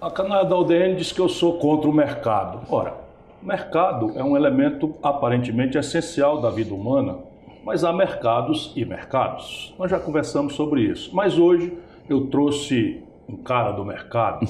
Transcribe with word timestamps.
A 0.00 0.12
canal 0.12 0.44
da 0.44 0.56
UDN 0.56 0.94
diz 0.94 1.10
que 1.10 1.20
eu 1.20 1.28
sou 1.28 1.58
contra 1.58 1.90
o 1.90 1.92
mercado. 1.92 2.60
Ora, 2.70 2.94
o 3.42 3.46
mercado 3.46 4.12
é 4.14 4.22
um 4.22 4.36
elemento 4.36 4.94
aparentemente 5.02 5.76
essencial 5.76 6.40
da 6.40 6.50
vida 6.50 6.72
humana, 6.72 7.18
mas 7.64 7.82
há 7.82 7.92
mercados 7.92 8.72
e 8.76 8.84
mercados. 8.84 9.74
Nós 9.76 9.90
já 9.90 9.98
conversamos 9.98 10.54
sobre 10.54 10.82
isso. 10.82 11.10
Mas 11.12 11.36
hoje 11.36 11.76
eu 12.08 12.28
trouxe 12.28 13.02
um 13.28 13.36
cara 13.36 13.72
do 13.72 13.84
mercado. 13.84 14.46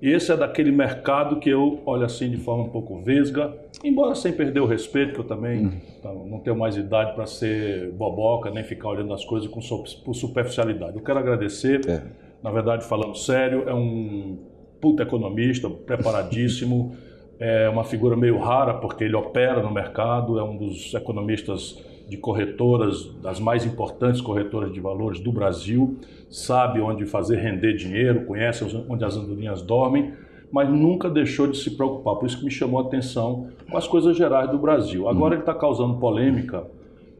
E 0.00 0.10
esse 0.10 0.32
é 0.32 0.36
daquele 0.36 0.72
mercado 0.72 1.40
que 1.40 1.50
eu 1.50 1.80
olho 1.84 2.04
assim 2.04 2.30
de 2.30 2.38
forma 2.38 2.64
um 2.64 2.68
pouco 2.68 2.98
vesga, 3.02 3.54
embora 3.84 4.14
sem 4.14 4.32
perder 4.32 4.60
o 4.60 4.66
respeito, 4.66 5.12
que 5.12 5.20
eu 5.20 5.24
também 5.24 5.66
uhum. 6.04 6.26
não 6.26 6.38
tenho 6.38 6.56
mais 6.56 6.76
idade 6.76 7.14
para 7.14 7.26
ser 7.26 7.92
boboca, 7.92 8.50
nem 8.50 8.64
ficar 8.64 8.88
olhando 8.88 9.12
as 9.12 9.24
coisas 9.26 9.48
com 9.48 10.14
superficialidade. 10.14 10.96
Eu 10.96 11.02
quero 11.02 11.18
agradecer, 11.18 11.80
é. 11.86 12.02
na 12.42 12.50
verdade, 12.50 12.84
falando 12.84 13.16
sério, 13.16 13.68
é 13.68 13.74
um 13.74 14.38
puta 14.86 15.02
economista, 15.02 15.68
preparadíssimo, 15.68 16.94
é 17.40 17.68
uma 17.68 17.82
figura 17.82 18.16
meio 18.16 18.38
rara 18.38 18.74
porque 18.74 19.02
ele 19.02 19.16
opera 19.16 19.60
no 19.60 19.70
mercado, 19.70 20.38
é 20.38 20.44
um 20.44 20.56
dos 20.56 20.94
economistas 20.94 21.84
de 22.08 22.16
corretoras, 22.16 23.04
das 23.20 23.40
mais 23.40 23.66
importantes 23.66 24.20
corretoras 24.20 24.72
de 24.72 24.78
valores 24.78 25.18
do 25.18 25.32
Brasil, 25.32 25.96
sabe 26.30 26.80
onde 26.80 27.04
fazer 27.04 27.38
render 27.38 27.74
dinheiro, 27.74 28.26
conhece 28.26 28.64
onde 28.88 29.04
as 29.04 29.16
andorinhas 29.16 29.60
dormem, 29.60 30.12
mas 30.52 30.68
nunca 30.68 31.10
deixou 31.10 31.48
de 31.48 31.58
se 31.58 31.76
preocupar. 31.76 32.14
Por 32.14 32.26
isso 32.26 32.38
que 32.38 32.44
me 32.44 32.50
chamou 32.50 32.78
a 32.78 32.84
atenção 32.84 33.48
com 33.68 33.76
as 33.76 33.88
coisas 33.88 34.16
gerais 34.16 34.48
do 34.48 34.58
Brasil. 34.58 35.08
Agora 35.08 35.34
ele 35.34 35.42
está 35.42 35.52
causando 35.52 35.98
polêmica 35.98 36.64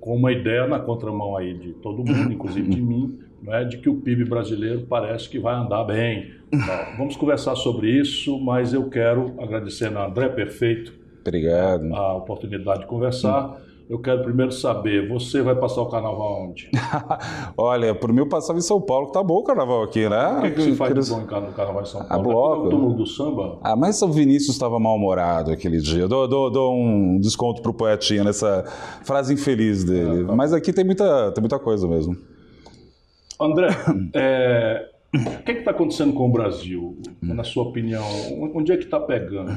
com 0.00 0.14
uma 0.14 0.30
ideia 0.30 0.68
na 0.68 0.78
contramão 0.78 1.36
aí 1.36 1.52
de 1.52 1.72
todo 1.72 1.96
mundo, 1.96 2.32
inclusive 2.32 2.70
de 2.70 2.80
mim, 2.80 3.18
né, 3.42 3.64
de 3.64 3.78
que 3.78 3.88
o 3.88 3.96
PIB 3.96 4.24
brasileiro 4.24 4.86
parece 4.88 5.28
que 5.28 5.38
vai 5.38 5.54
andar 5.54 5.84
bem. 5.84 6.30
Vamos 6.96 7.16
conversar 7.16 7.56
sobre 7.56 7.90
isso, 7.90 8.38
mas 8.40 8.72
eu 8.72 8.88
quero 8.88 9.34
agradecer 9.40 9.94
a 9.96 10.06
André 10.06 10.28
Perfeito 10.28 10.94
Obrigado. 11.20 11.94
a 11.94 12.14
oportunidade 12.14 12.80
de 12.80 12.86
conversar. 12.86 13.64
Eu 13.88 14.00
quero 14.00 14.24
primeiro 14.24 14.50
saber, 14.50 15.08
você 15.08 15.42
vai 15.42 15.54
passar 15.54 15.80
o 15.80 15.86
carnaval 15.86 16.48
onde? 16.48 16.68
Olha, 17.56 17.94
por 17.94 18.12
mim 18.12 18.18
eu 18.18 18.28
passava 18.28 18.58
em 18.58 18.62
São 18.62 18.80
Paulo, 18.80 19.06
que 19.06 19.12
tá 19.12 19.22
bom 19.22 19.36
o 19.36 19.44
carnaval 19.44 19.84
aqui, 19.84 20.08
né? 20.08 20.38
O 20.38 20.42
que, 20.42 20.50
que 20.50 20.62
você 20.62 20.74
faz 20.74 20.92
de 20.92 21.08
bom 21.08 21.20
no 21.20 21.26
carnaval 21.26 21.82
em 21.82 21.86
São 21.86 22.04
Paulo? 22.04 22.20
A 22.20 22.32
bloco. 22.32 22.72
É 22.72 22.74
o 22.74 22.92
do 22.94 23.06
samba? 23.06 23.58
Ah, 23.62 23.76
mas 23.76 24.02
o 24.02 24.08
Vinícius 24.08 24.56
estava 24.56 24.80
mal-humorado 24.80 25.52
aquele 25.52 25.78
dia. 25.78 26.08
Dou, 26.08 26.26
dou, 26.26 26.50
dou, 26.50 26.74
um 26.74 27.20
desconto 27.20 27.62
pro 27.62 27.72
poetinha 27.72 28.24
nessa 28.24 28.64
frase 29.04 29.32
infeliz 29.32 29.84
dele. 29.84 30.22
É, 30.22 30.24
tá. 30.24 30.34
Mas 30.34 30.52
aqui 30.52 30.72
tem 30.72 30.84
muita, 30.84 31.30
tem 31.30 31.40
muita 31.40 31.60
coisa 31.60 31.86
mesmo. 31.86 32.16
André, 33.40 33.68
é, 34.14 34.88
o 35.14 35.42
que 35.42 35.52
está 35.52 35.70
acontecendo 35.70 36.12
com 36.12 36.28
o 36.28 36.32
Brasil, 36.32 36.98
na 37.22 37.44
sua 37.44 37.64
opinião? 37.64 38.04
Onde 38.54 38.72
é 38.72 38.76
que 38.76 38.84
está 38.84 39.00
pegando? 39.00 39.52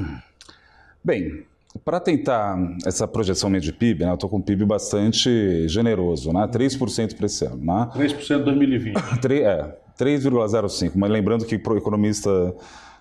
Bem, 1.02 1.44
para 1.84 2.00
tentar 2.00 2.58
essa 2.84 3.06
projeção 3.06 3.48
média 3.48 3.70
de 3.70 3.76
PIB, 3.76 4.04
né, 4.04 4.10
eu 4.10 4.14
estou 4.14 4.28
com 4.28 4.38
um 4.38 4.42
PIB 4.42 4.64
bastante 4.64 5.68
generoso, 5.68 6.32
né, 6.32 6.46
3% 6.46 7.16
para 7.16 7.26
esse 7.26 7.44
ano. 7.44 7.64
Né? 7.64 7.90
3% 7.94 8.40
em 8.40 8.44
2020. 8.44 8.96
é, 9.42 9.76
3,05%. 9.98 10.92
Mas 10.94 11.10
lembrando 11.10 11.44
que 11.44 11.56
o 11.56 11.76
economista 11.76 12.54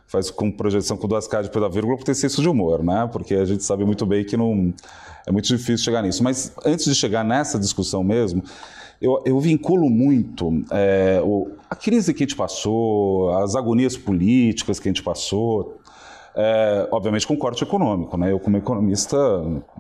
faz 0.06 0.32
com 0.32 0.52
projeção 0.52 0.98
com 0.98 1.08
duas 1.08 1.28
K 1.28 1.44
depois 1.44 1.62
da 1.62 1.70
vírgula 1.70 1.96
por 1.96 2.04
ter 2.04 2.16
senso 2.16 2.42
de 2.42 2.50
humor, 2.50 2.84
né? 2.84 3.08
Porque 3.12 3.36
a 3.36 3.46
gente 3.46 3.64
sabe 3.64 3.86
muito 3.86 4.08
bem 4.08 4.26
que 4.26 4.36
não 4.36 4.74
é 5.26 5.32
muito 5.32 5.48
difícil 5.48 5.78
chegar 5.78 6.02
nisso. 6.02 6.24
Mas 6.24 6.52
antes 6.66 6.86
de 6.86 6.96
chegar 6.96 7.24
nessa 7.24 7.60
discussão 7.60 8.04
mesmo, 8.04 8.44
eu, 9.02 9.22
eu 9.26 9.40
vinculo 9.40 9.90
muito 9.90 10.64
é, 10.72 11.22
o, 11.24 11.52
a 11.70 11.76
crise 11.76 12.14
que 12.14 12.24
a 12.24 12.26
gente 12.26 12.36
passou, 12.36 13.32
as 13.38 13.56
agonias 13.56 13.96
políticas 13.96 14.80
que 14.80 14.90
a 14.90 14.92
gente 14.92 15.04
passou, 15.04 15.80
é, 16.36 16.88
obviamente 16.92 17.26
com 17.26 17.38
corte 17.38 17.64
econômico. 17.64 18.18
Né? 18.18 18.32
Eu, 18.32 18.40
como 18.40 18.58
economista, 18.58 19.18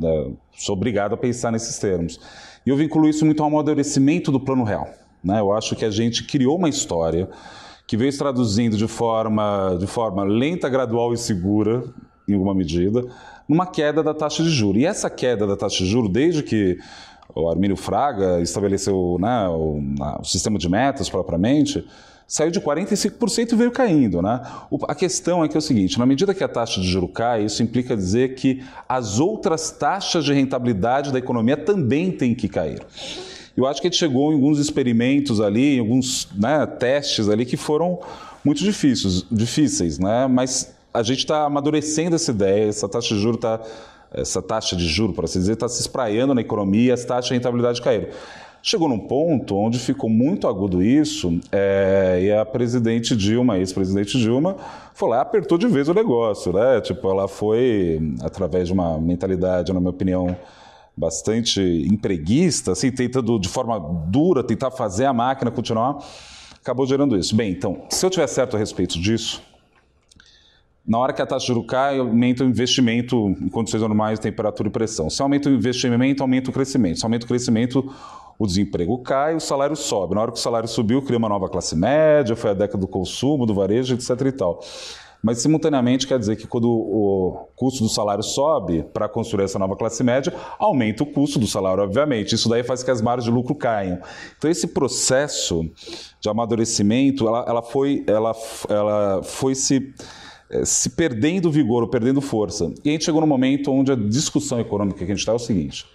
é, 0.03 0.31
sou 0.58 0.75
obrigado 0.75 1.14
a 1.14 1.17
pensar 1.17 1.52
nesses 1.52 1.78
termos. 1.78 2.20
E 2.66 2.70
eu 2.70 2.78
vinculo 2.78 3.09
isso 3.09 3.25
muito 3.25 3.44
ao 3.44 3.50
amadurecimento 3.50 4.31
do 4.31 4.40
plano 4.40 4.63
real. 4.63 4.88
Né? 5.24 5.40
Eu 5.40 5.52
acho 5.52 5.75
que 5.75 5.84
a 5.84 5.91
gente 5.91 6.24
criou 6.24 6.58
uma 6.58 6.69
história 6.69 7.29
que 7.85 7.97
veio 7.97 8.12
se 8.12 8.19
traduzindo 8.19 8.78
de 8.78 8.88
forma, 8.88 9.75
de 9.79 9.88
forma 9.88 10.24
lenta, 10.24 10.69
gradual 10.69 11.13
e 11.13 11.18
segura, 11.18 11.84
em 12.28 12.34
alguma 12.35 12.53
medida, 12.53 13.03
numa 13.47 13.66
queda 13.66 14.03
da 14.03 14.13
taxa 14.13 14.44
de 14.44 14.50
juros. 14.50 14.81
E 14.81 14.85
essa 14.85 15.09
queda 15.09 15.47
da 15.47 15.58
taxa 15.58 15.84
de 15.84 15.90
juros, 15.90 16.12
desde 16.12 16.44
que 16.44 16.78
o 17.35 17.50
Armínio 17.50 17.75
Fraga 17.75 18.41
estabeleceu 18.41 19.17
né, 19.19 19.47
o, 19.47 19.81
o 20.19 20.23
sistema 20.23 20.57
de 20.57 20.67
metas 20.67 21.09
propriamente, 21.09 21.85
saiu 22.28 22.51
de 22.51 22.62
45% 22.62 23.51
e 23.51 23.56
veio 23.56 23.72
caindo. 23.72 24.22
Né? 24.22 24.40
a 24.88 24.95
questão 24.95 25.44
é 25.44 25.47
que 25.47 25.57
é 25.57 25.59
o 25.59 25.62
seguinte: 25.62 25.97
na 25.97 26.06
medida 26.06 26.34
que 26.34 26.44
a 26.44 26.47
taxa 26.47 26.79
de 26.79 26.88
juro 26.88 27.07
cai, 27.07 27.44
isso 27.44 27.63
implica 27.63 27.97
dizer 27.97 28.35
que 28.35 28.63
as 28.88 29.19
outras 29.19 29.72
taxas 29.72 30.23
de 30.23 30.34
rentabilidade 30.34 31.12
da 31.12 31.19
economia 31.19 31.57
também 31.57 32.12
têm 32.12 32.35
que 32.35 32.47
cair. 32.47 32.81
Eu 33.57 33.67
acho 33.67 33.81
que 33.81 33.88
a 33.88 33.90
gente 33.90 34.00
chegou 34.00 34.31
em 34.31 34.35
alguns 34.35 34.59
experimentos 34.59 35.41
ali, 35.41 35.78
em 35.78 35.79
alguns 35.79 36.29
né, 36.35 36.66
testes 36.66 37.28
ali 37.28 37.46
que 37.46 37.57
foram 37.57 38.00
muito 38.46 38.63
difíceis, 38.63 39.25
difíceis 39.29 40.00
né? 40.00 40.28
mas 40.28 40.73
a 40.94 41.03
gente 41.03 41.19
está 41.19 41.44
amadurecendo 41.44 42.16
essa 42.16 42.31
ideia, 42.31 42.69
essa 42.69 42.88
taxa 42.88 43.13
de 43.13 43.22
juro 43.22 43.35
está 43.35 43.59
essa 44.12 44.42
taxa 44.42 44.75
de 44.75 44.88
juro, 44.88 45.14
por 45.14 45.25
assim 45.25 45.40
dizer, 45.40 45.53
está 45.53 45.68
se 45.68 45.81
espraiando 45.81 46.34
na 46.34 46.42
economia 46.42 46.94
as 46.94 47.06
taxas 47.06 47.28
de 47.28 47.34
rentabilidade 47.34 47.81
caíram. 47.81 48.09
Chegou 48.62 48.90
num 48.90 49.00
ponto 49.00 49.56
onde 49.56 49.80
ficou 49.80 50.09
muito 50.09 50.46
agudo 50.46 50.84
isso, 50.84 51.40
é, 51.50 52.20
e 52.22 52.31
a 52.31 52.46
presidente 52.46 53.16
Dilma, 53.16 53.58
ex-presidente 53.58 54.18
Dilma, 54.18 54.58
foi 54.94 55.09
lá 55.09 55.18
e 55.18 55.22
apertou 55.22 55.58
de 55.58 55.66
vez 55.68 55.88
o 55.88 55.94
negócio, 55.94 56.52
né? 56.52 56.81
Tipo, 56.81 57.09
ela 57.09 57.28
foi, 57.28 58.02
através 58.22 58.68
de 58.68 58.74
uma 58.74 59.00
mentalidade, 59.00 59.72
na 59.72 59.80
minha 59.80 59.92
opinião, 59.92 60.36
bastante 60.96 61.62
empreguista, 61.90 62.74
assim, 62.74 62.91
tentando 62.91 63.40
de 63.40 63.47
forma 63.47 63.80
dura 64.08 64.44
tentar 64.44 64.72
fazer 64.72 65.06
a 65.06 65.14
máquina 65.14 65.50
continuar, 65.50 65.97
acabou 66.62 66.86
gerando 66.86 67.16
isso. 67.16 67.34
Bem, 67.34 67.52
então, 67.52 67.84
se 67.90 68.06
eu 68.06 68.09
tiver 68.09 68.28
certo 68.28 68.58
a 68.58 68.59
respeito 68.59 69.00
disso, 69.00 69.41
na 70.89 70.97
hora 70.97 71.13
que 71.13 71.22
a 71.22 71.25
taxa 71.25 71.45
de 71.45 71.47
juros 71.53 71.67
cai, 71.67 72.00
aumenta 72.00 72.44
o 72.44 72.47
investimento 72.47 73.29
em 73.39 73.47
condições 73.47 73.81
normais 73.81 74.17
temperatura 74.17 74.69
e 74.69 74.72
pressão. 74.72 75.07
Se 75.07 75.22
aumenta 75.22 75.47
o 75.47 75.53
investimento, 75.53 76.23
aumenta 76.23 76.50
o 76.50 76.53
crescimento. 76.53 76.97
Se 76.97 77.05
aumenta 77.05 77.25
o 77.25 77.27
crescimento, 77.27 77.94
o 78.39 78.47
desemprego 78.47 78.97
cai, 79.03 79.35
o 79.35 79.39
salário 79.39 79.75
sobe. 79.75 80.16
Na 80.16 80.22
hora 80.22 80.31
que 80.31 80.39
o 80.39 80.41
salário 80.41 80.67
subiu, 80.67 81.03
cria 81.03 81.19
uma 81.19 81.29
nova 81.29 81.47
classe 81.47 81.75
média, 81.75 82.35
foi 82.35 82.49
a 82.49 82.53
década 82.55 82.79
do 82.79 82.88
consumo, 82.88 83.45
do 83.45 83.53
varejo, 83.53 83.94
etc. 83.94 84.19
e 84.25 84.31
tal. 84.31 84.61
Mas, 85.22 85.39
simultaneamente, 85.39 86.07
quer 86.07 86.17
dizer 86.17 86.38
que 86.38 86.47
quando 86.47 86.67
o 86.67 87.49
custo 87.55 87.83
do 87.83 87.89
salário 87.89 88.23
sobe 88.23 88.81
para 88.91 89.07
construir 89.07 89.44
essa 89.44 89.59
nova 89.59 89.75
classe 89.75 90.03
média, 90.03 90.33
aumenta 90.57 91.03
o 91.03 91.05
custo 91.05 91.38
do 91.38 91.45
salário, 91.45 91.83
obviamente. 91.83 92.33
Isso 92.33 92.49
daí 92.49 92.63
faz 92.63 92.81
que 92.81 92.89
as 92.89 92.99
margens 92.99 93.25
de 93.25 93.31
lucro 93.31 93.53
caiam. 93.53 93.99
Então, 94.38 94.49
esse 94.49 94.66
processo 94.66 95.69
de 96.19 96.29
amadurecimento, 96.29 97.28
ela, 97.28 97.45
ela 97.47 97.61
foi, 97.61 98.03
ela, 98.07 98.33
ela 98.69 99.22
foi 99.22 99.53
se, 99.53 99.94
se 100.63 100.91
perdendo 100.91 101.51
vigor, 101.51 101.83
ou 101.83 101.89
perdendo 101.89 102.21
força. 102.21 102.73
E 102.83 102.89
a 102.89 102.91
gente 102.91 103.05
chegou 103.05 103.21
no 103.21 103.27
momento 103.27 103.71
onde 103.71 103.91
a 103.91 103.95
discussão 103.95 104.59
econômica 104.59 104.97
que 104.97 105.03
a 105.03 105.07
gente 105.07 105.19
está 105.19 105.31
é 105.31 105.35
o 105.35 105.39
seguinte 105.39 105.85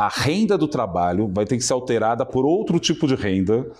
a 0.00 0.08
renda 0.08 0.56
do 0.56 0.66
trabalho 0.66 1.30
vai 1.30 1.44
ter 1.44 1.58
que 1.58 1.62
ser 1.62 1.74
alterada 1.74 2.24
por 2.24 2.46
outro 2.46 2.78
tipo 2.78 3.06
de 3.06 3.14
renda, 3.14 3.70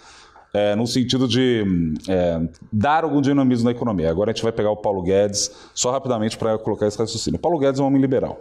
é, 0.53 0.77
no 0.77 0.87
sentido 0.87 1.27
de 1.27 1.65
é, 2.07 2.47
dar 2.71 3.05
algum 3.05 3.23
dinamismo 3.23 3.65
na 3.65 3.71
economia. 3.71 4.11
Agora 4.11 4.31
a 4.31 4.35
gente 4.35 4.43
vai 4.43 4.53
pegar 4.53 4.71
o 4.71 4.77
Paulo 4.77 5.01
Guedes, 5.01 5.51
só 5.73 5.91
rapidamente 5.91 6.37
para 6.37 6.59
colocar 6.59 6.87
esse 6.87 6.99
raciocínio. 6.99 7.39
O 7.39 7.41
Paulo 7.41 7.59
Guedes 7.59 7.81
é 7.81 7.83
um 7.83 7.87
homem 7.87 8.03
liberal. 8.03 8.39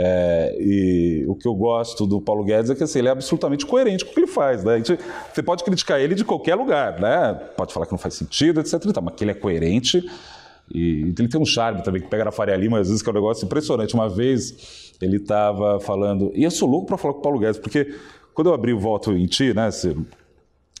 É, 0.00 0.56
e 0.60 1.24
o 1.26 1.34
que 1.34 1.48
eu 1.48 1.54
gosto 1.54 2.06
do 2.06 2.20
Paulo 2.20 2.44
Guedes 2.44 2.70
é 2.70 2.74
que 2.76 2.84
assim, 2.84 3.00
ele 3.00 3.08
é 3.08 3.10
absolutamente 3.10 3.66
coerente 3.66 4.04
com 4.04 4.12
o 4.12 4.14
que 4.14 4.20
ele 4.20 4.28
faz. 4.28 4.62
Né? 4.62 4.76
Gente, 4.76 4.96
você 5.34 5.42
pode 5.42 5.64
criticar 5.64 6.00
ele 6.00 6.14
de 6.14 6.24
qualquer 6.24 6.54
lugar, 6.54 7.00
né? 7.00 7.34
pode 7.56 7.74
falar 7.74 7.84
que 7.84 7.90
não 7.90 7.98
faz 7.98 8.14
sentido, 8.14 8.60
etc. 8.60 8.74
Mas 9.02 9.14
que 9.14 9.24
ele 9.24 9.32
é 9.32 9.34
coerente. 9.34 10.08
E 10.72 11.12
ele 11.16 11.28
tem 11.28 11.40
um 11.40 11.46
charme 11.46 11.82
também, 11.82 12.00
que 12.00 12.08
pega 12.08 12.24
na 12.24 12.30
Faria 12.30 12.54
Lima, 12.54 12.78
às 12.78 12.86
vezes, 12.86 13.02
que 13.02 13.08
é 13.08 13.12
um 13.12 13.14
negócio 13.14 13.44
impressionante. 13.44 13.94
Uma 13.94 14.08
vez 14.08 14.94
ele 15.00 15.16
estava 15.16 15.80
falando. 15.80 16.30
E 16.32 16.44
eu 16.44 16.50
sou 16.50 16.68
louco 16.68 16.86
para 16.86 16.96
falar 16.96 17.14
com 17.14 17.20
o 17.20 17.22
Paulo 17.22 17.38
Guedes, 17.40 17.58
porque 17.58 17.92
quando 18.34 18.48
eu 18.48 18.54
abri 18.54 18.72
o 18.72 18.78
voto 18.78 19.12
em 19.12 19.26
ti, 19.26 19.52
né? 19.52 19.70
Você, 19.70 19.96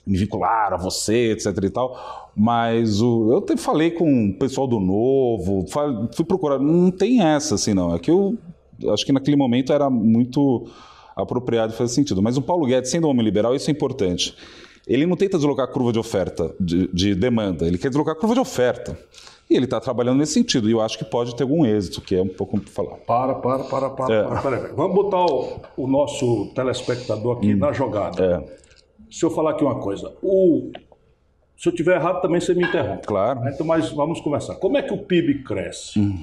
me 0.08 0.16
vincularam 0.16 0.76
a 0.76 0.80
você, 0.80 1.32
etc 1.32 1.46
e 1.62 1.70
tal. 1.70 2.30
Mas 2.34 3.02
o, 3.02 3.32
eu 3.32 3.58
falei 3.58 3.90
com 3.90 4.28
o 4.28 4.34
pessoal 4.38 4.66
do 4.66 4.80
Novo, 4.80 5.66
fui 6.14 6.24
procurar. 6.24 6.58
Não 6.58 6.90
tem 6.90 7.22
essa, 7.22 7.56
assim, 7.56 7.74
não. 7.74 7.94
É 7.94 7.98
que 7.98 8.10
eu 8.10 8.38
acho 8.92 9.04
que 9.04 9.12
naquele 9.12 9.36
momento 9.36 9.72
era 9.72 9.88
muito 9.90 10.68
apropriado 11.16 11.72
e 11.72 11.76
faz 11.76 11.92
sentido. 11.92 12.22
Mas 12.22 12.36
o 12.36 12.42
Paulo 12.42 12.66
Guedes, 12.66 12.90
sendo 12.90 13.06
um 13.06 13.10
homem 13.10 13.24
liberal, 13.24 13.54
isso 13.54 13.70
é 13.70 13.72
importante. 13.72 14.34
Ele 14.86 15.04
não 15.04 15.16
tenta 15.16 15.36
deslocar 15.36 15.66
a 15.66 15.68
curva 15.68 15.92
de 15.92 15.98
oferta, 15.98 16.54
de, 16.58 16.88
de 16.92 17.14
demanda, 17.14 17.66
ele 17.66 17.76
quer 17.76 17.88
deslocar 17.88 18.14
a 18.14 18.18
curva 18.18 18.34
de 18.34 18.40
oferta. 18.40 18.98
E 19.50 19.54
ele 19.54 19.64
está 19.64 19.80
trabalhando 19.80 20.18
nesse 20.18 20.34
sentido. 20.34 20.68
E 20.68 20.72
eu 20.72 20.80
acho 20.80 20.98
que 20.98 21.04
pode 21.04 21.34
ter 21.34 21.42
algum 21.42 21.64
êxito, 21.64 22.02
que 22.02 22.14
é 22.14 22.20
um 22.20 22.28
pouco 22.28 22.60
para 22.60 22.70
falar. 22.70 22.96
Para, 22.98 23.34
para, 23.34 23.64
para, 23.64 23.90
para. 23.90 24.14
É. 24.14 24.22
para, 24.24 24.40
para. 24.42 24.74
Vamos 24.74 24.94
botar 24.94 25.24
o, 25.24 25.60
o, 25.76 25.86
nosso 25.86 26.52
telespectador 26.54 27.38
aqui 27.38 27.54
hum. 27.54 27.56
na 27.56 27.72
jogada. 27.72 28.24
É. 28.24 28.58
Se 29.10 29.24
eu 29.24 29.30
falar 29.30 29.52
aqui 29.52 29.64
uma 29.64 29.80
coisa. 29.80 30.12
O 30.22 30.70
Se 31.56 31.68
eu 31.68 31.74
tiver 31.74 31.96
errado, 31.96 32.20
também 32.20 32.40
você 32.40 32.52
me 32.52 32.62
interrompe. 32.62 33.06
Claro. 33.06 33.40
Então, 33.48 33.66
mas 33.66 33.90
vamos 33.90 34.20
conversar. 34.20 34.56
Como 34.56 34.76
é 34.76 34.82
que 34.82 34.92
o 34.92 34.98
PIB 34.98 35.42
cresce? 35.42 35.98
Hum. 35.98 36.22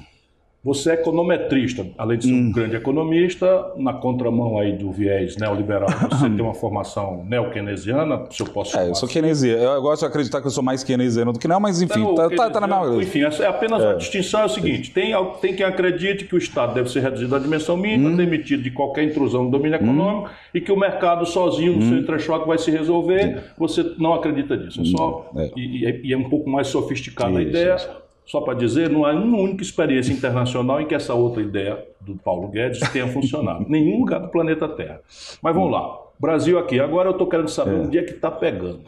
Você 0.66 0.90
é 0.90 0.94
econometrista, 0.94 1.86
além 1.96 2.18
de 2.18 2.26
ser 2.26 2.32
um 2.32 2.38
hum. 2.38 2.50
grande 2.50 2.74
economista, 2.74 3.72
na 3.76 3.92
contramão 3.92 4.58
aí 4.58 4.72
do 4.72 4.90
viés 4.90 5.36
neoliberal, 5.36 5.88
você 6.10 6.28
tem 6.28 6.40
uma 6.40 6.54
formação 6.54 7.24
neo-keynesiana, 7.24 8.24
se 8.30 8.42
eu 8.42 8.48
posso. 8.48 8.76
É, 8.76 8.88
eu 8.88 8.94
sou 8.96 9.06
assim. 9.06 9.12
keynesiano. 9.12 9.62
Eu 9.62 9.80
gosto 9.80 10.00
de 10.00 10.08
acreditar 10.08 10.40
que 10.40 10.48
eu 10.48 10.50
sou 10.50 10.64
mais 10.64 10.82
keynesiano 10.82 11.32
do 11.32 11.38
que 11.38 11.46
não, 11.46 11.60
mas 11.60 11.80
enfim, 11.80 12.00
então, 12.00 12.28
tá, 12.30 12.50
tá, 12.50 12.60
na 12.60 12.66
mesma 12.66 13.00
Enfim, 13.00 13.20
é 13.20 13.46
apenas 13.46 13.80
é. 13.80 13.90
a 13.90 13.94
distinção 13.94 14.40
é 14.40 14.44
o 14.46 14.48
seguinte: 14.48 14.90
tem, 14.90 15.12
tem 15.40 15.54
quem 15.54 15.64
acredite 15.64 16.24
que 16.24 16.34
o 16.34 16.38
Estado 16.38 16.74
deve 16.74 16.90
ser 16.90 16.98
reduzido 16.98 17.36
à 17.36 17.38
dimensão 17.38 17.76
mínima, 17.76 18.10
hum. 18.10 18.16
demitido 18.16 18.64
de 18.64 18.72
qualquer 18.72 19.04
intrusão 19.04 19.44
no 19.44 19.52
domínio 19.52 19.76
econômico, 19.76 20.28
hum. 20.28 20.32
e 20.52 20.60
que 20.60 20.72
o 20.72 20.76
mercado 20.76 21.24
sozinho, 21.26 21.74
no 21.74 21.78
hum. 21.78 21.88
seu 21.90 21.98
entrechoque, 21.98 22.44
vai 22.44 22.58
se 22.58 22.72
resolver. 22.72 23.40
Você 23.56 23.94
não 23.98 24.14
acredita 24.14 24.56
nisso. 24.56 24.80
É 24.80 24.84
só. 24.84 25.30
Hum. 25.32 25.40
É. 25.40 25.50
E, 25.56 26.08
e, 26.08 26.12
é 26.12 26.16
um 26.16 26.28
pouco 26.28 26.50
mais 26.50 26.66
sofisticada 26.66 27.38
a 27.38 27.42
ideia. 27.42 27.76
Só 28.26 28.40
para 28.40 28.54
dizer, 28.54 28.90
não 28.90 29.06
há 29.06 29.12
uma 29.12 29.38
única 29.38 29.62
experiência 29.62 30.12
internacional 30.12 30.80
em 30.80 30.86
que 30.86 30.94
essa 30.94 31.14
outra 31.14 31.40
ideia 31.40 31.82
do 32.00 32.16
Paulo 32.16 32.48
Guedes 32.48 32.80
tenha 32.90 33.06
funcionado. 33.08 33.64
Nenhum 33.68 34.00
lugar 34.00 34.20
do 34.20 34.28
planeta 34.28 34.68
Terra. 34.68 35.00
Mas 35.40 35.54
vamos 35.54 35.70
lá. 35.70 35.98
Brasil 36.18 36.58
aqui. 36.58 36.80
Agora 36.80 37.08
eu 37.08 37.12
estou 37.12 37.28
querendo 37.28 37.48
saber 37.48 37.76
é. 37.76 37.80
onde 37.80 37.98
é 37.98 38.02
que 38.02 38.12
está 38.12 38.30
pegando. 38.30 38.80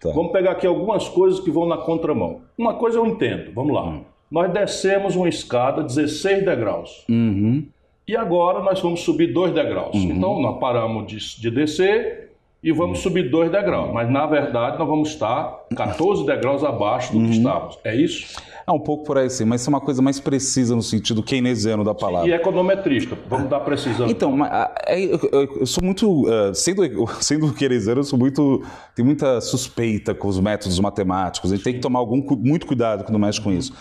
Tá. 0.00 0.10
Vamos 0.10 0.32
pegar 0.32 0.52
aqui 0.52 0.66
algumas 0.66 1.08
coisas 1.08 1.40
que 1.40 1.50
vão 1.50 1.66
na 1.66 1.78
contramão. 1.78 2.40
Uma 2.58 2.74
coisa 2.74 2.98
eu 2.98 3.06
entendo. 3.06 3.52
Vamos 3.54 3.74
lá. 3.74 3.84
Hum. 3.84 4.02
Nós 4.30 4.50
descemos 4.52 5.14
uma 5.14 5.28
escada 5.28 5.82
16 5.82 6.44
degraus. 6.44 7.04
Uhum. 7.08 7.66
E 8.06 8.16
agora 8.16 8.60
nós 8.60 8.80
vamos 8.80 9.00
subir 9.00 9.32
dois 9.32 9.52
degraus. 9.52 9.94
Uhum. 9.94 10.10
Então 10.10 10.40
nós 10.40 10.58
paramos 10.58 11.06
de, 11.06 11.40
de 11.40 11.50
descer 11.50 12.30
e 12.62 12.72
vamos 12.72 12.98
uhum. 12.98 13.02
subir 13.02 13.30
dois 13.30 13.50
degraus. 13.50 13.92
Mas 13.92 14.10
na 14.10 14.26
verdade 14.26 14.78
nós 14.78 14.88
vamos 14.88 15.10
estar 15.10 15.66
14 15.76 16.26
degraus 16.26 16.64
abaixo 16.64 17.12
do 17.12 17.18
que 17.18 17.26
uhum. 17.26 17.30
estávamos. 17.30 17.78
É 17.84 17.94
isso? 17.94 18.36
É 18.66 18.72
um 18.72 18.78
pouco 18.78 19.04
por 19.04 19.18
aí 19.18 19.28
sim, 19.28 19.44
mas 19.44 19.66
é 19.66 19.68
uma 19.68 19.80
coisa 19.80 20.00
mais 20.00 20.20
precisa 20.20 20.74
no 20.76 20.82
sentido 20.82 21.22
keynesiano 21.22 21.82
da 21.82 21.94
palavra. 21.94 22.28
E 22.28 22.32
econometrista, 22.32 23.18
vamos 23.28 23.50
dar 23.50 23.60
precisão. 23.60 24.08
Então, 24.08 24.38
é, 24.86 25.04
eu 25.04 25.66
sou 25.66 25.82
muito, 25.82 26.28
uh, 26.28 26.54
sendo, 26.54 26.82
sendo 27.20 27.52
keynesiano, 27.52 28.00
eu 28.00 28.04
sou 28.04 28.18
muito, 28.18 28.62
tenho 28.94 29.06
muita 29.06 29.40
suspeita 29.40 30.14
com 30.14 30.28
os 30.28 30.38
métodos 30.38 30.78
matemáticos, 30.78 31.52
a 31.52 31.56
gente 31.56 31.64
tem 31.64 31.74
que 31.74 31.80
tomar 31.80 31.98
algum, 31.98 32.22
muito 32.36 32.66
cuidado 32.66 33.04
quando 33.04 33.18
mexe 33.18 33.40
com 33.40 33.52
isso. 33.52 33.72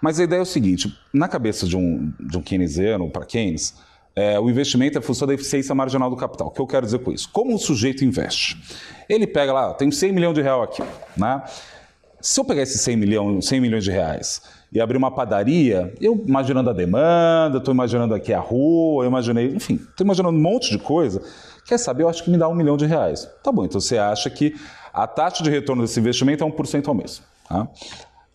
Mas 0.00 0.18
a 0.18 0.24
ideia 0.24 0.40
é 0.40 0.42
o 0.42 0.46
seguinte, 0.46 0.92
na 1.12 1.28
cabeça 1.28 1.66
de 1.66 1.76
um, 1.76 2.12
de 2.18 2.36
um 2.36 2.42
keynesiano, 2.42 3.08
para 3.08 3.24
Keynes, 3.24 3.74
é, 4.14 4.38
o 4.38 4.50
investimento 4.50 4.98
é 4.98 5.00
função 5.00 5.26
da 5.26 5.34
eficiência 5.34 5.74
marginal 5.74 6.10
do 6.10 6.16
capital. 6.16 6.48
O 6.48 6.50
que 6.50 6.60
eu 6.60 6.66
quero 6.66 6.84
dizer 6.84 6.98
com 6.98 7.12
isso? 7.12 7.28
Como 7.32 7.54
o 7.54 7.58
sujeito 7.58 8.04
investe? 8.04 8.60
Ele 9.08 9.26
pega 9.26 9.52
lá, 9.52 9.74
tem 9.74 9.90
100 9.90 10.12
milhões 10.12 10.34
de 10.34 10.42
real 10.42 10.62
aqui, 10.62 10.82
né? 11.16 11.42
Se 12.22 12.38
eu 12.38 12.44
pegar 12.44 12.62
esses 12.62 12.80
100, 12.80 12.96
milhão, 12.96 13.42
100 13.42 13.60
milhões 13.60 13.82
de 13.82 13.90
reais 13.90 14.40
e 14.72 14.80
abrir 14.80 14.96
uma 14.96 15.10
padaria, 15.10 15.92
eu 16.00 16.24
imaginando 16.26 16.70
a 16.70 16.72
demanda, 16.72 17.58
estou 17.58 17.74
imaginando 17.74 18.14
aqui 18.14 18.32
a 18.32 18.38
rua, 18.38 19.04
eu 19.04 19.08
imaginei, 19.08 19.48
enfim, 19.48 19.74
estou 19.74 20.04
imaginando 20.04 20.38
um 20.38 20.40
monte 20.40 20.70
de 20.70 20.78
coisa. 20.78 21.20
Quer 21.66 21.78
saber? 21.78 22.04
Eu 22.04 22.08
acho 22.08 22.22
que 22.22 22.30
me 22.30 22.38
dá 22.38 22.48
um 22.48 22.54
milhão 22.54 22.76
de 22.76 22.86
reais. 22.86 23.28
Tá 23.42 23.50
bom, 23.50 23.64
então 23.64 23.80
você 23.80 23.98
acha 23.98 24.30
que 24.30 24.54
a 24.94 25.04
taxa 25.04 25.42
de 25.42 25.50
retorno 25.50 25.82
desse 25.82 25.98
investimento 25.98 26.44
é 26.44 26.46
1% 26.46 26.86
ao 26.86 26.94
mês. 26.94 27.20
Tá? 27.48 27.66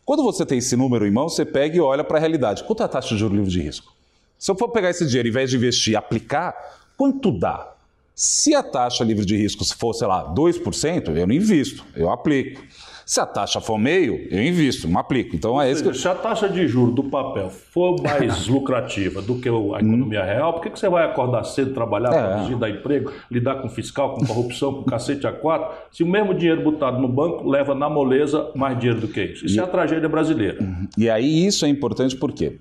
Quando 0.03 0.21
você 0.21 0.45
tem 0.45 0.57
esse 0.57 0.75
número 0.75 1.07
em 1.07 1.11
mão, 1.11 1.29
você 1.29 1.45
pega 1.45 1.77
e 1.77 1.79
olha 1.79 2.03
para 2.03 2.17
a 2.17 2.19
realidade. 2.19 2.65
Quanto 2.65 2.83
é 2.83 2.85
a 2.85 2.89
taxa 2.89 3.09
de 3.09 3.17
juros 3.17 3.37
livre 3.37 3.51
de 3.51 3.61
risco? 3.61 3.93
Se 4.37 4.51
eu 4.51 4.55
for 4.55 4.67
pegar 4.69 4.89
esse 4.89 5.05
dinheiro, 5.05 5.27
ao 5.27 5.31
invés 5.31 5.49
de 5.49 5.55
investir 5.55 5.93
e 5.93 5.95
aplicar, 5.95 6.53
quanto 6.97 7.31
dá? 7.31 7.73
Se 8.13 8.53
a 8.53 8.61
taxa 8.61 9.03
livre 9.03 9.25
de 9.25 9.37
risco 9.37 9.63
for, 9.77 9.93
sei 9.93 10.07
lá, 10.07 10.33
2%, 10.33 11.15
eu 11.15 11.25
não 11.25 11.33
invisto, 11.33 11.85
eu 11.95 12.09
aplico. 12.09 12.61
Se 13.07 13.21
a 13.21 13.25
taxa 13.25 13.61
for 13.61 13.79
meio, 13.79 14.27
eu 14.29 14.43
invisto, 14.43 14.85
não 14.85 14.99
aplico. 14.99 15.33
Então 15.33 15.61
é 15.61 15.71
isso 15.71 15.81
que... 15.81 15.97
Se 15.97 16.09
a 16.09 16.13
taxa 16.13 16.49
de 16.49 16.67
juros 16.67 16.93
do 16.93 17.05
papel 17.05 17.49
for 17.49 17.95
mais 18.03 18.47
lucrativa 18.47 19.21
do 19.21 19.39
que 19.39 19.47
a 19.47 19.79
economia 19.79 20.25
real, 20.25 20.51
por 20.51 20.61
que, 20.61 20.71
que 20.71 20.77
você 20.77 20.89
vai 20.89 21.05
acordar 21.05 21.45
cedo, 21.45 21.73
trabalhar, 21.73 22.13
é. 22.13 22.33
produzir, 22.33 22.57
dar 22.57 22.69
emprego, 22.69 23.13
lidar 23.31 23.61
com 23.61 23.69
fiscal, 23.69 24.13
com 24.13 24.25
corrupção, 24.25 24.73
com 24.73 24.83
cacete 24.83 25.25
a 25.25 25.31
quatro, 25.31 25.73
se 25.89 26.03
o 26.03 26.05
mesmo 26.05 26.33
dinheiro 26.33 26.61
botado 26.61 26.99
no 26.99 27.07
banco 27.07 27.49
leva 27.49 27.73
na 27.73 27.89
moleza 27.89 28.51
mais 28.53 28.77
dinheiro 28.77 28.99
do 28.99 29.07
que 29.07 29.23
isso? 29.23 29.45
Isso 29.45 29.55
e... 29.55 29.59
é 29.59 29.63
a 29.63 29.67
tragédia 29.67 30.09
brasileira. 30.09 30.61
Uhum. 30.61 30.89
E 30.97 31.09
aí 31.09 31.47
isso 31.47 31.65
é 31.65 31.69
importante 31.69 32.13
por 32.13 32.33
quê? 32.33 32.57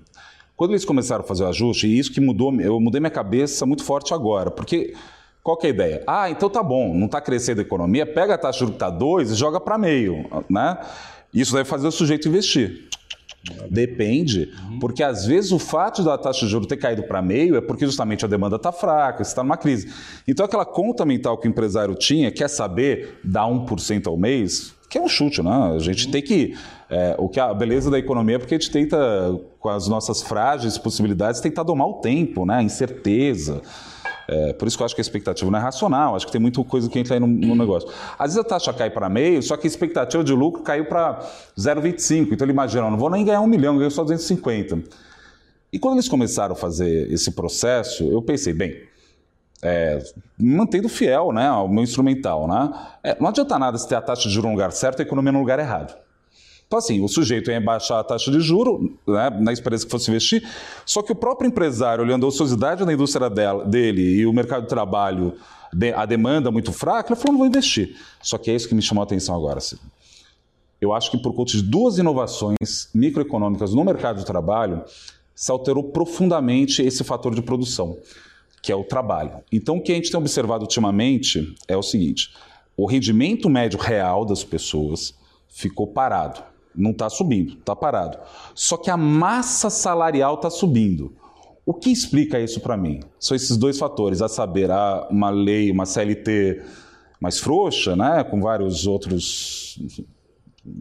Quando 0.55 0.71
eles 0.71 0.85
começaram 0.85 1.25
a 1.25 1.27
fazer 1.27 1.43
o 1.43 1.47
ajuste, 1.47 1.87
e 1.87 1.99
isso 1.99 2.13
que 2.13 2.21
mudou, 2.21 2.57
eu 2.61 2.79
mudei 2.79 3.01
minha 3.01 3.11
cabeça 3.11 3.65
muito 3.65 3.83
forte 3.83 4.13
agora, 4.13 4.49
porque 4.49 4.93
qual 5.47 5.55
que 5.55 5.65
é 5.65 5.69
a 5.69 5.73
ideia? 5.73 6.03
Ah, 6.05 6.29
então 6.29 6.49
tá 6.49 6.61
bom, 6.61 6.93
não 6.93 7.05
está 7.05 7.21
crescendo 7.21 7.59
a 7.59 7.61
economia, 7.61 8.05
pega 8.05 8.33
a 8.33 8.37
taxa 8.37 8.51
de 8.51 8.59
juros 8.59 8.73
que 8.73 8.83
está 8.83 8.89
2 8.89 9.31
e 9.31 9.33
joga 9.33 9.61
para 9.61 9.77
meio. 9.77 10.25
Né? 10.49 10.77
Isso 11.33 11.53
deve 11.53 11.63
fazer 11.63 11.87
o 11.87 11.91
sujeito 11.91 12.27
investir. 12.27 12.89
Depende, 13.69 14.51
porque 14.81 15.01
às 15.01 15.25
vezes 15.25 15.53
o 15.53 15.57
fato 15.57 16.03
da 16.03 16.17
taxa 16.17 16.45
de 16.45 16.51
juros 16.51 16.67
ter 16.67 16.75
caído 16.75 17.03
para 17.03 17.21
meio 17.21 17.55
é 17.55 17.61
porque 17.61 17.85
justamente 17.85 18.25
a 18.25 18.27
demanda 18.27 18.57
está 18.57 18.73
fraca, 18.73 19.21
está 19.21 19.41
numa 19.41 19.55
crise. 19.55 19.89
Então 20.27 20.45
aquela 20.45 20.65
conta 20.65 21.05
mental 21.05 21.37
que 21.37 21.47
o 21.47 21.49
empresário 21.49 21.95
tinha, 21.95 22.29
quer 22.29 22.49
saber 22.49 23.17
dar 23.23 23.45
1% 23.45 24.05
ao 24.05 24.17
mês, 24.17 24.75
que 24.89 24.97
é 24.97 25.01
um 25.01 25.07
chute, 25.07 25.41
né? 25.41 25.75
A 25.77 25.79
gente 25.79 26.11
tem 26.11 26.21
que. 26.21 26.57
É, 26.89 27.15
o 27.17 27.29
que 27.29 27.39
a 27.39 27.53
beleza 27.53 27.89
da 27.89 27.97
economia 27.97 28.35
é 28.35 28.39
porque 28.39 28.55
a 28.55 28.57
gente 28.57 28.71
tenta, 28.71 28.97
com 29.59 29.69
as 29.69 29.87
nossas 29.87 30.21
frágeis 30.21 30.77
possibilidades, 30.77 31.39
tentar 31.39 31.63
domar 31.63 31.87
o 31.87 31.93
tempo, 32.01 32.45
né? 32.45 32.55
A 32.55 32.63
incerteza. 32.63 33.61
É, 34.27 34.51
por 34.53 34.67
isso 34.67 34.75
que 34.75 34.83
eu 34.83 34.85
acho 34.85 34.93
que 34.93 34.99
a 34.99 35.03
expectativa 35.03 35.49
não 35.49 35.57
é 35.57 35.61
racional, 35.61 36.15
acho 36.15 36.25
que 36.25 36.31
tem 36.31 36.41
muita 36.41 36.61
coisa 36.63 36.89
que 36.89 36.99
entra 36.99 37.15
aí 37.15 37.19
no, 37.19 37.27
no 37.27 37.55
negócio. 37.55 37.89
Às 38.19 38.33
vezes 38.33 38.37
a 38.37 38.43
taxa 38.43 38.73
cai 38.73 38.89
para 38.89 39.07
meio, 39.07 39.41
só 39.41 39.55
que 39.55 39.65
a 39.65 39.69
expectativa 39.69 40.23
de 40.23 40.33
lucro 40.33 40.61
caiu 40.63 40.85
para 40.85 41.19
0,25. 41.57 42.33
Então 42.33 42.45
ele 42.45 42.51
imagina, 42.51 42.89
não 42.89 42.97
vou 42.97 43.09
nem 43.09 43.23
ganhar 43.23 43.41
um 43.41 43.47
milhão, 43.47 43.77
ganho 43.77 43.89
só 43.89 44.03
250. 44.03 44.83
E 45.71 45.79
quando 45.79 45.95
eles 45.95 46.09
começaram 46.09 46.53
a 46.53 46.55
fazer 46.55 47.11
esse 47.11 47.31
processo, 47.31 48.03
eu 48.03 48.21
pensei, 48.21 48.53
bem, 48.53 48.81
é, 49.61 50.03
mantendo 50.37 50.89
fiel 50.89 51.31
né, 51.31 51.47
ao 51.47 51.67
meu 51.67 51.83
instrumental. 51.83 52.47
Né? 52.47 52.73
É, 53.03 53.17
não 53.19 53.29
adianta 53.29 53.57
nada 53.57 53.77
se 53.77 53.87
ter 53.87 53.95
a 53.95 54.01
taxa 54.01 54.23
de 54.23 54.29
juros 54.29 54.49
no 54.49 54.55
lugar 54.55 54.71
certo 54.71 54.99
e 54.99 55.03
a 55.03 55.05
economia 55.05 55.31
no 55.31 55.39
lugar 55.39 55.59
errado. 55.59 55.95
Então, 56.67 56.79
assim, 56.79 57.01
o 57.01 57.07
sujeito 57.07 57.49
ia 57.49 57.61
baixar 57.61 57.99
a 57.99 58.03
taxa 58.03 58.29
de 58.29 58.41
juro, 58.41 58.93
né, 59.07 59.29
na 59.39 59.53
esperança 59.53 59.85
que 59.85 59.91
fosse 59.91 60.11
investir, 60.11 60.43
só 60.85 61.01
que 61.01 61.13
o 61.13 61.15
próprio 61.15 61.47
empresário, 61.47 62.03
olhando 62.03 62.25
a 62.25 62.29
ociosidade 62.29 62.85
da 62.85 62.93
indústria 62.93 63.29
dela, 63.29 63.63
dele 63.63 64.01
e 64.01 64.25
o 64.25 64.33
mercado 64.33 64.63
de 64.63 64.67
trabalho, 64.67 65.33
a 65.95 66.05
demanda 66.05 66.51
muito 66.51 66.73
fraca, 66.73 67.13
ele 67.13 67.19
falou, 67.19 67.33
não 67.33 67.39
vou 67.39 67.47
investir. 67.47 67.95
Só 68.21 68.37
que 68.37 68.51
é 68.51 68.55
isso 68.55 68.67
que 68.67 68.75
me 68.75 68.81
chamou 68.81 69.01
a 69.01 69.05
atenção 69.05 69.33
agora. 69.33 69.59
Eu 70.79 70.93
acho 70.93 71.09
que 71.09 71.17
por 71.17 71.33
conta 71.33 71.53
de 71.53 71.61
duas 71.63 71.97
inovações 71.97 72.89
microeconômicas 72.93 73.73
no 73.73 73.83
mercado 73.85 74.19
de 74.19 74.25
trabalho, 74.25 74.83
se 75.33 75.51
alterou 75.51 75.83
profundamente 75.83 76.81
esse 76.81 77.03
fator 77.03 77.33
de 77.33 77.41
produção, 77.41 77.97
que 78.61 78.71
é 78.71 78.75
o 78.75 78.83
trabalho. 78.83 79.39
Então, 79.51 79.77
o 79.77 79.81
que 79.81 79.91
a 79.91 79.95
gente 79.95 80.11
tem 80.11 80.19
observado 80.19 80.63
ultimamente 80.63 81.55
é 81.67 81.77
o 81.77 81.83
seguinte: 81.83 82.31
o 82.75 82.85
rendimento 82.85 83.49
médio 83.49 83.79
real 83.79 84.25
das 84.25 84.43
pessoas 84.43 85.13
ficou 85.47 85.87
parado. 85.87 86.43
Não 86.77 86.91
está 86.91 87.09
subindo, 87.09 87.53
está 87.53 87.75
parado. 87.75 88.19
Só 88.53 88.77
que 88.77 88.91
a 88.91 88.95
massa 88.95 89.69
salarial 89.69 90.35
está 90.35 90.49
subindo. 90.49 91.13
O 91.65 91.73
que 91.73 91.91
explica 91.91 92.39
isso 92.39 92.61
para 92.61 92.77
mim? 92.77 93.01
São 93.19 93.35
esses 93.35 93.57
dois 93.57 93.77
fatores, 93.77 94.21
a 94.21 94.29
saber, 94.29 94.71
há 94.71 95.07
uma 95.09 95.29
lei, 95.29 95.71
uma 95.71 95.85
CLT 95.85 96.61
mais 97.19 97.39
frouxa, 97.39 97.95
né, 97.95 98.23
com 98.23 98.39
vários 98.39 98.85
outros, 98.85 99.77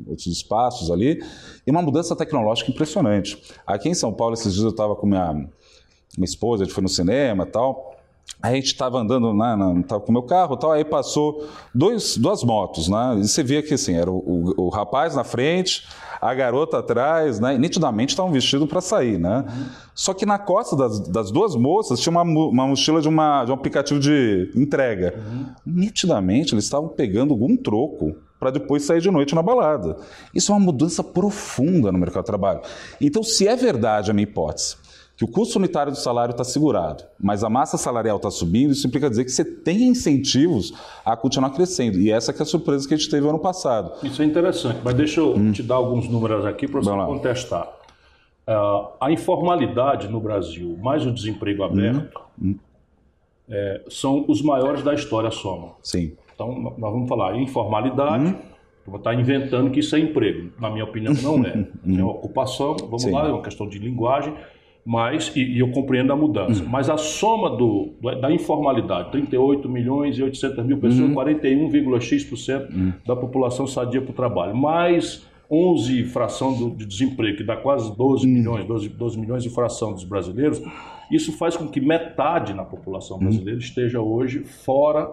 outros 0.06 0.26
espaços 0.26 0.90
ali, 0.90 1.24
e 1.66 1.70
uma 1.70 1.82
mudança 1.82 2.14
tecnológica 2.14 2.70
impressionante. 2.70 3.42
Aqui 3.66 3.88
em 3.88 3.94
São 3.94 4.12
Paulo, 4.12 4.34
esses 4.34 4.52
dias 4.52 4.64
eu 4.64 4.70
estava 4.70 4.94
com 4.94 5.06
minha, 5.06 5.32
minha 5.32 5.48
esposa, 6.24 6.62
a 6.62 6.66
gente 6.66 6.74
foi 6.74 6.82
no 6.82 6.88
cinema 6.88 7.44
e 7.44 7.50
tal, 7.50 7.95
a 8.42 8.52
gente 8.52 8.66
estava 8.66 8.98
andando, 8.98 9.32
né, 9.32 9.84
tava 9.88 10.00
com 10.00 10.10
o 10.10 10.12
meu 10.12 10.22
carro 10.22 10.56
tal, 10.56 10.72
aí 10.72 10.84
passou 10.84 11.48
dois, 11.74 12.16
duas 12.16 12.44
motos, 12.44 12.88
né? 12.88 13.18
E 13.18 13.26
você 13.26 13.42
via 13.42 13.62
que 13.62 13.74
assim, 13.74 13.94
era 13.94 14.10
o, 14.10 14.16
o, 14.16 14.66
o 14.66 14.68
rapaz 14.68 15.16
na 15.16 15.24
frente, 15.24 15.86
a 16.20 16.34
garota 16.34 16.78
atrás, 16.78 17.40
né? 17.40 17.54
E 17.54 17.58
nitidamente 17.58 18.10
estavam 18.10 18.30
vestidos 18.30 18.68
para 18.68 18.80
sair, 18.80 19.18
né? 19.18 19.44
Só 19.94 20.12
que 20.12 20.26
na 20.26 20.38
costa 20.38 20.76
das, 20.76 21.00
das 21.08 21.30
duas 21.30 21.56
moças 21.56 22.00
tinha 22.00 22.10
uma, 22.10 22.22
uma 22.22 22.66
mochila 22.66 23.00
de, 23.00 23.08
uma, 23.08 23.44
de 23.44 23.50
um 23.50 23.54
aplicativo 23.54 23.98
de 23.98 24.50
entrega. 24.54 25.14
Uhum. 25.16 25.46
Nitidamente 25.64 26.54
eles 26.54 26.64
estavam 26.64 26.88
pegando 26.88 27.32
algum 27.32 27.56
troco 27.56 28.16
para 28.38 28.50
depois 28.50 28.84
sair 28.84 29.00
de 29.00 29.10
noite 29.10 29.34
na 29.34 29.42
balada. 29.42 29.96
Isso 30.34 30.52
é 30.52 30.54
uma 30.54 30.64
mudança 30.64 31.02
profunda 31.02 31.90
no 31.90 31.98
mercado 31.98 32.22
de 32.22 32.26
trabalho. 32.26 32.60
Então, 33.00 33.22
se 33.22 33.48
é 33.48 33.56
verdade 33.56 34.10
a 34.10 34.14
minha 34.14 34.24
hipótese, 34.24 34.76
que 35.16 35.24
o 35.24 35.28
custo 35.28 35.58
unitário 35.58 35.90
do 35.90 35.98
salário 35.98 36.32
está 36.32 36.44
segurado, 36.44 37.04
mas 37.18 37.42
a 37.42 37.48
massa 37.48 37.78
salarial 37.78 38.18
está 38.18 38.30
subindo, 38.30 38.72
isso 38.72 38.86
implica 38.86 39.08
dizer 39.08 39.24
que 39.24 39.30
você 39.30 39.44
tem 39.44 39.84
incentivos 39.84 40.74
a 41.04 41.16
continuar 41.16 41.50
crescendo. 41.50 41.98
E 41.98 42.10
essa 42.10 42.32
é 42.32 42.42
a 42.42 42.44
surpresa 42.44 42.86
que 42.86 42.92
a 42.92 42.96
gente 42.96 43.08
teve 43.08 43.26
ano 43.26 43.38
passado. 43.38 43.92
Isso 44.06 44.20
é 44.20 44.26
interessante, 44.26 44.78
mas 44.84 44.94
deixa 44.94 45.20
eu 45.20 45.34
hum. 45.34 45.52
te 45.52 45.62
dar 45.62 45.76
alguns 45.76 46.06
números 46.06 46.44
aqui 46.44 46.68
para 46.68 46.80
você 46.80 46.90
contestar. 46.90 47.66
Uh, 48.46 48.88
a 49.00 49.10
informalidade 49.10 50.06
no 50.08 50.20
Brasil, 50.20 50.76
mais 50.82 51.06
o 51.06 51.10
desemprego 51.10 51.62
hum. 51.62 51.66
aberto, 51.66 52.20
hum. 52.40 52.56
É, 53.48 53.84
são 53.88 54.24
os 54.26 54.42
maiores 54.42 54.82
da 54.82 54.92
história 54.92 55.30
soma. 55.30 55.74
Sim. 55.80 56.12
Então, 56.34 56.74
nós 56.76 56.92
vamos 56.92 57.08
falar 57.08 57.36
informalidade, 57.36 58.26
hum. 58.26 58.56
Está 58.94 59.12
inventando 59.12 59.70
que 59.70 59.80
isso 59.80 59.96
é 59.96 59.98
emprego. 59.98 60.52
Na 60.60 60.70
minha 60.70 60.84
opinião, 60.84 61.12
não 61.14 61.44
é. 61.44 61.66
É 61.86 62.02
uma 62.02 62.12
ocupação, 62.12 62.76
vamos 62.78 63.02
Sim. 63.02 63.10
lá, 63.10 63.26
é 63.26 63.32
uma 63.32 63.42
questão 63.42 63.68
de 63.68 63.78
linguagem, 63.78 64.32
mas, 64.86 65.32
e, 65.34 65.40
e 65.42 65.58
eu 65.58 65.70
compreendo 65.72 66.12
a 66.12 66.16
mudança. 66.16 66.64
Mas 66.70 66.88
a 66.88 66.96
soma 66.96 67.50
do, 67.50 67.90
do- 68.00 68.20
da 68.20 68.30
informalidade, 68.32 69.10
38 69.10 69.68
milhões 69.68 70.16
e 70.16 70.22
800 70.22 70.64
mil 70.64 70.78
pessoas, 70.78 71.10
41,x% 71.10 72.94
da 73.06 73.16
população 73.16 73.66
sadia 73.66 74.00
para 74.00 74.10
o 74.10 74.14
trabalho, 74.14 74.56
mais 74.56 75.26
11 75.50 76.04
fração 76.04 76.52
do, 76.56 76.70
de 76.70 76.84
desemprego, 76.86 77.36
que 77.38 77.44
dá 77.44 77.56
quase 77.56 77.94
12 77.96 78.26
milhões, 78.26 78.64
12, 78.64 78.88
12 78.88 79.18
milhões 79.18 79.42
de 79.42 79.50
fração 79.50 79.92
dos 79.92 80.04
brasileiros, 80.04 80.60
isso 81.10 81.36
faz 81.36 81.56
com 81.56 81.68
que 81.68 81.80
metade 81.80 82.52
na 82.54 82.64
população 82.64 83.18
brasileira 83.18 83.58
esteja 83.60 84.00
hoje 84.00 84.40
fora 84.44 85.08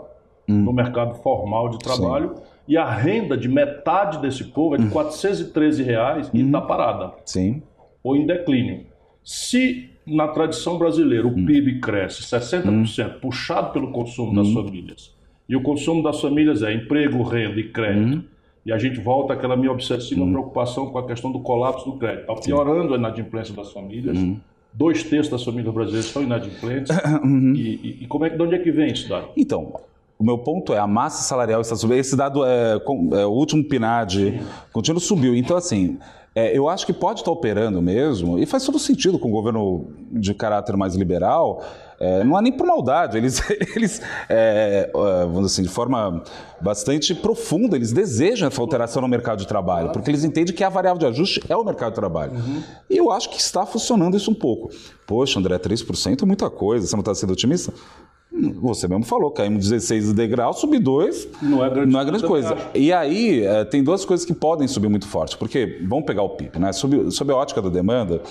do 0.47 0.73
mercado 0.73 1.15
formal 1.21 1.69
de 1.69 1.79
trabalho. 1.79 2.35
E 2.67 2.77
a 2.77 2.89
renda 2.89 3.37
de 3.37 3.47
metade 3.47 4.17
desse 4.19 4.43
povo 4.45 4.75
é 4.75 4.77
de 4.77 4.87
413 4.89 5.83
reais 5.83 6.29
e 6.33 6.41
está 6.41 6.61
parada. 6.61 7.11
Sim. 7.25 7.61
ou 8.03 8.15
em 8.15 8.25
declínio. 8.25 8.85
Se 9.23 9.89
na 10.05 10.27
tradição 10.27 10.77
brasileira 10.77 11.25
o 11.27 11.33
PIB 11.33 11.79
cresce 11.79 12.23
60%, 12.23 13.19
puxado 13.19 13.71
pelo 13.71 13.91
consumo 13.91 14.33
das 14.35 14.49
famílias, 14.51 15.13
e 15.47 15.55
o 15.55 15.61
consumo 15.61 16.01
das 16.03 16.19
famílias 16.19 16.61
é 16.61 16.73
emprego, 16.73 17.21
renda 17.23 17.59
e 17.59 17.69
crédito, 17.69 18.23
e 18.65 18.71
a 18.71 18.77
gente 18.77 18.99
volta 18.99 19.33
àquela 19.33 19.55
minha 19.57 19.71
obsessiva 19.71 20.25
preocupação 20.25 20.87
com 20.87 20.97
a 20.97 21.05
questão 21.05 21.31
do 21.31 21.39
colapso 21.39 21.85
do 21.85 21.97
crédito. 21.97 22.21
Está 22.31 22.35
piorando 22.35 22.93
a 22.93 22.97
inadimplência 22.97 23.53
das 23.53 23.71
famílias. 23.71 24.17
Dois 24.71 25.03
terços 25.03 25.29
das 25.31 25.43
famílias 25.43 25.73
brasileiras 25.73 26.05
são 26.09 26.23
inadimplentes. 26.23 26.95
E, 27.55 27.59
e- 27.59 27.97
e 28.03 28.07
como 28.07 28.25
é, 28.25 28.29
de 28.29 28.41
onde 28.41 28.55
é 28.55 28.59
que 28.59 28.71
vem 28.71 28.91
isso 28.91 29.07
daí? 29.09 29.25
Então, 29.37 29.79
o 30.17 30.23
meu 30.23 30.37
ponto 30.37 30.73
é 30.73 30.79
a 30.79 30.87
massa 30.87 31.21
salarial 31.23 31.61
está 31.61 31.75
subindo. 31.75 31.99
Esse 31.99 32.15
dado 32.15 32.43
é, 32.45 32.73
é 32.75 33.25
o 33.25 33.29
último 33.31 33.63
PNAD, 33.63 34.41
contínuo 34.71 34.99
subiu. 35.01 35.35
Então, 35.35 35.55
assim, 35.57 35.97
é, 36.35 36.57
eu 36.57 36.67
acho 36.67 36.85
que 36.85 36.93
pode 36.93 37.19
estar 37.19 37.31
operando 37.31 37.81
mesmo, 37.81 38.39
e 38.39 38.45
faz 38.45 38.65
todo 38.65 38.79
sentido 38.79 39.19
com 39.19 39.27
o 39.27 39.31
governo 39.31 39.87
de 40.11 40.33
caráter 40.33 40.75
mais 40.75 40.95
liberal. 40.95 41.63
é, 41.99 42.23
não 42.23 42.35
há 42.35 42.41
nem 42.41 42.51
por 42.51 42.65
maldade, 42.65 43.17
eles, 43.17 43.41
eles 43.75 44.01
é, 44.27 44.89
é, 44.93 45.25
vamos 45.25 45.51
assim, 45.51 45.61
de 45.61 45.69
forma 45.69 46.23
bastante 46.59 47.13
profunda, 47.13 47.75
eles 47.75 47.91
desejam 47.91 48.47
essa 48.47 48.59
alteração 48.59 49.01
no 49.01 49.07
mercado 49.07 49.39
de 49.39 49.47
trabalho, 49.47 49.91
porque 49.91 50.09
eles 50.09 50.23
entendem 50.23 50.55
que 50.55 50.63
a 50.63 50.69
variável 50.69 50.99
de 50.99 51.05
ajuste 51.05 51.41
é 51.47 51.55
o 51.55 51.63
mercado 51.63 51.91
de 51.91 51.95
trabalho. 51.95 52.33
E 52.89 52.97
eu 52.97 53.11
acho 53.11 53.29
que 53.29 53.39
está 53.39 53.65
funcionando 53.65 54.17
isso 54.17 54.31
um 54.31 54.35
pouco. 54.35 54.71
Poxa, 55.05 55.39
André, 55.39 55.59
3% 55.59 56.23
é 56.23 56.25
muita 56.25 56.49
coisa, 56.49 56.87
você 56.87 56.95
não 56.95 57.01
está 57.01 57.13
sendo 57.13 57.33
otimista? 57.33 57.71
Você 58.61 58.87
mesmo 58.87 59.05
falou, 59.05 59.29
caímos 59.31 59.69
16 59.69 60.07
de 60.07 60.13
degrau, 60.13 60.53
subir 60.53 60.79
2 60.79 61.27
Não 61.41 61.63
é 61.63 61.69
grande 61.69 61.91
não 61.93 61.99
é 61.99 62.05
grande 62.05 62.25
coisa. 62.25 62.57
E 62.73 62.91
aí, 62.91 63.43
eh, 63.45 63.63
tem 63.65 63.83
duas 63.83 64.03
coisas 64.03 64.25
que 64.25 64.33
podem 64.33 64.67
subir 64.67 64.89
muito 64.89 65.07
forte. 65.07 65.37
Porque, 65.37 65.79
vamos 65.87 66.05
pegar 66.05 66.23
o 66.23 66.29
PIB, 66.29 66.57
né? 66.59 66.73
Sob, 66.73 67.11
sob 67.11 67.31
a 67.31 67.35
ótica 67.35 67.61
da 67.61 67.69
demanda... 67.69 68.21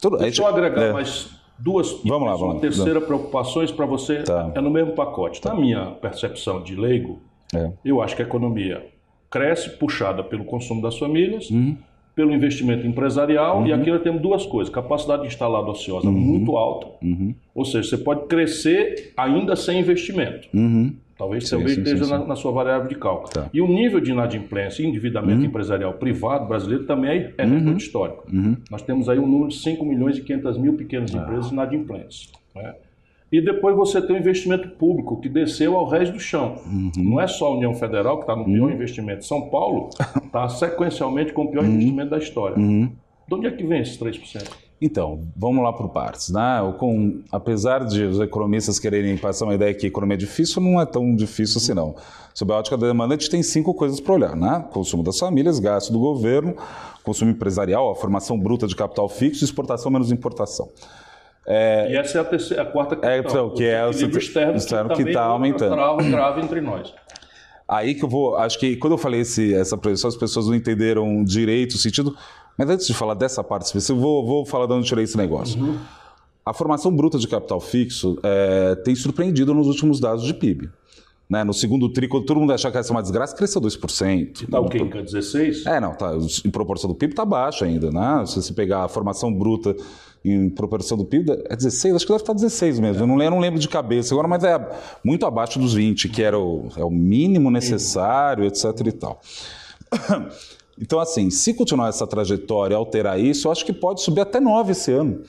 Tudo, 0.00 0.16
Deixa 0.16 0.30
gente- 0.36 0.40
eu 0.40 0.46
agregar 0.46 0.82
é, 0.82 0.92
mais 0.92 1.30
duas 1.58 1.90
Vamos 2.04 2.28
lá, 2.28 2.36
vamos 2.36 2.54
lá. 2.56 2.60
terceira 2.60 3.00
preocupações 3.00 3.70
para 3.70 3.86
você 3.86 4.22
Tá. 4.22 4.50
é 4.54 4.60
no 4.60 4.70
mesmo 4.70 4.92
pacote. 4.94 5.40
Na 5.44 5.54
minha 5.54 5.86
percepção 6.00 6.62
de 6.62 6.74
leigo, 6.74 7.20
é. 7.54 7.70
eu 7.84 8.00
acho 8.02 8.16
que 8.16 8.22
a 8.22 8.24
economia 8.24 8.84
cresce 9.30 9.70
puxada 9.70 10.22
pelo 10.24 10.44
consumo 10.44 10.82
das 10.82 10.98
famílias, 10.98 11.50
Uhum. 11.50 11.76
Pelo 12.14 12.32
investimento 12.32 12.86
empresarial, 12.86 13.66
e 13.66 13.72
aqui 13.72 13.90
nós 13.90 14.02
temos 14.02 14.20
duas 14.20 14.44
coisas: 14.46 14.72
capacidade 14.72 15.26
instalada 15.26 15.70
ociosa 15.70 16.08
Uhum. 16.08 16.12
muito 16.12 16.56
alta, 16.56 16.88
ou 17.54 17.64
seja, 17.64 17.88
você 17.88 17.98
pode 17.98 18.26
crescer 18.26 19.12
ainda 19.16 19.56
sem 19.56 19.80
investimento. 19.80 20.48
Talvez 21.16 21.48
Sim, 21.48 21.58
também 21.58 21.74
sim, 21.74 21.82
esteja 21.82 22.04
sim, 22.04 22.10
na, 22.10 22.18
na 22.26 22.34
sua 22.36 22.50
variável 22.50 22.88
de 22.88 22.96
cálculo. 22.96 23.28
Tá. 23.32 23.48
E 23.54 23.60
o 23.60 23.68
nível 23.68 24.00
de 24.00 24.10
inadimplência 24.10 24.82
e 24.82 24.86
endividamento 24.86 25.44
empresarial 25.46 25.92
privado 25.94 26.48
brasileiro 26.48 26.84
também 26.84 27.10
é 27.38 27.44
recorde 27.44 27.82
histórico. 27.82 28.24
Nós 28.70 28.82
temos 28.82 29.08
aí 29.08 29.18
um 29.20 29.26
número 29.26 29.48
de 29.50 29.56
5 29.58 29.84
milhões 29.84 30.18
e 30.18 30.22
500 30.22 30.58
mil 30.58 30.72
pequenas 30.74 31.14
empresas 31.14 31.52
inadimplentes. 31.52 32.28
né? 32.56 32.74
E 33.32 33.40
depois 33.40 33.74
você 33.74 34.02
tem 34.02 34.14
o 34.14 34.18
investimento 34.18 34.68
público, 34.76 35.18
que 35.18 35.26
desceu 35.26 35.74
ao 35.74 35.88
resto 35.88 36.12
do 36.12 36.20
chão. 36.20 36.56
Não 36.98 37.18
é 37.18 37.26
só 37.26 37.46
a 37.46 37.56
União 37.56 37.74
Federal, 37.74 38.18
que 38.18 38.24
está 38.24 38.36
no 38.36 38.44
pior 38.44 38.70
investimento. 38.70 39.24
São 39.24 39.48
Paulo 39.48 39.88
está 40.22 40.46
sequencialmente 40.50 41.32
com 41.32 41.44
o 41.44 41.50
pior 41.50 41.64
investimento 41.64 42.10
da 42.10 42.18
história. 42.18 42.56
De 42.56 43.34
onde 43.34 43.46
é 43.46 43.50
que 43.50 43.64
vem 43.64 43.80
esses 43.80 43.98
3%? 43.98 44.50
Então, 44.84 45.22
vamos 45.34 45.62
lá 45.62 45.72
por 45.72 45.88
partes. 45.88 46.28
Né? 46.28 46.74
Com, 46.78 47.22
apesar 47.32 47.86
de 47.86 48.02
os 48.02 48.20
economistas 48.20 48.78
quererem 48.78 49.16
passar 49.16 49.46
uma 49.46 49.54
ideia 49.54 49.72
que 49.72 49.86
a 49.86 49.88
economia 49.88 50.16
é 50.16 50.18
difícil, 50.18 50.60
não 50.60 50.78
é 50.78 50.84
tão 50.84 51.16
difícil 51.16 51.58
assim, 51.58 51.72
não. 51.72 51.94
Sob 52.34 52.52
a 52.52 52.56
ótica 52.58 52.76
da 52.76 52.86
demanda, 52.86 53.14
a 53.14 53.16
gente 53.16 53.30
tem 53.30 53.42
cinco 53.42 53.72
coisas 53.72 53.98
para 53.98 54.12
olhar. 54.12 54.36
Né? 54.36 54.62
Consumo 54.72 55.02
das 55.02 55.18
famílias, 55.18 55.58
gasto 55.58 55.90
do 55.90 55.98
governo, 55.98 56.54
consumo 57.02 57.30
empresarial, 57.30 57.90
a 57.90 57.94
formação 57.94 58.38
bruta 58.38 58.66
de 58.66 58.76
capital 58.76 59.08
fixo, 59.08 59.42
exportação 59.42 59.90
menos 59.90 60.12
importação. 60.12 60.68
E 61.46 61.96
essa 61.96 62.18
é 62.18 62.20
a, 62.20 62.24
terceira, 62.24 62.62
a 62.62 62.66
quarta 62.66 62.96
questão. 62.96 63.18
então, 63.18 63.50
que 63.50 63.64
é 63.64 63.84
o 63.84 63.90
equilíbrio 63.90 64.18
externo, 64.18 64.56
externo 64.56 64.90
que 64.90 64.96
também 64.98 65.14
tá 65.14 65.20
é 65.20 65.24
aumentando. 65.24 65.74
trava 65.74 66.02
grave 66.02 66.40
entre 66.40 66.60
nós. 66.60 66.94
Aí 67.66 67.94
que 67.94 68.04
eu 68.04 68.08
vou. 68.08 68.36
Acho 68.36 68.58
que 68.58 68.76
quando 68.76 68.92
eu 68.92 68.98
falei 68.98 69.20
esse, 69.20 69.54
essa 69.54 69.76
projeção, 69.76 70.08
as 70.08 70.16
pessoas 70.16 70.46
não 70.46 70.54
entenderam 70.54 71.24
direito 71.24 71.72
o 71.72 71.78
sentido. 71.78 72.14
Mas 72.56 72.68
antes 72.68 72.86
de 72.86 72.94
falar 72.94 73.14
dessa 73.14 73.42
parte 73.42 73.64
específica, 73.64 73.98
eu 73.98 74.00
vou, 74.00 74.26
vou 74.26 74.46
falar 74.46 74.66
de 74.66 74.72
onde 74.74 74.84
eu 74.84 74.88
tirei 74.88 75.04
esse 75.04 75.16
negócio. 75.16 75.80
A 76.44 76.52
formação 76.52 76.94
bruta 76.94 77.18
de 77.18 77.26
capital 77.26 77.60
fixo 77.60 78.18
é, 78.22 78.74
tem 78.84 78.94
surpreendido 78.94 79.54
nos 79.54 79.68
últimos 79.68 80.00
dados 80.00 80.24
de 80.24 80.34
PIB. 80.34 80.68
Né? 81.30 81.44
No 81.44 81.54
segundo 81.54 81.88
tri, 81.88 82.08
quando 82.08 82.26
todo 82.26 82.40
mundo 82.40 82.52
achava 82.52 82.72
que 82.72 82.78
ia 82.78 82.82
ser 82.82 82.92
uma 82.92 83.00
desgraça, 83.00 83.34
cresceu 83.34 83.60
2%. 83.60 84.50
Tá 84.50 84.60
o 84.60 84.68
quê? 84.68 84.78
Em 84.78 84.88
16? 84.88 85.64
É, 85.64 85.80
não, 85.80 85.94
tá, 85.94 86.12
em 86.44 86.50
proporção 86.50 86.90
do 86.90 86.94
PIB 86.94 87.12
está 87.12 87.24
baixo 87.24 87.64
ainda, 87.64 87.90
né? 87.90 88.24
Se 88.26 88.42
você 88.42 88.52
pegar 88.52 88.84
a 88.84 88.88
formação 88.88 89.32
bruta 89.32 89.74
em 90.24 90.48
proporção 90.48 90.96
do 90.96 91.04
PIB, 91.04 91.30
é 91.48 91.56
16, 91.56 91.94
acho 91.96 92.06
que 92.06 92.12
deve 92.12 92.22
estar 92.22 92.32
16 92.32 92.78
mesmo. 92.78 93.02
Eu, 93.02 93.06
não, 93.06 93.16
lembro- 93.16 93.24
eu 93.26 93.30
não 93.36 93.40
lembro 93.40 93.58
de 93.60 93.68
cabeça 93.68 94.14
agora, 94.14 94.28
mas 94.28 94.44
é 94.44 94.58
muito 95.02 95.26
abaixo 95.26 95.58
dos 95.58 95.74
20, 95.74 96.08
que 96.08 96.22
era 96.22 96.38
o, 96.38 96.68
é 96.76 96.84
o 96.84 96.90
mínimo 96.90 97.50
necessário, 97.50 98.44
etc 98.44 98.64
e 98.86 98.92
tal. 98.92 99.20
Então, 100.80 100.98
assim, 100.98 101.30
se 101.30 101.52
continuar 101.52 101.90
essa 101.90 102.06
trajetória, 102.06 102.76
alterar 102.76 103.20
isso, 103.20 103.46
eu 103.46 103.52
acho 103.52 103.64
que 103.64 103.74
pode 103.74 104.00
subir 104.00 104.22
até 104.22 104.40
9 104.40 104.72
esse 104.72 104.90
ano. 104.90 105.20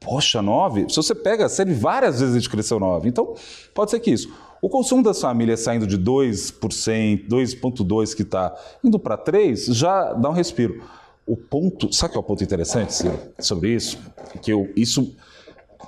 Poxa, 0.00 0.40
9? 0.40 0.86
Se 0.88 0.96
você 0.96 1.14
pega 1.14 1.44
a 1.46 1.48
série, 1.48 1.72
várias 1.74 2.18
vezes 2.18 2.34
a 2.34 2.38
gente 2.38 2.50
cresceu 2.50 2.80
9. 2.80 3.08
Então, 3.08 3.34
pode 3.74 3.90
ser 3.90 4.00
que 4.00 4.10
isso. 4.10 4.32
O 4.60 4.68
consumo 4.68 5.02
das 5.02 5.20
famílias 5.20 5.60
saindo 5.60 5.86
de 5.86 5.98
2%, 5.98 7.28
2,2% 7.28 8.14
que 8.16 8.22
está 8.22 8.56
indo 8.82 8.98
para 8.98 9.18
3%, 9.18 9.72
já 9.74 10.14
dá 10.14 10.30
um 10.30 10.32
respiro. 10.32 10.82
O 11.26 11.36
ponto, 11.36 11.92
sabe 11.92 12.12
que 12.12 12.16
é 12.16 12.20
o 12.20 12.22
ponto 12.22 12.44
interessante 12.44 12.94
sobre 13.38 13.74
isso? 13.74 13.98
Que 14.40 14.52
eu, 14.52 14.72
isso 14.76 15.16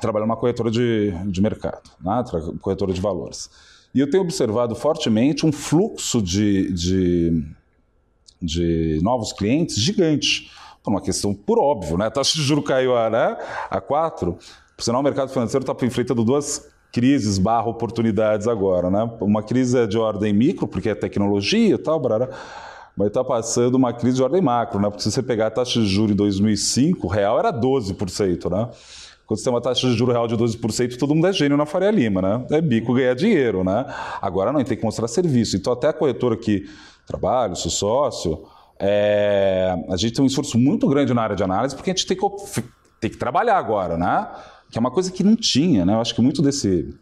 trabalho 0.00 0.26
numa 0.26 0.36
corretora 0.36 0.70
de, 0.70 1.12
de 1.26 1.40
mercado, 1.40 1.90
né? 2.00 2.24
Corretora 2.60 2.92
de 2.92 3.00
valores. 3.00 3.50
E 3.94 4.00
eu 4.00 4.10
tenho 4.10 4.22
observado 4.22 4.74
fortemente 4.74 5.46
um 5.46 5.52
fluxo 5.52 6.22
de, 6.22 6.72
de, 6.72 7.44
de 8.40 9.00
novos 9.02 9.32
clientes 9.32 9.76
gigante. 9.76 10.50
Por 10.82 10.90
uma 10.90 11.00
questão, 11.00 11.34
por 11.34 11.58
óbvio, 11.58 11.96
né? 11.96 12.06
A 12.06 12.10
taxa 12.10 12.34
de 12.34 12.42
juros 12.42 12.64
caiu 12.64 12.96
a, 12.96 13.10
né? 13.10 13.36
a 13.70 13.80
4. 13.80 14.38
Por 14.76 14.82
sinal, 14.82 15.00
o 15.00 15.04
mercado 15.04 15.30
financeiro 15.30 15.68
está 15.68 15.86
enfrentando 15.86 16.24
duas 16.24 16.68
crises 16.92 17.38
barra 17.38 17.68
oportunidades 17.68 18.46
agora, 18.46 18.90
né? 18.90 19.10
Uma 19.20 19.42
crise 19.42 19.78
é 19.78 19.86
de 19.86 19.98
ordem 19.98 20.32
micro, 20.32 20.66
porque 20.66 20.88
é 20.88 20.94
tecnologia 20.94 21.74
e 21.74 21.78
tal, 21.78 21.98
barará. 22.00 22.28
Mas 22.98 23.08
está 23.08 23.22
passando 23.22 23.76
uma 23.76 23.92
crise 23.92 24.16
de 24.16 24.22
ordem 24.24 24.42
macro, 24.42 24.80
né? 24.80 24.90
Porque 24.90 25.04
se 25.04 25.12
você 25.12 25.22
pegar 25.22 25.46
a 25.46 25.50
taxa 25.52 25.78
de 25.80 25.86
juros 25.86 26.10
em 26.10 26.16
2005, 26.16 27.06
o 27.06 27.08
real 27.08 27.38
era 27.38 27.52
12%, 27.52 28.50
né? 28.50 28.68
Quando 29.24 29.38
você 29.38 29.44
tem 29.44 29.52
uma 29.52 29.60
taxa 29.60 29.86
de 29.86 29.94
juros 29.94 30.12
real 30.12 30.26
de 30.26 30.36
12%, 30.36 30.98
todo 30.98 31.14
mundo 31.14 31.28
é 31.28 31.32
gênio 31.32 31.56
na 31.56 31.64
Faria 31.64 31.92
Lima, 31.92 32.20
né? 32.20 32.44
É 32.50 32.60
bico 32.60 32.92
ganhar 32.92 33.14
dinheiro, 33.14 33.62
né? 33.62 33.86
Agora 34.20 34.52
não, 34.52 34.64
tem 34.64 34.76
que 34.76 34.84
mostrar 34.84 35.06
serviço. 35.06 35.56
Então, 35.56 35.72
até 35.72 35.86
a 35.86 35.92
corretora 35.92 36.36
que 36.36 36.68
trabalho, 37.06 37.54
sou 37.54 37.70
sócio, 37.70 38.42
é, 38.80 39.76
a 39.88 39.96
gente 39.96 40.14
tem 40.14 40.24
um 40.24 40.26
esforço 40.26 40.58
muito 40.58 40.88
grande 40.88 41.14
na 41.14 41.22
área 41.22 41.36
de 41.36 41.44
análise, 41.44 41.76
porque 41.76 41.90
a 41.90 41.94
gente 41.94 42.04
tem 42.04 42.16
que, 42.16 42.64
tem 42.98 43.10
que 43.10 43.16
trabalhar 43.16 43.58
agora, 43.58 43.96
né? 43.96 44.26
Que 44.72 44.76
é 44.76 44.80
uma 44.80 44.90
coisa 44.90 45.12
que 45.12 45.22
não 45.22 45.36
tinha, 45.36 45.86
né? 45.86 45.94
Eu 45.94 46.00
acho 46.00 46.12
que 46.16 46.20
muito 46.20 46.42
desse, 46.42 46.92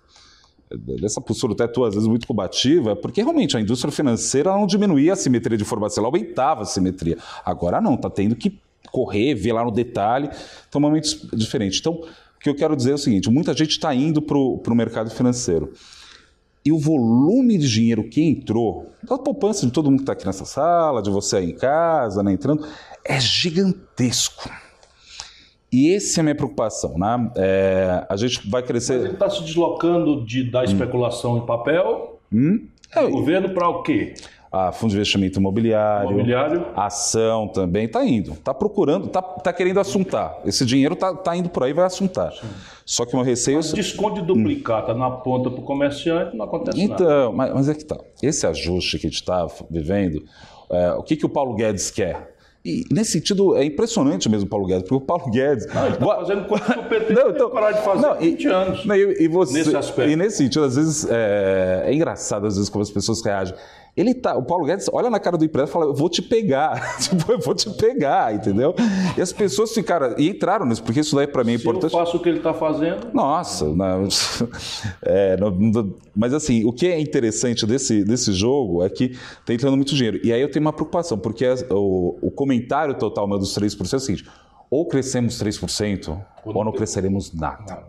dessa 1.00 1.20
postura 1.20 1.52
até 1.52 1.66
tua, 1.66 1.88
às 1.88 1.94
vezes 1.94 2.08
muito 2.08 2.26
combativa, 2.26 2.96
porque 2.96 3.22
realmente 3.22 3.56
a 3.56 3.60
indústria 3.60 3.92
financeira 3.92 4.50
não 4.52 4.66
diminuía 4.66 5.12
a 5.12 5.16
simetria 5.16 5.56
de 5.56 5.62
informação, 5.62 6.02
ela 6.02 6.08
aumentava 6.08 6.62
a 6.62 6.64
simetria. 6.64 7.16
Agora 7.44 7.80
não, 7.80 7.94
está 7.94 8.10
tendo 8.10 8.34
que 8.34 8.58
correr, 8.90 9.34
ver 9.34 9.52
lá 9.52 9.64
no 9.64 9.70
detalhe, 9.70 10.28
então 10.68 10.74
é 10.74 10.78
um 10.78 10.88
momento 10.88 11.36
diferente. 11.36 11.78
Então, 11.80 11.92
o 11.92 12.38
que 12.40 12.48
eu 12.48 12.54
quero 12.54 12.76
dizer 12.76 12.92
é 12.92 12.94
o 12.94 12.98
seguinte: 12.98 13.30
muita 13.30 13.54
gente 13.54 13.70
está 13.70 13.94
indo 13.94 14.20
para 14.20 14.36
o 14.38 14.74
mercado 14.74 15.10
financeiro. 15.10 15.72
E 16.64 16.72
o 16.72 16.78
volume 16.78 17.58
de 17.58 17.68
dinheiro 17.68 18.08
que 18.08 18.20
entrou, 18.20 18.90
da 19.04 19.16
poupança 19.16 19.64
de 19.64 19.70
todo 19.70 19.88
mundo 19.88 19.98
que 19.98 20.02
está 20.02 20.14
aqui 20.14 20.26
nessa 20.26 20.44
sala, 20.44 21.00
de 21.00 21.08
você 21.08 21.36
aí 21.36 21.50
em 21.50 21.54
casa, 21.54 22.24
né, 22.24 22.32
entrando, 22.32 22.66
é 23.04 23.20
gigantesco. 23.20 24.50
E 25.72 25.94
essa 25.94 26.18
é 26.18 26.22
a 26.22 26.24
minha 26.24 26.34
preocupação, 26.34 26.96
né? 26.96 27.30
É, 27.36 28.06
a 28.08 28.16
gente 28.16 28.48
vai 28.48 28.60
Ele 28.60 28.68
crescer. 28.68 29.12
está 29.12 29.28
se 29.28 29.42
deslocando 29.42 30.24
de, 30.24 30.48
da 30.50 30.64
especulação 30.64 31.38
em 31.38 31.46
papel 31.46 32.18
Hum? 32.32 32.66
É, 32.94 33.02
do 33.02 33.10
governo 33.10 33.50
para 33.50 33.68
o 33.68 33.82
quê? 33.82 34.14
a 34.50 34.72
fundo 34.72 34.90
de 34.90 34.96
investimento 34.96 35.38
imobiliário, 35.38 36.12
Imobiliário. 36.12 36.66
ação 36.74 37.48
também, 37.48 37.84
está 37.84 38.04
indo, 38.04 38.32
está 38.32 38.54
procurando, 38.54 39.06
está 39.06 39.20
tá 39.20 39.52
querendo 39.52 39.80
assuntar. 39.80 40.38
Esse 40.44 40.64
dinheiro 40.64 40.94
está 40.94 41.14
tá 41.14 41.36
indo 41.36 41.48
por 41.48 41.64
aí, 41.64 41.72
vai 41.72 41.84
assuntar. 41.84 42.32
Só 42.84 43.04
que 43.04 43.12
o 43.12 43.16
meu 43.16 43.24
receio... 43.24 43.60
Desconto 43.60 44.20
de 44.20 44.26
duplicata 44.26 44.94
na 44.94 45.10
ponta 45.10 45.50
para 45.50 45.60
o 45.60 45.62
comerciante, 45.62 46.36
não 46.36 46.44
acontece 46.46 46.78
nada. 46.86 47.02
Então, 47.02 47.32
mas, 47.32 47.52
mas 47.52 47.68
é 47.68 47.74
que 47.74 47.84
tá. 47.84 47.98
Esse 48.22 48.46
ajuste 48.46 48.98
que 48.98 49.06
a 49.06 49.10
gente 49.10 49.20
está 49.20 49.46
vivendo, 49.68 50.24
é, 50.70 50.92
o 50.92 51.02
que, 51.02 51.16
que 51.16 51.26
o 51.26 51.28
Paulo 51.28 51.54
Guedes 51.54 51.90
quer? 51.90 52.35
E 52.66 52.84
nesse 52.92 53.12
sentido 53.12 53.54
é 53.56 53.64
impressionante 53.64 54.28
mesmo 54.28 54.46
o 54.46 54.48
Paulo 54.48 54.66
Guedes, 54.66 54.82
porque 54.82 54.94
o 54.96 55.00
Paulo 55.00 55.30
Guedes. 55.30 55.66
Não, 55.72 55.84
ele 55.84 55.92
está 55.94 56.04
Boa- 56.04 56.16
fazendo 56.16 56.44
coisa 56.46 56.64
que 56.64 56.78
o 56.80 56.82
PT 56.88 57.12
Não, 57.12 57.30
então- 57.30 57.50
parar 57.50 57.70
de 57.70 57.82
fazer 57.84 58.02
não, 58.02 58.10
há 58.10 58.14
20 58.14 58.46
anos. 58.48 58.84
Não, 58.84 58.96
e, 58.96 59.22
e 59.22 59.28
você, 59.28 59.52
Nesse 59.58 59.76
aspecto. 59.76 60.10
E 60.10 60.16
nesse 60.16 60.38
sentido, 60.38 60.64
às 60.64 60.74
vezes, 60.74 61.06
é, 61.08 61.84
é 61.86 61.94
engraçado, 61.94 62.44
às 62.44 62.56
vezes, 62.56 62.68
como 62.68 62.82
as 62.82 62.90
pessoas 62.90 63.22
reagem. 63.24 63.54
Ele 63.96 64.12
tá, 64.12 64.36
o 64.36 64.42
Paulo 64.42 64.66
Guedes 64.66 64.90
olha 64.92 65.08
na 65.08 65.18
cara 65.18 65.38
do 65.38 65.44
empresário 65.44 65.70
e 65.70 65.72
fala: 65.72 65.84
Eu 65.86 65.94
vou 65.94 66.10
te 66.10 66.20
pegar. 66.20 66.98
tipo, 67.00 67.32
eu 67.32 67.38
vou 67.40 67.54
te 67.54 67.70
pegar, 67.70 68.34
entendeu? 68.34 68.74
E 69.16 69.22
as 69.22 69.32
pessoas 69.32 69.72
ficaram. 69.72 70.14
E 70.18 70.28
entraram 70.28 70.66
nisso, 70.66 70.82
porque 70.82 71.00
isso 71.00 71.16
daí 71.16 71.26
para 71.26 71.42
mim 71.42 71.54
é 71.54 71.58
Se 71.58 71.64
eu 71.66 71.70
importante. 71.70 71.92
faço 71.92 72.16
o 72.18 72.20
que 72.20 72.28
ele 72.28 72.38
está 72.38 72.52
fazendo, 72.52 73.08
Nossa, 73.14 73.64
não, 73.64 74.06
é, 75.02 75.36
não- 75.38 75.50
não- 75.50 75.94
mas 76.14 76.34
assim, 76.34 76.64
o 76.64 76.72
que 76.72 76.86
é 76.86 77.00
interessante 77.00 77.64
desse, 77.66 78.04
desse 78.04 78.32
jogo 78.32 78.82
é 78.84 78.88
que 78.90 79.16
está 79.40 79.54
entrando 79.54 79.76
muito 79.76 79.94
dinheiro. 79.94 80.20
E 80.22 80.32
aí 80.32 80.40
eu 80.42 80.50
tenho 80.50 80.64
uma 80.64 80.72
preocupação, 80.72 81.18
porque 81.18 81.44
as- 81.46 81.64
o, 81.70 82.18
o 82.20 82.30
comentário 82.30 82.94
total 82.94 83.26
meu 83.26 83.38
dos 83.38 83.54
3% 83.56 83.92
é 83.92 83.96
o 83.96 84.00
seguinte: 84.00 84.28
ou 84.70 84.86
crescemos 84.86 85.40
3%, 85.42 86.20
ou 86.44 86.64
não 86.64 86.72
cresceremos 86.72 87.32
nada. 87.32 87.82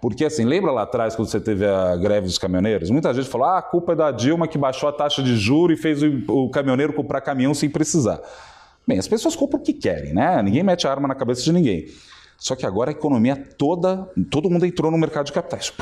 Porque 0.00 0.24
assim, 0.24 0.44
lembra 0.44 0.70
lá 0.70 0.82
atrás 0.82 1.16
quando 1.16 1.28
você 1.28 1.40
teve 1.40 1.66
a 1.66 1.96
greve 1.96 2.26
dos 2.26 2.38
caminhoneiros? 2.38 2.90
Muita 2.90 3.12
gente 3.14 3.28
falou: 3.28 3.46
ah, 3.46 3.58
a 3.58 3.62
culpa 3.62 3.92
é 3.92 3.96
da 3.96 4.10
Dilma 4.10 4.46
que 4.46 4.58
baixou 4.58 4.88
a 4.88 4.92
taxa 4.92 5.22
de 5.22 5.36
juro 5.36 5.72
e 5.72 5.76
fez 5.76 6.02
o, 6.02 6.22
o 6.28 6.50
caminhoneiro 6.50 6.92
comprar 6.92 7.20
caminhão 7.20 7.54
sem 7.54 7.68
precisar. 7.68 8.20
Bem, 8.86 8.98
as 8.98 9.08
pessoas 9.08 9.34
compram 9.34 9.60
o 9.60 9.62
que 9.62 9.72
querem, 9.72 10.14
né? 10.14 10.40
Ninguém 10.42 10.62
mete 10.62 10.86
a 10.86 10.90
arma 10.90 11.08
na 11.08 11.14
cabeça 11.14 11.42
de 11.42 11.52
ninguém. 11.52 11.86
Só 12.38 12.54
que 12.54 12.66
agora 12.66 12.90
a 12.90 12.92
economia 12.92 13.34
toda, 13.36 14.08
todo 14.30 14.50
mundo 14.50 14.66
entrou 14.66 14.90
no 14.90 14.98
mercado 14.98 15.26
de 15.26 15.32
capitais. 15.32 15.72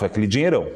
Foi 0.00 0.06
aquele 0.06 0.26
dinheirão. 0.26 0.66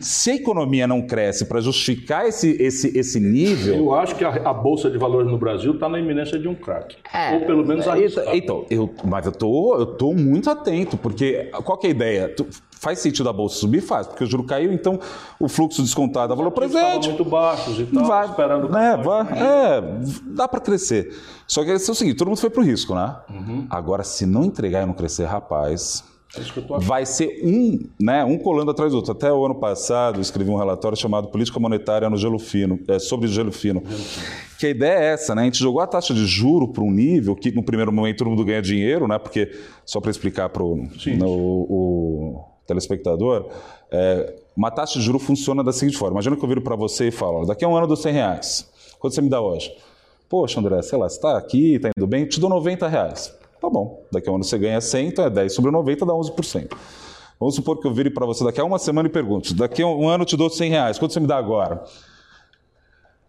Se 0.00 0.30
a 0.30 0.34
economia 0.36 0.86
não 0.86 1.02
cresce 1.04 1.44
para 1.46 1.60
justificar 1.60 2.26
esse, 2.28 2.50
esse, 2.62 2.96
esse 2.96 3.18
nível. 3.18 3.74
eu 3.74 3.92
acho 3.94 4.14
que 4.14 4.24
a, 4.24 4.28
a 4.48 4.54
Bolsa 4.54 4.88
de 4.88 4.96
Valores 4.96 5.28
no 5.28 5.36
Brasil 5.36 5.72
está 5.74 5.88
na 5.88 5.98
iminência 5.98 6.38
de 6.38 6.46
um 6.46 6.54
craque. 6.54 6.96
Ou 7.34 7.40
pelo 7.40 7.66
menos 7.66 7.84
Então, 7.84 7.92
arriscado. 7.92 8.30
então, 8.36 8.66
eu, 8.70 8.94
mas 9.04 9.26
eu 9.26 9.32
tô, 9.32 9.76
eu 9.76 9.84
tô 9.86 10.12
muito 10.14 10.48
atento, 10.48 10.96
porque 10.96 11.50
qual 11.64 11.76
que 11.76 11.88
é 11.88 11.90
a 11.90 11.92
ideia? 11.92 12.28
Tu- 12.28 12.46
faz 12.70 13.00
sentido 13.00 13.28
a 13.28 13.32
bolsa 13.32 13.56
subir? 13.56 13.80
Faz, 13.80 14.06
porque 14.06 14.22
o 14.22 14.26
juro 14.28 14.44
caiu, 14.44 14.72
então 14.72 15.00
o 15.40 15.48
fluxo 15.48 15.82
descontado 15.82 16.28
da 16.28 16.34
valor 16.36 16.52
presente. 16.52 17.08
muito 17.08 17.24
baixos 17.24 17.80
e 17.80 17.84
tal, 17.86 18.04
Vai, 18.04 18.26
esperando... 18.26 18.68
né, 18.68 18.96
vai, 19.02 19.26
é, 19.32 19.78
é, 19.78 19.82
dá 20.36 20.46
para 20.46 20.60
crescer. 20.60 21.12
Só 21.48 21.64
que 21.64 21.70
é 21.72 21.74
o 21.74 21.78
seguinte, 21.80 22.16
todo 22.16 22.28
mundo 22.28 22.38
foi 22.38 22.50
pro 22.50 22.62
risco, 22.62 22.94
né? 22.94 23.16
Uhum. 23.28 23.66
Agora, 23.68 24.04
se 24.04 24.24
não 24.24 24.44
entregar 24.44 24.84
e 24.84 24.86
não 24.86 24.92
crescer, 24.94 25.24
rapaz, 25.24 26.04
Vai 26.86 27.06
ser 27.06 27.40
um, 27.44 27.78
né, 28.00 28.24
um 28.24 28.38
colando 28.38 28.70
atrás 28.70 28.92
do 28.92 28.96
outro. 28.96 29.12
Até 29.12 29.32
o 29.32 29.44
ano 29.44 29.54
passado, 29.54 30.16
eu 30.16 30.22
escrevi 30.22 30.50
um 30.50 30.56
relatório 30.56 30.96
chamado 30.96 31.28
Política 31.28 31.58
Monetária 31.58 32.08
no 32.08 32.16
Gelo 32.16 32.38
Fino, 32.38 32.78
é, 32.88 32.98
sobre 32.98 33.28
gelo 33.28 33.52
fino. 33.52 33.82
Que 34.58 34.66
a 34.66 34.70
ideia 34.70 34.98
é 34.98 35.04
essa, 35.12 35.34
né? 35.34 35.42
A 35.42 35.44
gente 35.44 35.58
jogou 35.58 35.80
a 35.80 35.86
taxa 35.86 36.12
de 36.12 36.26
juro 36.26 36.68
para 36.68 36.82
um 36.82 36.90
nível 36.90 37.36
que, 37.36 37.50
no 37.52 37.62
primeiro 37.62 37.92
momento, 37.92 38.18
todo 38.18 38.30
mundo 38.30 38.44
ganha 38.44 38.60
dinheiro, 38.60 39.06
né? 39.06 39.18
Porque, 39.18 39.50
só 39.84 40.00
para 40.00 40.10
explicar 40.10 40.48
para 40.48 40.62
o 40.62 40.88
o 41.24 42.44
telespectador, 42.66 43.48
é, 43.90 44.34
uma 44.56 44.70
taxa 44.70 44.98
de 44.98 45.04
juro 45.04 45.18
funciona 45.18 45.64
da 45.64 45.72
seguinte 45.72 45.96
forma. 45.96 46.14
Imagina 46.14 46.36
que 46.36 46.44
eu 46.44 46.48
viro 46.48 46.62
para 46.62 46.76
você 46.76 47.08
e 47.08 47.10
falo, 47.10 47.46
daqui 47.46 47.64
a 47.64 47.68
um 47.68 47.74
ano 47.74 47.84
eu 47.84 47.88
dou 47.88 47.96
100 47.96 48.12
reais. 48.12 48.68
Quanto 48.98 49.14
você 49.14 49.22
me 49.22 49.28
dá 49.28 49.40
hoje? 49.40 49.72
Poxa, 50.28 50.60
André, 50.60 50.82
sei 50.82 50.98
lá, 50.98 51.08
você 51.08 51.16
está 51.16 51.38
aqui, 51.38 51.76
está 51.76 51.90
indo 51.96 52.06
bem, 52.06 52.26
te 52.26 52.38
dou 52.38 52.50
90 52.50 52.86
reais. 52.86 53.37
Tá 53.60 53.68
bom, 53.68 54.04
daqui 54.10 54.28
a 54.28 54.32
um 54.32 54.36
ano 54.36 54.44
você 54.44 54.56
ganha 54.56 54.80
100, 54.80 55.08
então 55.08 55.24
é 55.24 55.30
10 55.30 55.52
sobre 55.52 55.70
90, 55.70 56.06
dá 56.06 56.12
11%. 56.12 56.76
Vamos 57.38 57.54
supor 57.54 57.80
que 57.80 57.86
eu 57.86 57.92
vire 57.92 58.10
para 58.10 58.26
você 58.26 58.44
daqui 58.44 58.60
a 58.60 58.64
uma 58.64 58.78
semana 58.78 59.08
e 59.08 59.12
pergunte, 59.12 59.54
daqui 59.54 59.82
a 59.82 59.86
um 59.86 60.08
ano 60.08 60.22
eu 60.22 60.26
te 60.26 60.36
dou 60.36 60.50
100 60.50 60.70
reais, 60.70 60.98
quanto 60.98 61.12
você 61.12 61.20
me 61.20 61.26
dá 61.26 61.36
agora? 61.36 61.84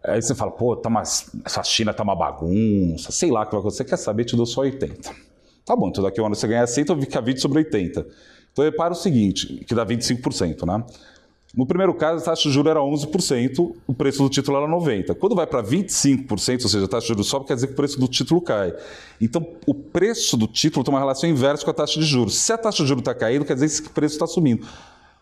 Aí 0.03 0.21
você 0.21 0.33
fala, 0.33 0.51
pô, 0.51 0.75
tá 0.75 0.87
uma, 0.87 1.01
essa 1.01 1.63
China 1.63 1.93
tá 1.93 2.03
uma 2.03 2.15
bagunça, 2.15 3.11
sei 3.11 3.29
lá 3.29 3.41
o 3.41 3.45
que 3.45 3.51
vai 3.51 3.59
acontecer, 3.59 3.83
quer 3.85 3.97
saber, 3.97 4.25
te 4.25 4.35
dou 4.35 4.45
só 4.45 4.61
80. 4.61 5.11
Tá 5.65 5.75
bom, 5.75 5.89
então 5.89 6.03
daqui 6.03 6.19
a 6.19 6.23
um 6.23 6.27
ano 6.27 6.35
você 6.35 6.47
ganha 6.47 6.65
100, 6.65 6.81
então 6.83 6.99
fica 6.99 7.21
20 7.21 7.39
sobre 7.39 7.59
80. 7.59 8.07
Então 8.51 8.65
repara 8.65 8.93
o 8.93 8.95
seguinte, 8.95 9.63
que 9.67 9.75
dá 9.75 9.85
25%, 9.85 10.65
né? 10.65 10.83
No 11.55 11.65
primeiro 11.65 11.93
caso, 11.95 12.21
a 12.21 12.25
taxa 12.25 12.43
de 12.43 12.53
juros 12.53 12.69
era 12.69 12.79
11%, 12.79 13.75
o 13.87 13.93
preço 13.93 14.21
do 14.21 14.29
título 14.29 14.57
era 14.57 14.67
90%. 14.67 15.15
Quando 15.15 15.35
vai 15.35 15.47
para 15.47 15.63
25%, 15.63 16.63
ou 16.63 16.69
seja, 16.69 16.85
a 16.85 16.87
taxa 16.87 17.07
de 17.07 17.07
juros 17.09 17.27
sobe, 17.27 17.45
quer 17.45 17.55
dizer 17.55 17.67
que 17.67 17.73
o 17.73 17.75
preço 17.75 17.99
do 17.99 18.07
título 18.07 18.39
cai. 18.39 18.73
Então, 19.19 19.45
o 19.65 19.73
preço 19.73 20.37
do 20.37 20.47
título 20.47 20.83
tem 20.83 20.93
uma 20.93 20.99
relação 20.99 21.27
inversa 21.27 21.65
com 21.65 21.71
a 21.71 21.73
taxa 21.73 21.99
de 21.99 22.05
juros. 22.05 22.37
Se 22.37 22.53
a 22.53 22.57
taxa 22.57 22.83
de 22.83 22.87
juros 22.87 23.01
está 23.01 23.15
caindo, 23.15 23.45
quer 23.45 23.55
dizer 23.55 23.81
que 23.81 23.87
o 23.87 23.91
preço 23.91 24.13
está 24.13 24.27
subindo. 24.27 24.63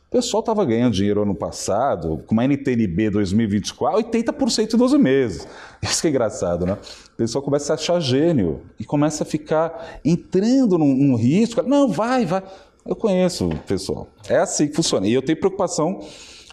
O 0.08 0.10
pessoal 0.10 0.40
estava 0.40 0.63
ganhando 0.63 0.94
dinheiro 0.94 1.22
ano 1.22 1.36
passado, 1.36 2.24
com 2.26 2.34
uma 2.34 2.46
NTNB 2.46 3.10
2024, 3.10 4.00
80% 4.10 4.74
em 4.74 4.78
12 4.78 4.98
meses. 4.98 5.48
Isso 5.84 6.02
que 6.02 6.08
é 6.08 6.10
engraçado, 6.10 6.66
né? 6.66 6.78
O 7.13 7.18
pessoal 7.18 7.42
começa 7.42 7.74
a 7.74 7.76
achar 7.76 8.00
gênio 8.00 8.62
e 8.80 8.86
começa 8.86 9.24
a 9.24 9.26
ficar 9.26 10.00
entrando 10.06 10.78
num, 10.78 10.94
num 10.94 11.16
risco. 11.16 11.62
Não, 11.63 11.90
vai, 11.90 12.26
vai. 12.26 12.42
Eu 12.88 12.95
conheço 12.95 13.50
o 13.50 13.58
pessoal. 13.60 14.08
É 14.30 14.38
assim 14.38 14.67
que 14.67 14.76
funciona. 14.76 15.08
E 15.08 15.13
eu 15.13 15.21
tenho 15.21 15.38
preocupação 15.39 16.00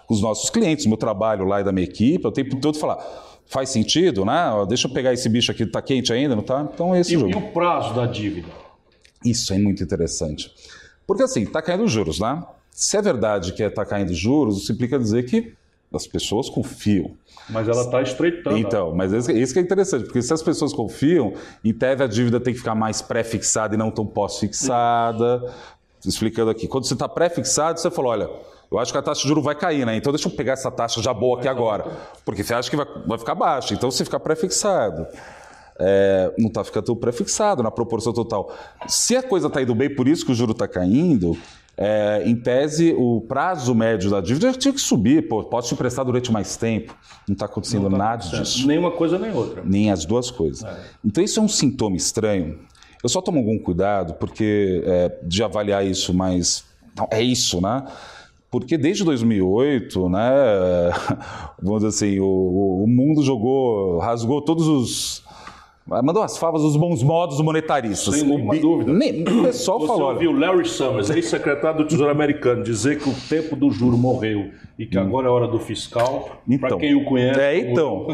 com 0.07 0.14
os 0.14 0.20
nossos 0.20 0.51
clientes, 0.51 0.85
meu 0.87 0.97
trabalho 0.97 1.44
lá 1.47 1.61
e 1.61 1.64
da 1.64 1.73
minha 1.73 1.85
equipe, 1.87 2.25
eu 2.25 2.31
tenho 2.33 2.49
todo 2.61 2.77
falar, 2.79 2.99
faz 3.47 3.70
sentido, 3.70 4.25
né? 4.25 4.51
Deixa 4.68 4.87
eu 4.87 4.92
pegar 4.92 5.12
esse 5.14 5.29
bicho 5.29 5.51
aqui, 5.51 5.64
tá 5.64 5.81
quente 5.81 6.12
ainda, 6.12 6.37
não 6.37 6.42
tá? 6.42 6.68
Então 6.75 6.94
é 6.94 7.01
esse 7.01 7.14
E, 7.14 7.18
jogo. 7.18 7.31
e 7.33 7.35
o 7.37 7.53
prazo 7.53 7.94
da 7.94 8.05
dívida? 8.05 8.49
Isso 9.25 9.55
é 9.55 9.59
muito 9.59 9.83
interessante. 9.83 10.53
Porque 11.07 11.23
assim, 11.23 11.42
está 11.44 11.62
caindo 11.62 11.85
os 11.85 11.90
juros, 11.92 12.18
né? 12.20 12.42
Se 12.70 12.97
é 12.97 13.03
verdade 13.03 13.53
que 13.53 13.62
está 13.62 13.85
caindo 13.87 14.11
os 14.11 14.18
juros, 14.18 14.59
isso 14.62 14.73
implica 14.73 14.99
dizer 14.99 15.23
que 15.25 15.55
as 15.94 16.07
pessoas 16.07 16.51
confiam. 16.51 17.12
Mas 17.49 17.68
ela 17.68 17.83
está 17.83 18.03
estreitando. 18.03 18.59
Então, 18.59 18.94
mas 18.94 19.12
isso 19.29 19.53
que 19.53 19.59
é 19.61 19.62
interessante, 19.62 20.05
porque 20.05 20.20
se 20.20 20.33
as 20.35 20.42
pessoas 20.42 20.73
confiam, 20.73 21.33
em 21.64 21.73
tese 21.73 22.03
a 22.03 22.07
dívida 22.07 22.40
tem 22.40 22.53
que 22.53 22.59
ficar 22.59 22.75
mais 22.75 23.01
pré-fixada 23.01 23.75
e 23.75 23.79
não 23.79 23.90
tão 23.90 24.05
pós-fixada. 24.05 25.40
Explicando 26.05 26.51
aqui. 26.51 26.69
Quando 26.69 26.87
você 26.87 26.95
está 26.95 27.09
pré-fixado, 27.09 27.81
você 27.81 27.90
falou, 27.90 28.11
olha, 28.12 28.31
eu 28.71 28.79
acho 28.79 28.93
que 28.93 28.99
a 28.99 29.03
taxa 29.03 29.23
de 29.23 29.29
juros 29.29 29.45
vai 29.45 29.55
cair, 29.55 29.87
né? 29.87 29.97
Então 29.97 30.12
deixa 30.12 30.29
eu 30.29 30.33
pegar 30.33 30.55
essa 30.55 30.71
taxa 30.71 31.01
já 31.03 31.14
boa 31.14 31.38
aqui 31.38 31.49
agora. 31.49 31.87
Porque 32.25 32.43
você 32.43 32.55
acha 32.55 32.69
que 32.69 32.77
vai, 32.77 32.87
vai 33.07 33.19
ficar 33.19 33.35
baixa, 33.35 33.75
então 33.75 33.90
você 33.90 34.05
fica 34.05 34.19
pré-fixado. 34.19 35.07
É, 35.79 36.33
não 36.38 36.49
está 36.49 36.62
ficando 36.62 36.85
tão 36.85 36.97
pré-fixado 36.97 37.62
na 37.62 37.71
proporção 37.71 38.12
total. 38.12 38.53
Se 38.87 39.17
a 39.17 39.23
coisa 39.23 39.49
está 39.49 39.61
indo 39.61 39.75
bem, 39.75 39.95
por 39.95 40.07
isso 40.07 40.25
que 40.25 40.33
o 40.33 40.35
juro 40.35 40.53
está 40.53 40.69
caindo, 40.69 41.37
é, 41.77 42.23
em 42.25 42.37
tese, 42.37 42.95
o 42.97 43.21
prazo 43.21 43.75
médio 43.75 44.11
da 44.11 44.21
dívida 44.21 44.53
tinha 44.53 44.73
que 44.73 44.81
subir. 44.81 45.29
Pô, 45.29 45.43
posso 45.43 45.69
te 45.69 45.75
emprestar 45.75 46.05
durante 46.05 46.31
mais 46.31 46.57
tempo. 46.57 46.97
Não 47.27 47.33
está 47.33 47.47
acontecendo 47.47 47.90
nada 47.90 48.25
disso. 48.25 48.67
Nem 48.67 48.79
uma 48.79 48.93
coisa 48.93 49.19
nem 49.19 49.33
outra. 49.33 49.62
Nem 49.64 49.90
as 49.90 50.05
duas 50.05 50.31
coisas. 50.31 50.64
Então, 51.05 51.23
isso 51.23 51.40
é 51.40 51.43
um 51.43 51.49
sintoma 51.49 51.97
estranho. 51.97 52.61
Eu 53.05 53.09
só 53.11 53.21
tomo 53.21 53.38
algum 53.38 53.59
cuidado, 53.59 54.14
porque 54.14 54.83
é, 54.87 55.19
de 55.23 55.43
avaliar 55.43 55.87
isso, 55.87 56.14
mas 56.14 56.64
não, 56.97 57.07
é 57.11 57.23
isso, 57.23 57.61
né? 57.61 57.85
Porque 58.51 58.79
desde 58.79 59.05
2008, 59.05 60.09
né, 60.09 60.31
vamos 61.61 61.83
dizer 61.83 61.88
assim, 61.88 62.21
o, 62.21 62.83
o 62.83 62.87
mundo 62.87 63.23
jogou, 63.23 63.99
rasgou 63.99 64.40
todos 64.40 64.67
os. 64.67 65.24
Mandou 65.87 66.23
as 66.23 66.38
favas 66.38 66.62
dos 66.62 66.77
bons 66.77 67.03
modos 67.03 67.38
monetaristas. 67.42 68.14
Sem 68.14 68.25
nenhuma 68.25 68.55
o, 68.55 68.59
dúvida. 68.59 68.90
Nem- 68.90 69.20
o 69.23 69.42
pessoal 69.42 69.81
Você 69.81 69.87
falou. 69.87 70.03
olha, 70.05 70.14
ouviu 70.14 70.33
Larry 70.33 70.66
Summers, 70.66 71.11
ex-secretário 71.11 71.79
do 71.79 71.87
Tesouro 71.87 72.11
Americano, 72.11 72.62
dizer 72.62 72.99
que 72.99 73.09
o 73.09 73.14
tempo 73.29 73.55
do 73.55 73.70
juro 73.70 73.99
morreu 73.99 74.51
e 74.79 74.87
que 74.87 74.97
agora 74.97 75.27
é 75.27 75.31
hora 75.31 75.47
do 75.47 75.59
fiscal. 75.59 76.40
Para 76.59 76.79
quem 76.79 76.94
o 76.94 77.05
conhece. 77.05 77.38
É, 77.38 77.70
então. 77.70 78.07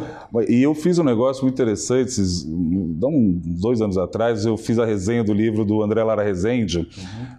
E 0.49 0.61
eu 0.61 0.75
fiz 0.75 0.99
um 0.99 1.05
negócio 1.05 1.45
muito 1.45 1.55
interessante. 1.55 2.09
Esses, 2.09 2.45
um, 2.45 3.41
dois 3.45 3.81
anos 3.81 3.97
atrás, 3.97 4.45
eu 4.45 4.57
fiz 4.57 4.77
a 4.81 4.85
resenha 4.85 5.23
do 5.23 5.33
livro 5.33 5.65
do 5.65 5.81
André 5.81 6.03
Lara 6.03 6.25
Rezende, 6.25 6.89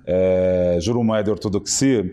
é, 0.07 0.77
Juro 0.79 1.01
e 1.03 1.29
Ortodoxia, 1.29 2.09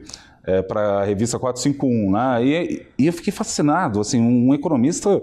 para 0.66 1.02
a 1.02 1.04
revista 1.04 1.38
451. 1.38 2.11
Né? 2.11 2.44
E, 2.44 2.87
e 2.98 3.07
eu 3.07 3.12
fiquei 3.12 3.33
fascinado. 3.33 4.00
Assim, 4.00 4.20
um 4.20 4.52
economista. 4.52 5.22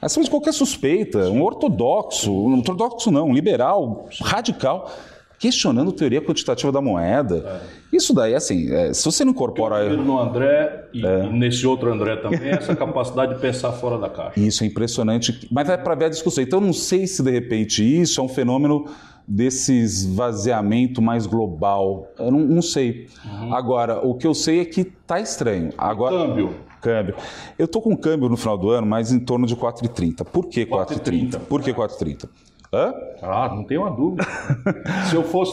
Acima 0.00 0.24
de 0.24 0.30
qualquer 0.30 0.52
suspeita, 0.52 1.28
um 1.28 1.42
ortodoxo, 1.42 2.32
um 2.32 2.58
ortodoxo 2.58 3.10
não, 3.10 3.28
um 3.28 3.34
liberal, 3.34 4.08
radical, 4.22 4.90
questionando 5.38 5.90
a 5.90 5.92
teoria 5.92 6.20
quantitativa 6.20 6.70
da 6.72 6.80
moeda. 6.80 7.62
Isso 7.92 8.14
daí, 8.14 8.34
assim, 8.34 8.72
é, 8.72 8.92
se 8.92 9.04
você 9.04 9.24
não 9.24 9.32
incorpora. 9.32 9.82
Eu 9.84 9.96
no 9.96 10.18
André 10.18 10.84
e, 10.92 11.02
e 11.02 11.32
nesse 11.32 11.66
outro 11.66 11.92
André 11.92 12.16
também, 12.16 12.50
essa 12.50 12.76
capacidade 12.76 13.34
de 13.34 13.40
pensar 13.40 13.72
fora 13.72 13.98
da 13.98 14.08
caixa. 14.08 14.38
Isso 14.38 14.62
é 14.64 14.66
impressionante, 14.66 15.48
mas 15.50 15.68
é 15.68 15.76
para 15.76 15.94
ver 15.94 16.04
a 16.06 16.08
discussão. 16.10 16.44
Então, 16.44 16.60
eu 16.60 16.66
não 16.66 16.72
sei 16.72 17.06
se 17.06 17.22
de 17.22 17.30
repente 17.30 17.82
isso 17.82 18.20
é 18.20 18.24
um 18.24 18.28
fenômeno 18.28 18.86
desse 19.26 19.72
esvaziamento 19.72 21.00
mais 21.00 21.26
global. 21.26 22.08
Eu 22.18 22.30
não, 22.30 22.40
não 22.40 22.62
sei. 22.62 23.08
Agora, 23.50 24.04
o 24.04 24.14
que 24.14 24.26
eu 24.26 24.34
sei 24.34 24.60
é 24.60 24.64
que 24.64 24.84
tá 24.84 25.20
estranho. 25.20 25.70
Agora, 25.78 26.16
Câmbio. 26.16 26.54
Câmbio. 26.80 27.14
Eu 27.58 27.68
tô 27.68 27.80
com 27.80 27.96
câmbio 27.96 28.28
no 28.28 28.36
final 28.36 28.56
do 28.56 28.70
ano, 28.70 28.86
mas 28.86 29.12
em 29.12 29.20
torno 29.20 29.46
de 29.46 29.54
4,30. 29.56 30.24
Por 30.24 30.46
que 30.48 30.64
4,30? 30.66 31.38
Por 31.40 31.62
que 31.62 31.72
4,30? 31.72 32.28
Hã? 32.72 32.94
Ah, 33.20 33.48
não 33.52 33.64
tem 33.64 33.76
uma 33.78 33.90
dúvida. 33.90 34.24
Se 35.10 35.16
eu 35.16 35.24
fosse 35.24 35.52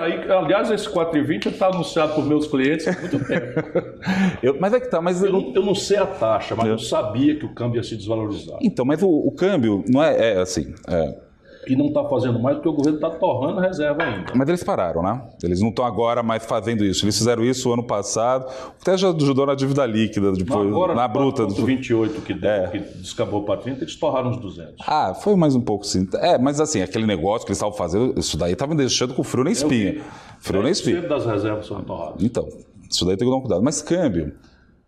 aí, 0.00 0.30
aliás, 0.32 0.70
esse 0.70 0.88
4,20 0.88 1.50
está 1.52 1.66
anunciado 1.66 2.14
por 2.14 2.24
meus 2.24 2.46
clientes 2.46 2.88
há 2.88 2.92
muito 2.98 3.18
tempo. 3.26 3.60
Eu- 4.42 4.56
mas 4.58 4.72
é 4.72 4.80
que 4.80 4.88
tá, 4.90 5.00
mas 5.02 5.20
Eu 5.22 5.26
eu 5.26 5.32
não, 5.32 5.52
eu 5.54 5.62
não 5.62 5.74
sei 5.74 5.98
a 5.98 6.06
taxa, 6.06 6.56
mas 6.56 6.66
eu 6.66 6.78
sabia 6.78 7.36
que 7.38 7.44
o 7.44 7.52
câmbio 7.54 7.78
ia 7.78 7.82
se 7.82 7.94
desvalorizar. 7.94 8.56
Então, 8.62 8.86
mas 8.86 9.02
o, 9.02 9.08
o 9.08 9.30
câmbio 9.32 9.84
não 9.86 10.02
é, 10.02 10.32
é 10.32 10.38
assim. 10.40 10.74
é. 10.88 11.25
E 11.68 11.74
não 11.76 11.86
está 11.86 12.04
fazendo 12.04 12.38
mais 12.40 12.56
porque 12.56 12.68
o 12.68 12.72
governo 12.72 12.98
está 12.98 13.10
torrando 13.10 13.60
reserva 13.60 14.02
ainda. 14.02 14.32
Mas 14.34 14.48
eles 14.48 14.62
pararam, 14.62 15.02
né? 15.02 15.20
Eles 15.42 15.60
não 15.60 15.70
estão 15.70 15.84
agora 15.84 16.22
mais 16.22 16.44
fazendo 16.44 16.84
isso. 16.84 17.04
Eles 17.04 17.18
fizeram 17.18 17.42
isso 17.44 17.72
ano 17.72 17.82
passado. 17.82 18.46
Até 18.80 18.96
já 18.96 19.10
ajudou 19.10 19.46
na 19.46 19.54
dívida 19.54 19.84
líquida, 19.84 20.32
depois, 20.32 20.68
Agora, 20.68 20.94
na 20.94 21.08
bruta. 21.08 21.46
28 21.46 22.20
que, 22.22 22.34
deu, 22.34 22.50
É. 22.50 22.68
que 22.68 22.78
descabou 22.78 23.42
para 23.44 23.60
30, 23.60 23.84
eles 23.84 23.96
torraram 23.96 24.30
os 24.30 24.36
200. 24.38 24.74
Ah, 24.86 25.12
foi 25.14 25.34
mais 25.36 25.54
um 25.54 25.60
pouco 25.60 25.84
sim. 25.84 26.06
É, 26.14 26.38
mas 26.38 26.60
assim, 26.60 26.82
aquele 26.82 27.06
negócio 27.06 27.44
que 27.44 27.50
eles 27.50 27.58
estavam 27.58 27.76
fazendo, 27.76 28.18
isso 28.18 28.36
daí 28.36 28.52
estava 28.52 28.74
deixando 28.74 29.14
com 29.14 29.22
frio 29.24 29.44
na 29.44 29.50
espinha. 29.50 30.02
Frio 30.38 30.62
na 30.62 30.70
espinha. 30.70 31.02
10% 31.02 31.08
das 31.08 31.26
reservas 31.26 31.66
são 31.66 31.82
torradas. 31.82 32.22
Então, 32.22 32.46
isso 32.90 33.04
daí 33.04 33.16
tem 33.16 33.26
que 33.26 33.32
dar 33.32 33.38
um 33.38 33.40
cuidado. 33.40 33.62
Mas 33.62 33.82
câmbio. 33.82 34.34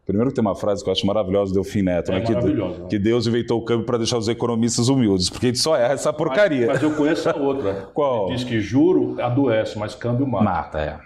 Primeiro 0.09 0.33
tem 0.33 0.41
uma 0.41 0.55
frase 0.55 0.83
que 0.83 0.89
eu 0.89 0.93
acho 0.93 1.07
maravilhosa 1.07 1.53
do 1.53 1.61
Delfim 1.61 1.83
Neto, 1.83 2.11
É 2.11 2.15
né? 2.15 2.21
Que, 2.23 2.89
que 2.89 2.99
Deus 2.99 3.27
inventou 3.27 3.61
o 3.61 3.63
câmbio 3.63 3.85
para 3.85 3.99
deixar 3.99 4.17
os 4.17 4.27
economistas 4.27 4.89
humildes, 4.89 5.29
porque 5.29 5.45
a 5.45 5.49
gente 5.51 5.59
só 5.59 5.77
erra 5.77 5.93
essa 5.93 6.11
porcaria. 6.15 6.67
Mas 6.67 6.83
eu 6.83 6.93
conheço 6.93 7.29
a 7.29 7.37
outra. 7.37 7.91
Qual? 7.93 8.29
Ele 8.29 8.37
Diz 8.37 8.45
que 8.45 8.59
juro 8.59 9.21
adoece, 9.21 9.79
mas 9.79 9.95
câmbio 9.95 10.27
mata. 10.27 10.45
Mata, 10.45 10.81
é. 10.81 10.99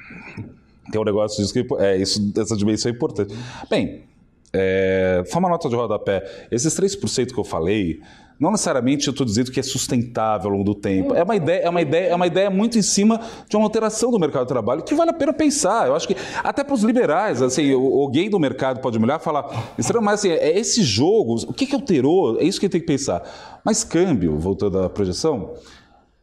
Tem 0.93 1.01
um 1.01 1.05
negócio 1.05 1.43
disso 1.43 1.53
que 1.53 1.67
é, 1.83 1.97
isso, 1.97 2.33
essa 2.38 2.57
dimensão 2.57 2.93
é 2.93 2.95
importante. 2.95 3.35
Bem, 3.69 4.05
é, 4.53 5.25
só 5.27 5.41
uma 5.41 5.49
nota 5.49 5.69
de 5.69 5.75
rodapé. 5.75 6.47
Esses 6.49 6.73
3% 6.79 7.33
que 7.33 7.41
eu 7.41 7.45
falei, 7.45 8.01
não 8.42 8.50
necessariamente 8.50 9.07
eu 9.07 9.12
estou 9.12 9.24
dizendo 9.24 9.52
que 9.52 9.61
é 9.61 9.62
sustentável 9.62 10.50
ao 10.50 10.57
longo 10.57 10.64
do 10.64 10.74
tempo. 10.74 11.14
É 11.14 11.22
uma 11.22 11.37
ideia, 11.37 11.61
é 11.61 11.70
uma 11.70 11.81
ideia, 11.81 12.07
é 12.09 12.14
uma 12.16 12.26
ideia 12.26 12.50
muito 12.50 12.76
em 12.76 12.83
cima 12.83 13.20
de 13.48 13.57
uma 13.57 13.64
alteração 13.64 14.11
do 14.11 14.18
mercado 14.18 14.42
de 14.42 14.48
trabalho 14.48 14.83
que 14.83 14.96
vale 14.96 15.11
a 15.11 15.12
pena 15.12 15.33
pensar. 15.33 15.87
Eu 15.87 15.94
acho 15.94 16.09
que 16.09 16.16
até 16.42 16.64
para 16.64 16.74
os 16.74 16.83
liberais, 16.83 17.40
assim, 17.40 17.72
gay 18.11 18.28
do 18.28 18.40
mercado 18.40 18.81
pode 18.81 18.98
olhar 18.98 19.20
e 19.20 19.22
falar, 19.22 19.72
"Estranho, 19.78 20.05
mas 20.05 20.14
assim, 20.18 20.31
é 20.31 20.59
esse 20.59 20.83
jogo, 20.83 21.37
o 21.46 21.52
que, 21.52 21.66
que 21.66 21.74
alterou? 21.76 22.40
É 22.40 22.42
isso 22.42 22.59
que 22.59 22.68
tem 22.68 22.81
que 22.81 22.87
pensar. 22.87 23.22
Mas 23.64 23.85
câmbio, 23.85 24.37
voltando 24.37 24.81
à 24.81 24.90
projeção, 24.90 25.55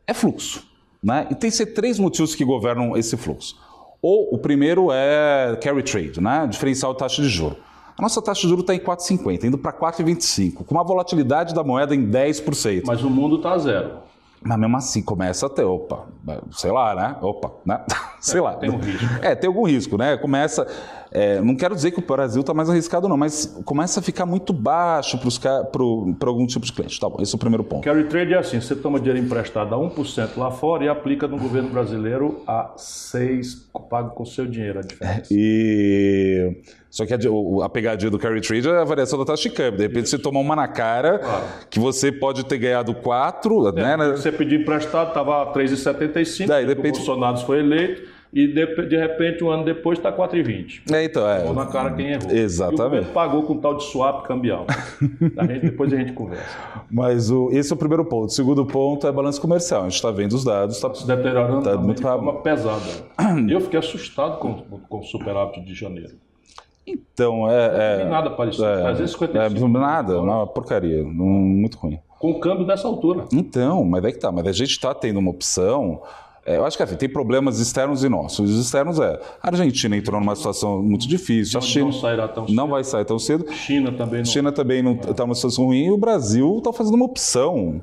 é 0.05 0.13
fluxo. 0.13 0.67
Né? 1.01 1.25
E 1.31 1.35
tem 1.35 1.49
que 1.49 1.55
ser 1.55 1.67
três 1.67 1.97
motivos 1.97 2.35
que 2.35 2.43
governam 2.43 2.97
esse 2.97 3.15
fluxo. 3.15 3.55
Ou 4.01 4.35
o 4.35 4.37
primeiro 4.37 4.91
é 4.91 5.57
carry 5.63 5.83
trade, 5.83 6.19
né? 6.19 6.45
diferencial 6.47 6.91
de 6.91 6.99
taxa 6.99 7.21
de 7.21 7.29
juros. 7.29 7.68
A 7.99 8.01
nossa 8.01 8.21
taxa 8.21 8.43
de 8.43 8.47
juros 8.47 8.63
está 8.63 8.73
em 8.73 8.79
4,50, 8.79 9.43
indo 9.43 9.57
para 9.57 9.73
4,25, 9.73 10.63
com 10.63 10.73
uma 10.73 10.85
volatilidade 10.85 11.53
da 11.53 11.65
moeda 11.65 11.93
em 11.93 12.09
10%. 12.09 12.83
Mas, 12.85 12.87
Mas 12.87 13.03
o 13.03 13.09
mundo 13.09 13.35
está 13.35 13.57
zero. 13.57 13.97
mesmo 14.41 14.77
assim 14.77 15.01
começa 15.01 15.47
a 15.47 15.49
ter, 15.49 15.65
opa, 15.65 16.05
sei 16.53 16.71
lá, 16.71 16.95
né? 16.95 17.17
Opa, 17.21 17.51
né? 17.65 17.83
sei 18.19 18.41
lá. 18.41 18.55
tem 18.55 18.69
um 18.69 18.77
risco. 18.77 19.05
É, 19.21 19.35
tem 19.35 19.47
algum 19.47 19.63
risco, 19.67 19.97
né? 19.97 20.17
Começa. 20.17 20.67
é, 21.11 21.39
não 21.41 21.55
quero 21.55 21.73
dizer 21.75 21.91
que 21.91 21.99
o 21.99 22.03
Brasil 22.05 22.41
está 22.41 22.53
mais 22.53 22.69
arriscado, 22.69 23.07
não, 23.07 23.17
mas 23.17 23.59
começa 23.65 23.99
a 23.99 24.03
ficar 24.03 24.25
muito 24.25 24.53
baixo 24.53 25.17
para 25.17 26.29
algum 26.29 26.45
tipo 26.45 26.65
de 26.65 26.71
cliente. 26.73 26.99
Tá 26.99 27.09
bom, 27.09 27.17
esse 27.21 27.33
é 27.33 27.35
o 27.35 27.39
primeiro 27.39 27.63
ponto. 27.63 27.83
Carry 27.83 28.03
trade 28.05 28.33
é 28.33 28.37
assim, 28.37 28.59
você 28.61 28.75
toma 28.75 28.99
dinheiro 28.99 29.19
emprestado 29.25 29.73
a 29.73 29.77
1% 29.77 30.37
lá 30.37 30.51
fora 30.51 30.83
e 30.83 30.89
aplica 30.89 31.27
no 31.27 31.37
governo 31.37 31.69
brasileiro 31.69 32.41
a 32.47 32.73
6%, 32.77 33.69
paga 33.89 34.09
com 34.09 34.23
seu 34.25 34.45
dinheiro 34.45 34.79
a 34.79 34.81
diferença. 34.83 35.27
E 35.31 36.57
só 36.91 37.05
que 37.05 37.13
a, 37.13 37.17
o- 37.31 37.61
a 37.63 37.69
pegadinha 37.69 38.11
do 38.11 38.19
carry 38.19 38.41
trade 38.41 38.67
é 38.67 38.77
a 38.79 38.83
variação 38.83 39.17
da 39.17 39.25
taxa 39.25 39.43
de 39.43 39.55
câmbio. 39.55 39.77
De 39.77 39.83
repente 39.83 40.09
você 40.09 40.17
toma 40.19 40.39
uma 40.39 40.55
na 40.55 40.67
cara 40.67 41.19
Claro. 41.19 41.43
que 41.69 41.79
você 41.79 42.11
pode 42.11 42.45
ter 42.45 42.57
ganhado 42.57 42.93
4, 42.93 43.71
né? 43.73 43.97
né? 43.97 44.09
Você 44.11 44.31
pediu 44.31 44.59
emprestado, 44.61 45.07
estava 45.09 45.41
a 45.43 45.53
3,75, 45.53 46.47
Daí, 46.47 46.65
o 46.65 46.67
depende- 46.67 46.97
Bolsonaro 46.99 47.37
foi 47.39 47.59
eleito 47.59 48.18
e 48.31 48.47
de, 48.47 48.85
de 48.87 48.95
repente 48.97 49.43
um 49.43 49.49
ano 49.49 49.65
depois 49.65 49.97
está 49.97 50.11
4,20. 50.11 50.81
É, 50.93 51.03
então, 51.03 51.27
é. 51.27 51.43
Ou 51.45 51.53
na 51.53 51.65
cara 51.65 51.91
quem 51.93 52.11
errou. 52.11 52.31
Exatamente. 52.31 53.07
E 53.07 53.09
o 53.09 53.13
pagou 53.13 53.43
com 53.43 53.57
tal 53.57 53.75
de 53.75 53.83
swap 53.85 54.25
cambial. 54.27 54.65
A 55.37 55.45
gente- 55.47 55.61
depois 55.61 55.91
a 55.91 55.97
gente 55.97 56.13
conversa. 56.13 56.45
Mas 56.91 57.31
o, 57.31 57.49
esse 57.51 57.71
é 57.71 57.75
o 57.75 57.77
primeiro 57.77 58.05
ponto. 58.05 58.25
O 58.27 58.29
segundo 58.29 58.65
ponto 58.65 59.07
é 59.07 59.11
balanço 59.11 59.41
comercial. 59.41 59.81
A 59.81 59.83
gente 59.85 59.95
está 59.95 60.11
vendo 60.11 60.33
os 60.33 60.43
dados, 60.43 60.75
está 60.75 60.93
Se 60.93 61.07
deteriorando 61.07 61.63
Tá 61.63 61.75
muito 61.77 61.97
de 61.97 62.03
rápido. 62.03 62.25
forma 62.25 62.41
pesada. 62.41 62.83
Eu 63.49 63.59
fiquei 63.61 63.79
assustado 63.79 64.37
com, 64.39 64.53
com 64.87 64.99
o 64.99 65.03
superávit 65.03 65.61
de 65.65 65.73
janeiro. 65.73 66.13
Então, 66.85 67.39
Não 67.41 67.51
é. 67.51 67.97
tem 67.97 68.05
é 68.05 68.09
nada 68.09 68.29
parecido. 68.31 68.65
é, 68.65 68.93
355. 68.95 69.67
é, 69.67 69.69
nada, 69.79 70.19
uma 70.19 70.47
porcaria, 70.47 71.03
não- 71.03 71.11
muito 71.25 71.77
ruim. 71.77 71.99
Com 72.19 72.31
o 72.31 72.39
câmbio 72.39 72.65
dessa 72.65 72.87
altura. 72.87 73.25
Então, 73.31 73.83
mas 73.85 74.03
é 74.03 74.11
que 74.11 74.17
tá, 74.19 74.31
mas 74.31 74.45
a 74.47 74.51
gente 74.51 74.71
está 74.71 74.93
tendo 74.93 75.19
uma 75.19 75.29
opção. 75.29 76.01
É, 76.45 76.57
eu 76.57 76.65
acho 76.65 76.77
que 76.77 76.83
assim, 76.83 76.95
tem 76.95 77.09
problemas 77.09 77.59
externos 77.59 78.03
e 78.03 78.09
nossos. 78.09 78.49
Os 78.49 78.59
externos 78.59 78.99
é 78.99 79.19
a 79.41 79.47
Argentina 79.49 79.95
entrou 79.95 80.19
numa 80.19 80.35
situação 80.35 80.81
muito 80.81 81.07
difícil, 81.07 81.59
a 81.59 81.61
China 81.61 81.85
não 81.85 81.93
sairá 81.93 82.27
tão 82.27 82.45
não 82.47 82.67
vai 82.67 82.83
sair 82.83 83.05
tão 83.05 83.19
cedo. 83.19 83.51
China 83.51 83.91
também 83.91 84.19
não. 84.19 84.25
China 84.25 84.51
também 84.51 84.81
não 84.81 84.93
está 84.93 85.23
numa 85.23 85.35
situação 85.35 85.65
ruim 85.65 85.85
e 85.85 85.91
o 85.91 85.97
Brasil 85.97 86.57
está 86.57 86.71
fazendo 86.73 86.95
uma 86.95 87.05
opção. 87.05 87.81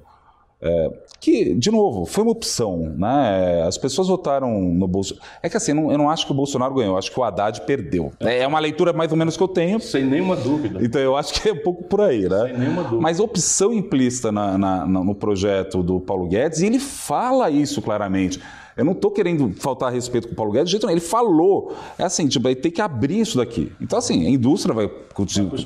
É, 0.60 0.90
que, 1.20 1.54
de 1.54 1.70
novo, 1.70 2.06
foi 2.06 2.22
uma 2.24 2.32
opção. 2.32 2.94
Né? 2.96 3.62
As 3.66 3.76
pessoas 3.76 4.08
votaram 4.08 4.50
no 4.60 4.86
Bolsonaro. 4.88 5.26
É 5.42 5.48
que 5.48 5.56
assim, 5.56 5.72
eu 5.72 5.74
não, 5.76 5.92
eu 5.92 5.98
não 5.98 6.10
acho 6.10 6.24
que 6.26 6.32
o 6.32 6.34
Bolsonaro 6.34 6.74
ganhou, 6.74 6.92
eu 6.94 6.98
acho 6.98 7.10
que 7.12 7.18
o 7.20 7.22
Haddad 7.24 7.60
perdeu. 7.62 8.12
É 8.20 8.38
é 8.40 8.46
uma 8.46 8.58
leitura 8.58 8.92
mais 8.92 9.10
ou 9.12 9.18
menos 9.18 9.36
que 9.36 9.42
eu 9.42 9.48
tenho. 9.48 9.78
Sem 9.80 10.04
nenhuma 10.04 10.36
dúvida. 10.36 10.78
Então 10.82 11.00
eu 11.00 11.16
acho 11.16 11.34
que 11.34 11.48
é 11.48 11.52
um 11.52 11.62
pouco 11.62 11.84
por 11.84 12.00
aí, 12.00 12.28
né? 12.28 12.48
Sem 12.48 12.58
nenhuma 12.58 12.82
dúvida. 12.82 13.02
Mas 13.02 13.20
opção 13.20 13.72
implícita 13.72 14.30
na- 14.32 14.56
na- 14.58 14.86
no 14.86 15.14
projeto 15.14 15.82
do 15.82 16.00
Paulo 16.00 16.26
Guedes, 16.26 16.60
e 16.60 16.66
ele 16.66 16.78
fala 16.78 17.50
isso 17.50 17.80
claramente. 17.82 18.40
Eu 18.76 18.84
não 18.84 18.92
estou 18.92 19.10
querendo 19.10 19.50
faltar 19.54 19.90
respeito 19.90 20.28
com 20.28 20.34
o 20.34 20.36
Paulo 20.36 20.52
Guedes, 20.52 20.66
de 20.66 20.72
jeito 20.72 20.86
nenhum. 20.86 20.98
Ele 20.98 21.04
falou. 21.04 21.74
É 21.98 22.04
assim, 22.04 22.28
tipo, 22.28 22.46
ele 22.46 22.56
tem 22.56 22.70
que 22.70 22.80
abrir 22.82 23.20
isso 23.20 23.38
daqui. 23.38 23.72
Então, 23.80 23.98
assim, 23.98 24.26
a 24.26 24.28
indústria 24.30 24.74
vai 24.74 24.86
continuar. 25.14 25.56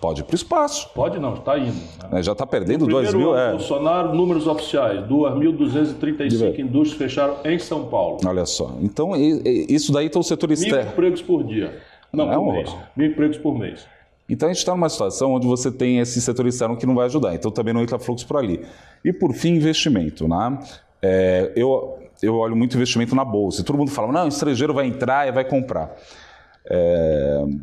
Pode 0.00 0.20
ir 0.20 0.24
para 0.24 0.32
o 0.32 0.36
espaço. 0.36 0.88
Pode 0.94 1.18
não, 1.18 1.34
está 1.34 1.58
indo. 1.58 1.74
né? 1.74 2.08
né? 2.12 2.22
Já 2.22 2.30
está 2.30 2.46
perdendo 2.46 2.86
No 2.86 2.92
2 2.92 3.08
primeiro 3.08 3.32
mil. 3.32 3.38
É. 3.40 3.50
Bolsonaro, 3.50 4.14
números 4.14 4.46
oficiais, 4.46 5.00
2.235 5.08 6.58
indústrias 6.60 6.96
fecharam 6.98 7.36
em 7.44 7.58
São 7.58 7.86
Paulo. 7.86 8.18
Olha 8.24 8.46
só. 8.46 8.76
Então, 8.80 9.12
isso 9.16 9.92
daí 9.92 10.06
está 10.06 10.18
o 10.18 10.22
setor 10.22 10.48
Mil 10.48 10.54
externo. 10.54 10.92
empregos 10.92 11.22
por 11.22 11.42
dia. 11.42 11.76
Não, 12.12 12.30
É 12.30 12.36
por 12.36 12.52
mês. 12.52 12.76
Mil 12.96 13.06
empregos 13.08 13.38
por 13.38 13.58
mês. 13.58 13.84
Então 14.28 14.48
a 14.48 14.52
gente 14.52 14.60
está 14.60 14.72
numa 14.72 14.88
situação 14.88 15.32
onde 15.32 15.44
você 15.46 15.72
tem 15.72 15.98
esse 15.98 16.20
setor 16.20 16.46
externo 16.46 16.76
que 16.76 16.86
não 16.86 16.94
vai 16.94 17.06
ajudar, 17.06 17.34
então 17.34 17.50
também 17.50 17.74
não 17.74 17.82
entra 17.82 17.98
fluxo 17.98 18.24
por 18.28 18.36
ali. 18.36 18.64
E 19.04 19.12
por 19.12 19.32
fim, 19.32 19.54
investimento. 19.56 20.28
Né? 20.28 20.58
É, 21.02 21.52
eu, 21.56 21.98
eu 22.22 22.36
olho 22.36 22.54
muito 22.56 22.74
investimento 22.76 23.14
na 23.14 23.24
bolsa. 23.24 23.60
E 23.60 23.64
todo 23.64 23.76
mundo 23.76 23.90
fala, 23.90 24.12
não, 24.12 24.24
o 24.24 24.28
estrangeiro 24.28 24.72
vai 24.74 24.86
entrar 24.86 25.26
e 25.28 25.32
vai 25.32 25.44
comprar. 25.44 25.94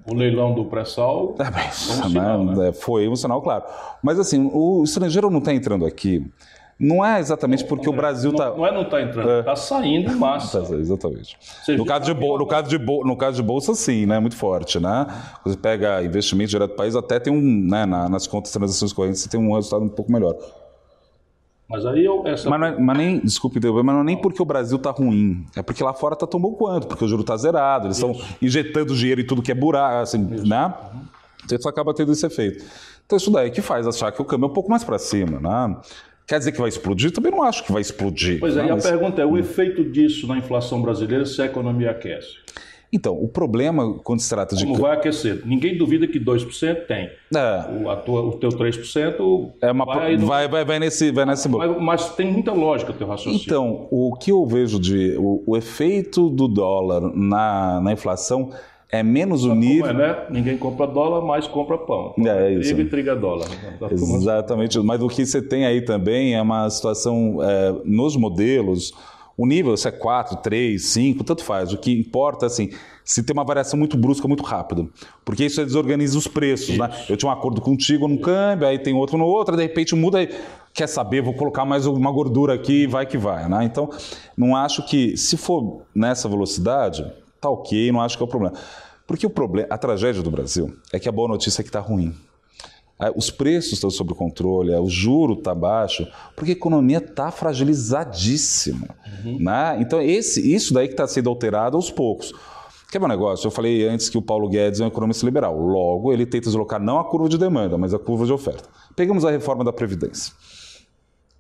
O 0.06 0.14
leilão 0.14 0.54
do 0.54 0.66
pré-sal 0.66 1.36
É, 1.40 1.44
um 1.70 1.72
sinal, 2.10 2.44
né, 2.44 2.70
é, 2.70 2.74
Foi 2.74 3.08
um 3.08 3.16
sinal, 3.16 3.42
claro. 3.42 3.64
Mas 4.04 4.20
assim, 4.20 4.50
o 4.54 4.84
estrangeiro 4.84 5.30
não 5.30 5.40
está 5.40 5.54
entrando 5.54 5.86
aqui, 5.86 6.26
não 6.80 7.04
é 7.06 7.20
exatamente 7.20 7.64
porque 7.66 7.88
o 7.90 7.94
Brasil 7.94 8.32
não, 8.32 8.38
está. 8.40 8.56
não 8.58 8.68
é 8.68 8.72
não 8.72 8.82
está 8.84 9.02
entrando, 9.02 9.40
está 9.40 9.56
saindo 9.56 10.12
em 10.12 10.16
massa. 10.16 10.60
Exatamente. 10.76 11.38
Você 11.64 11.76
No 11.76 11.86
caso, 11.86 12.06
de 12.06 12.14
bol- 12.14 12.38
no, 12.38 12.46
caso 12.46 12.70
de 12.70 12.78
bol- 12.78 13.06
no 13.06 13.16
caso 13.16 13.38
de 13.38 13.44
bolsa, 13.44 13.74
sim, 13.74 14.06
né? 14.06 14.20
Muito 14.20 14.36
forte, 14.36 14.80
né? 14.80 15.08
Você 15.44 15.58
pega 15.58 16.04
investimento 16.04 16.50
direto 16.52 16.72
do 16.72 16.76
país, 16.76 16.96
até 16.96 17.20
tem 17.20 17.34
um, 17.34 17.42
né, 17.42 17.86
na- 17.86 18.08
nas 18.10 18.28
contas 18.28 18.52
de 18.52 18.60
transações 18.60 18.94
correntes, 18.94 19.22
você 19.22 19.30
tem 19.30 19.40
um 19.40 19.56
resultado 19.56 19.84
um 19.84 19.90
pouco 19.90 20.12
melhor. 20.12 20.36
Mas 21.70 21.86
aí 21.86 22.06
eu, 22.06 22.26
essa 22.26 22.50
Mas, 22.50 22.60
não 22.60 22.68
é- 22.68 22.80
mas 22.80 22.98
nem, 22.98 23.20
desculpe, 23.20 23.60
mas 23.60 23.86
não 23.86 24.00
é 24.00 24.04
nem 24.04 24.16
porque 24.22 24.42
o 24.42 24.46
Brasil 24.46 24.80
tá 24.80 24.90
ruim, 24.92 25.46
é 25.56 25.62
porque 25.62 25.84
lá 25.84 25.94
fora 25.94 26.16
tá 26.16 26.26
tão 26.26 26.40
bom 26.40 26.54
quanto, 26.54 26.88
porque 26.88 27.04
o 27.04 27.08
juro 27.08 27.24
tá 27.26 27.36
zerado, 27.36 27.88
eles 27.88 27.98
estão 27.98 28.16
injetando 28.42 28.96
dinheiro 28.96 29.20
em 29.22 29.26
tudo 29.26 29.42
que 29.42 29.52
é 29.52 29.56
buraco, 29.56 30.02
assim, 30.04 30.18
né? 30.18 30.74
Então 31.44 31.58
isso 31.58 31.68
acaba 31.68 31.94
tendo 31.94 32.12
esse 32.14 32.26
efeito. 32.26 32.64
Então 33.06 33.18
isso 33.18 33.30
daí 33.32 33.52
que 33.52 33.62
faz 33.62 33.86
achar 33.86 34.12
que 34.12 34.22
o 34.22 34.26
câmbio 34.26 34.48
é 34.48 34.50
um 34.50 34.54
pouco 34.54 34.70
mais 34.70 34.84
para 34.84 34.98
cima, 34.98 35.40
né? 35.40 35.78
Quer 36.26 36.40
dizer 36.40 36.52
que 36.52 36.60
vai 36.60 36.68
explodir? 36.70 37.12
Também 37.12 37.32
não 37.32 37.42
acho 37.44 37.64
que 37.66 37.72
vai 37.72 37.82
explodir. 37.82 38.40
Pois 38.40 38.56
é, 38.58 38.62
né? 38.62 38.68
e 38.68 38.72
a 38.72 38.74
Mas- 38.76 38.84
pergunta 38.86 39.22
é: 39.22 39.26
o 39.26 39.38
efeito 39.38 39.84
disso 39.84 40.28
na 40.28 40.38
inflação 40.38 40.82
brasileira 40.82 41.26
se 41.26 41.42
a 41.42 41.46
economia 41.46 41.92
aquece? 41.92 42.28
Então, 42.92 43.14
o 43.22 43.28
problema 43.28 43.96
quando 44.04 44.22
se 44.22 44.30
trata 44.30 44.56
de. 44.56 44.64
Como 44.66 44.78
vai 44.80 44.94
aquecer? 44.96 45.42
Ninguém 45.46 45.78
duvida 45.78 46.08
que 46.08 46.20
2% 46.20 46.86
tem. 46.88 47.10
É, 47.36 47.84
O, 47.84 47.90
a 47.90 47.96
tua- 47.98 48.22
o 48.22 48.32
teu 48.38 48.50
3% 48.50 49.52
é 49.62 49.72
uma, 49.72 49.84
vai, 49.86 50.16
no- 50.16 50.26
vai, 50.26 50.48
vai, 50.48 50.64
vai 50.64 50.80
nesse, 50.80 51.12
vai 51.12 51.26
nesse 51.26 51.50
mas, 51.50 51.78
mas 51.82 52.10
tem 52.16 52.32
muita 52.32 52.54
lógica 52.54 52.92
o 52.92 52.96
teu 52.96 53.08
raciocínio. 53.08 53.44
Então, 53.46 53.88
o 53.92 54.16
que 54.20 54.32
eu 54.32 54.46
vejo 54.46 54.80
de. 54.80 55.16
O, 55.18 55.44
o 55.46 55.58
efeito 55.58 56.30
do 56.30 56.48
dólar 56.48 57.02
na, 57.14 57.82
na 57.82 57.92
inflação 57.92 58.52
é 58.90 59.04
menos 59.04 59.44
o 59.44 59.54
nível. 59.54 59.88
é, 59.88 59.94
né? 59.94 60.18
Ninguém 60.30 60.58
compra 60.58 60.88
dólar, 60.88 61.22
mas 61.26 61.46
compra 61.46 61.78
pão. 61.78 62.14
É, 62.20 62.48
é 62.48 62.52
isso. 62.54 62.74
Trigo 62.74 62.82
e 62.82 62.90
trigo 62.90 63.10
é 63.10 63.16
dólar. 63.18 63.50
Tá 63.80 63.90
tudo- 63.90 64.16
Exatamente. 64.16 64.80
Mas 64.80 65.02
o 65.02 65.10
que 65.10 65.26
você 65.26 65.42
tem 65.42 65.66
aí 65.66 65.82
também 65.82 66.36
é 66.36 66.42
uma 66.42 66.70
situação 66.70 67.40
é, 67.44 67.76
nos 67.84 68.16
modelos 68.16 68.94
O 69.38 69.46
nível, 69.46 69.78
se 69.78 69.88
é 69.88 69.92
4, 69.92 70.38
3, 70.38 70.84
5, 70.84 71.24
tanto 71.24 71.44
faz. 71.44 71.72
O 71.72 71.78
que 71.78 71.92
importa, 71.92 72.48
assim, 72.48 72.72
se 73.06 73.22
tem 73.22 73.34
uma 73.34 73.46
variação 73.46 73.78
muito 73.78 73.96
brusca, 73.96 74.28
muito 74.28 74.44
rápida. 74.44 74.88
Porque 75.24 75.46
isso 75.46 75.64
desorganiza 75.64 76.18
os 76.18 76.28
preços, 76.28 76.76
né? 76.76 76.90
isso. 76.90 77.00
né? 77.00 77.06
Eu 77.08 77.16
tinha 77.16 77.30
um 77.30 77.32
acordo 77.32 77.62
contigo 77.62 78.08
num 78.08 78.18
câmbio, 78.18 78.68
aí 78.68 78.80
tem 78.80 78.96
outro 78.96 79.16
no 79.16 79.26
outro, 79.26 79.56
de 79.56 79.62
repente 79.62 79.96
muda 79.96 80.18
aí. 80.18 80.30
Quer 80.74 80.88
saber, 80.88 81.22
vou 81.22 81.36
colocar 81.36 81.66
mais 81.66 81.86
uma 81.86 82.12
gordura 82.12 82.56
aqui 82.56 82.88
vai 82.88 83.06
que 83.06 83.18
vai, 83.18 83.48
né? 83.48 83.64
Então, 83.64 83.90
não 84.36 84.56
acho 84.56 84.84
que, 84.86 85.16
se 85.16 85.38
for 85.38 85.84
nessa 85.94 86.28
velocidade, 86.28 87.06
tá 87.40 87.50
ok, 87.50 87.92
não 87.92 88.02
acho 88.02 88.18
que 88.18 88.24
é 88.24 88.26
o 88.26 88.30
problema. 88.30 88.58
Porque 89.06 89.26
o 89.26 89.30
problema, 89.30 89.68
a 89.72 89.78
tragédia 89.78 90.22
do 90.22 90.32
Brasil 90.32 90.76
é 90.92 91.00
que 91.00 91.08
a 91.08 91.12
boa 91.12 91.28
notícia 91.28 91.62
é 91.62 91.64
que 91.64 91.70
está 91.70 91.80
ruim. 91.80 92.14
É, 93.00 93.12
os 93.16 93.30
preços 93.30 93.74
estão 93.74 93.90
sob 93.90 94.14
controle, 94.16 94.72
é, 94.72 94.80
o 94.80 94.90
juro 94.90 95.34
está 95.34 95.54
baixo, 95.54 96.08
porque 96.36 96.52
a 96.52 96.54
economia 96.54 96.98
está 96.98 97.30
fragilizadíssima. 97.30 98.88
Uhum. 99.24 99.38
Né? 99.40 99.78
Então, 99.80 100.02
esse, 100.02 100.54
isso 100.54 100.74
daí 100.74 100.88
que 100.88 100.94
está 100.94 101.08
sendo 101.08 101.30
alterado 101.30 101.78
aos 101.78 101.92
poucos. 101.92 102.34
Quer 102.92 103.00
ver 103.00 103.06
um 103.06 103.10
negócio? 103.10 103.46
Eu 103.48 103.52
falei 103.52 103.88
antes 103.88 104.10
que 104.10 104.18
o 104.18 104.22
Paulo 104.22 104.48
Guedes 104.48 104.80
é 104.80 104.84
um 104.84 104.88
economista 104.88 105.26
liberal. 105.26 105.60
Logo, 105.60 106.12
ele 106.12 106.26
tenta 106.26 106.46
deslocar 106.46 106.82
não 106.82 107.00
a 107.00 107.04
curva 107.04 107.28
de 107.28 107.38
demanda, 107.38 107.78
mas 107.78 107.94
a 107.94 108.00
curva 108.00 108.26
de 108.26 108.32
oferta. 108.32 108.64
Pegamos 108.96 109.26
a 109.26 109.30
reforma 109.30 109.64
da 109.64 109.74
Previdência. 109.74 110.34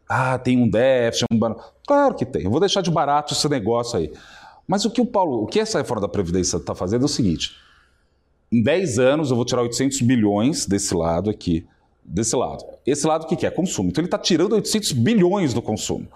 Ah, 0.09 0.37
tem 0.37 0.61
um 0.61 0.69
déficit, 0.69 1.25
um. 1.31 1.39
Claro 1.85 2.15
que 2.15 2.25
tem. 2.25 2.43
Eu 2.43 2.51
vou 2.51 2.59
deixar 2.59 2.81
de 2.81 2.91
barato 2.91 3.33
esse 3.33 3.47
negócio 3.49 3.97
aí. 3.97 4.11
Mas 4.67 4.85
o 4.85 4.91
que 4.91 5.01
o 5.01 5.05
Paulo, 5.05 5.43
o 5.43 5.47
que 5.47 5.59
essa 5.59 5.77
reforma 5.77 6.01
da 6.01 6.07
Previdência 6.07 6.57
está 6.57 6.75
fazendo 6.75 7.03
é 7.03 7.05
o 7.05 7.09
seguinte: 7.09 7.55
em 8.51 8.61
10 8.61 8.99
anos 8.99 9.29
eu 9.29 9.35
vou 9.35 9.45
tirar 9.45 9.61
800 9.61 10.01
bilhões 10.01 10.65
desse 10.65 10.93
lado 10.95 11.29
aqui, 11.29 11.65
desse 12.03 12.35
lado. 12.35 12.63
Esse 12.85 13.05
lado 13.05 13.23
o 13.23 13.27
que, 13.27 13.35
que 13.35 13.45
é? 13.45 13.51
Consumo. 13.51 13.89
Então 13.89 14.01
ele 14.01 14.07
está 14.07 14.17
tirando 14.17 14.53
800 14.53 14.93
bilhões 14.93 15.53
do 15.53 15.61
consumo. 15.61 16.07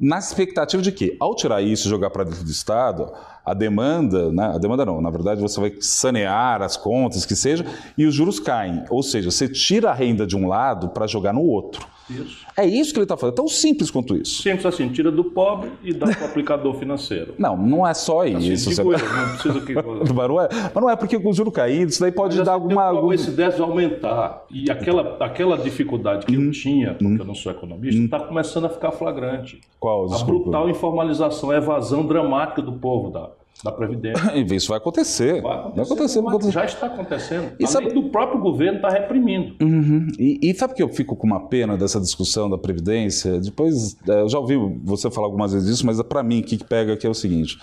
Na 0.00 0.18
expectativa 0.18 0.80
de 0.80 0.92
que, 0.92 1.16
ao 1.18 1.34
tirar 1.34 1.60
isso 1.60 1.88
e 1.88 1.90
jogar 1.90 2.10
para 2.10 2.22
dentro 2.22 2.44
do 2.44 2.50
Estado, 2.50 3.12
a 3.44 3.52
demanda, 3.52 4.30
né, 4.30 4.52
a 4.54 4.58
demanda 4.58 4.86
não, 4.86 5.00
na 5.00 5.10
verdade 5.10 5.40
você 5.40 5.58
vai 5.58 5.74
sanear 5.80 6.62
as 6.62 6.76
contas, 6.76 7.26
que 7.26 7.34
seja, 7.34 7.66
e 7.96 8.06
os 8.06 8.14
juros 8.14 8.38
caem. 8.38 8.84
Ou 8.90 9.02
seja, 9.02 9.30
você 9.30 9.48
tira 9.48 9.90
a 9.90 9.94
renda 9.94 10.24
de 10.24 10.36
um 10.36 10.46
lado 10.46 10.90
para 10.90 11.06
jogar 11.06 11.32
no 11.32 11.42
outro. 11.42 11.84
Isso. 12.10 12.46
É 12.56 12.66
isso 12.66 12.92
que 12.92 12.98
ele 12.98 13.04
está 13.04 13.16
fazendo. 13.16 13.34
Tão 13.34 13.48
simples 13.48 13.90
quanto 13.90 14.16
isso. 14.16 14.42
Simples 14.42 14.66
assim, 14.66 14.88
tira 14.88 15.10
do 15.10 15.24
pobre 15.24 15.70
e 15.82 15.92
dá 15.92 16.06
para 16.06 16.22
o 16.22 16.26
aplicador 16.26 16.74
financeiro. 16.74 17.34
Não, 17.38 17.56
não 17.56 17.86
é 17.86 17.94
só 17.94 18.22
assim, 18.22 18.38
isso. 18.52 18.72
Você... 18.72 18.80
Eu, 18.80 18.86
não 18.86 19.28
precisa 19.30 19.60
que... 19.60 19.74
mas, 20.14 20.28
não 20.28 20.40
é, 20.40 20.48
mas 20.74 20.82
não 20.82 20.90
é 20.90 20.96
porque 20.96 21.16
o 21.16 21.32
juro 21.32 21.52
caindo, 21.52 21.90
isso 21.90 22.00
daí 22.00 22.12
pode 22.12 22.36
mas, 22.36 22.46
dar 22.46 22.54
assim, 22.54 22.62
alguma... 22.62 22.84
Algum... 22.84 23.12
Esse 23.12 23.30
déficit 23.30 23.62
aumentar 23.62 24.44
e 24.50 24.70
aquela, 24.70 25.16
aquela 25.20 25.58
dificuldade 25.58 26.26
que 26.26 26.36
hum, 26.36 26.46
eu 26.46 26.50
tinha, 26.50 26.94
porque 26.94 27.04
hum, 27.06 27.16
eu 27.18 27.24
não 27.24 27.34
sou 27.34 27.52
economista, 27.52 28.00
está 28.00 28.18
hum. 28.18 28.28
começando 28.28 28.64
a 28.64 28.68
ficar 28.68 28.92
flagrante. 28.92 29.60
Qual? 29.78 30.06
Desculpa. 30.06 30.22
A 30.22 30.34
brutal 30.34 30.70
informalização, 30.70 31.50
a 31.50 31.56
evasão 31.56 32.06
dramática 32.06 32.62
do 32.62 32.72
povo 32.72 33.10
da 33.10 33.30
da 33.62 33.72
Previdência. 33.72 34.22
Isso 34.54 34.68
vai 34.68 34.78
acontecer. 34.78 35.42
Vai 35.42 35.56
acontecer. 35.56 35.74
Vai 35.74 35.84
acontecer, 35.84 36.20
vai 36.20 36.28
acontecer. 36.28 36.52
Já 36.52 36.64
está 36.64 36.86
acontecendo. 36.86 37.52
E 37.58 37.66
sabe... 37.66 37.92
do 37.92 38.10
próprio 38.10 38.40
governo 38.40 38.76
está 38.76 38.88
reprimindo. 38.88 39.56
Uhum. 39.60 40.06
E, 40.18 40.38
e, 40.42 40.54
sabe 40.54 40.74
que 40.74 40.82
eu 40.82 40.88
fico 40.88 41.16
com 41.16 41.26
uma 41.26 41.48
pena 41.48 41.76
dessa 41.76 42.00
discussão 42.00 42.48
da 42.48 42.56
Previdência? 42.56 43.40
Depois, 43.40 43.96
é, 44.08 44.20
eu 44.20 44.28
já 44.28 44.38
ouvi 44.38 44.56
você 44.84 45.10
falar 45.10 45.26
algumas 45.26 45.52
vezes 45.52 45.68
isso, 45.68 45.86
mas 45.86 46.00
para 46.02 46.22
mim 46.22 46.40
o 46.40 46.42
que 46.42 46.62
pega 46.62 46.94
aqui 46.94 47.06
é 47.06 47.10
o 47.10 47.14
seguinte. 47.14 47.58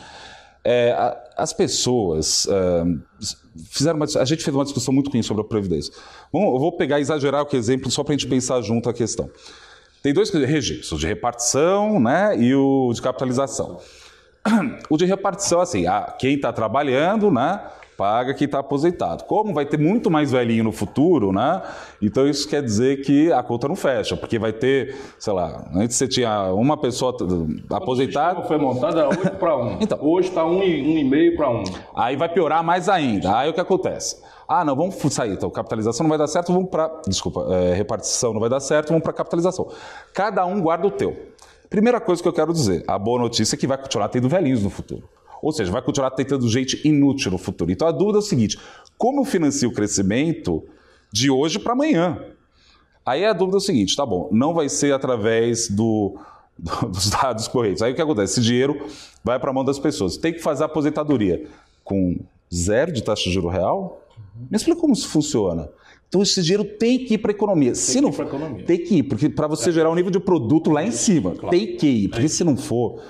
É, 0.64 0.92
a, 0.92 1.18
as 1.38 1.54
pessoas 1.54 2.48
é, 2.50 2.84
fizeram 3.70 3.98
uma, 3.98 4.06
a 4.20 4.26
gente 4.26 4.44
fez 4.44 4.54
uma 4.56 4.64
discussão 4.64 4.94
muito 4.94 5.12
ruim 5.12 5.22
sobre 5.22 5.42
a 5.44 5.46
Previdência. 5.46 5.94
Bom, 6.32 6.56
eu 6.56 6.60
vou 6.60 6.72
pegar 6.72 7.00
e 7.00 7.02
exagerar 7.02 7.46
o 7.46 7.56
exemplo 7.56 7.90
só 7.90 8.04
para 8.04 8.14
a 8.14 8.18
gente 8.18 8.28
pensar 8.28 8.62
junto 8.62 8.90
a 8.90 8.94
questão. 8.94 9.30
Tem 10.04 10.14
dois 10.14 10.30
registros, 10.30 10.92
o 10.92 10.98
de 10.98 11.08
repartição 11.08 12.00
né, 12.00 12.38
e 12.38 12.54
o 12.54 12.92
de 12.94 13.02
capitalização. 13.02 13.80
O 14.90 14.98
de 14.98 15.06
repartição, 15.06 15.60
assim, 15.60 15.86
quem 16.20 16.36
está 16.36 16.54
trabalhando, 16.54 17.32
né? 17.32 17.60
Paga 17.98 18.34
quem 18.34 18.46
está 18.46 18.60
aposentado. 18.60 19.24
Como 19.24 19.54
vai 19.54 19.66
ter 19.66 19.80
muito 19.80 20.12
mais 20.12 20.30
velhinho 20.30 20.66
no 20.66 20.72
futuro, 20.74 21.32
né? 21.32 21.62
Então 22.02 22.28
isso 22.28 22.48
quer 22.48 22.62
dizer 22.62 22.98
que 23.02 23.32
a 23.32 23.42
conta 23.42 23.70
não 23.70 23.76
fecha, 23.76 24.18
porque 24.18 24.38
vai 24.38 24.52
ter, 24.52 24.98
sei 25.18 25.32
lá, 25.32 25.66
antes 25.74 25.96
você 25.96 26.06
tinha 26.06 26.52
uma 26.54 26.76
pessoa 26.76 27.16
aposentada. 27.72 28.42
Foi 28.44 28.58
montado 28.58 29.00
era 29.00 29.08
8 29.08 29.32
para 29.38 29.56
1. 29.58 29.78
Então, 29.80 29.98
Hoje 30.02 30.28
está 30.28 30.44
1,5 30.44 31.36
para 31.38 31.50
1. 31.50 31.64
Aí 31.96 32.18
vai 32.18 32.28
piorar 32.28 32.62
mais 32.62 32.90
ainda. 32.90 33.36
Aí 33.38 33.50
o 33.50 33.54
que 33.54 33.62
acontece? 33.62 34.22
Ah, 34.48 34.64
não, 34.66 34.76
vamos 34.76 34.96
sair. 35.12 35.32
Então, 35.32 35.50
capitalização 35.50 36.04
não 36.04 36.10
vai 36.10 36.20
dar 36.20 36.28
certo, 36.28 36.54
vamos 36.54 36.70
para. 36.70 36.92
Desculpa, 37.08 37.48
é, 37.50 37.74
repartição 37.74 38.34
não 38.34 38.42
vai 38.42 38.50
dar 38.50 38.60
certo, 38.60 38.90
vamos 38.90 39.04
para 39.04 39.14
capitalização. 39.14 39.70
Cada 40.14 40.46
um 40.46 40.62
guarda 40.62 40.86
o 40.86 40.92
teu. 40.92 41.16
Primeira 41.70 42.00
coisa 42.00 42.22
que 42.22 42.28
eu 42.28 42.34
quero 42.34 42.54
dizer, 42.54 42.84
a 42.88 42.98
boa 42.98 43.20
notícia 43.20 43.56
é 43.56 43.58
que 43.58 43.68
vai 43.68 43.78
continuar 43.78 44.10
tendo 44.10 44.30
velhinhos 44.30 44.64
no 44.64 44.70
futuro. 44.70 45.08
Ou 45.42 45.52
seja, 45.52 45.72
vai 45.72 45.82
continuar 45.82 46.12
tendo 46.12 46.48
gente 46.50 46.82
inútil 46.88 47.32
no 47.32 47.38
futuro. 47.38 47.72
Então 47.72 47.88
a 47.88 47.92
dúvida 47.92 48.18
é 48.18 48.20
o 48.20 48.22
seguinte: 48.22 48.58
como 48.98 49.22
eu 49.22 49.26
financio 49.26 49.70
o 49.70 49.74
crescimento 49.74 50.64
de 51.12 51.30
hoje 51.30 51.60
para 51.60 51.74
amanhã? 51.74 52.20
Aí 53.06 53.24
a 53.24 53.34
dúvida 53.34 53.58
é 53.58 53.60
o 53.60 53.62
seguinte: 53.62 53.96
tá 53.96 54.06
bom, 54.06 54.30
não 54.32 54.54
vai 54.54 54.70
ser 54.70 54.94
através 54.94 55.70
do, 55.70 56.18
do, 56.58 56.88
dos 56.90 57.10
dados 57.10 57.48
corretos. 57.48 57.82
Aí 57.82 57.92
o 57.92 57.96
que 57.96 58.02
acontece? 58.02 58.34
Esse 58.34 58.42
dinheiro 58.42 58.88
vai 59.24 59.40
para 59.40 59.52
a 59.52 59.54
mão 59.54 59.64
das 59.64 59.78
pessoas. 59.78 60.18
Tem 60.18 60.34
que 60.34 60.40
fazer 60.40 60.64
a 60.64 60.66
aposentadoria 60.66 61.46
com 61.84 62.18
zero 62.54 62.92
de 62.92 63.04
taxa 63.04 63.26
de 63.26 63.32
juro 63.32 63.50
real? 63.50 64.02
Me 64.50 64.58
explica 64.58 64.80
como 64.80 64.94
isso 64.94 65.08
funciona. 65.08 65.70
Então 66.16 66.24
esse 66.24 66.42
dinheiro 66.42 66.64
tem 66.64 67.00
que 67.00 67.16
ir 67.16 67.18
para 67.18 67.32
a 67.32 67.36
economia. 67.36 67.74
Tem 67.74 67.76
se 67.76 68.00
não 68.00 68.10
for, 68.10 68.26
tem 68.66 68.78
que 68.78 69.00
ir, 69.00 69.04
porque 69.04 69.28
para 69.28 69.48
você 69.48 69.70
é. 69.70 69.74
gerar 69.74 69.92
um 69.92 69.96
nível 69.96 70.10
de 70.10 70.20
produto 70.20 70.72
lá 70.72 70.82
em 70.82 70.92
cima, 70.92 71.32
claro. 71.32 71.50
tem 71.50 71.76
que 71.76 71.86
ir. 71.86 72.08
Porque 72.08 72.24
é 72.24 72.30
se 72.30 72.42
não 72.46 72.56
for, 72.56 73.02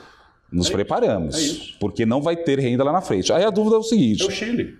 nos 0.52 0.72
é 0.72 0.72
preparamos, 0.72 1.38
isso. 1.38 1.78
porque 1.80 2.04
não 2.04 2.20
vai 2.20 2.36
ter 2.36 2.58
renda 2.58 2.84
lá 2.84 2.92
na 2.92 3.02
frente. 3.02 3.32
Aí 3.32 3.44
a 3.44 3.52
dúvida 3.52 3.76
é 3.76 3.80
o 3.80 3.84
seguinte. 3.84 4.24
É 4.24 4.26
o 4.26 4.32
Chile. 4.32 4.74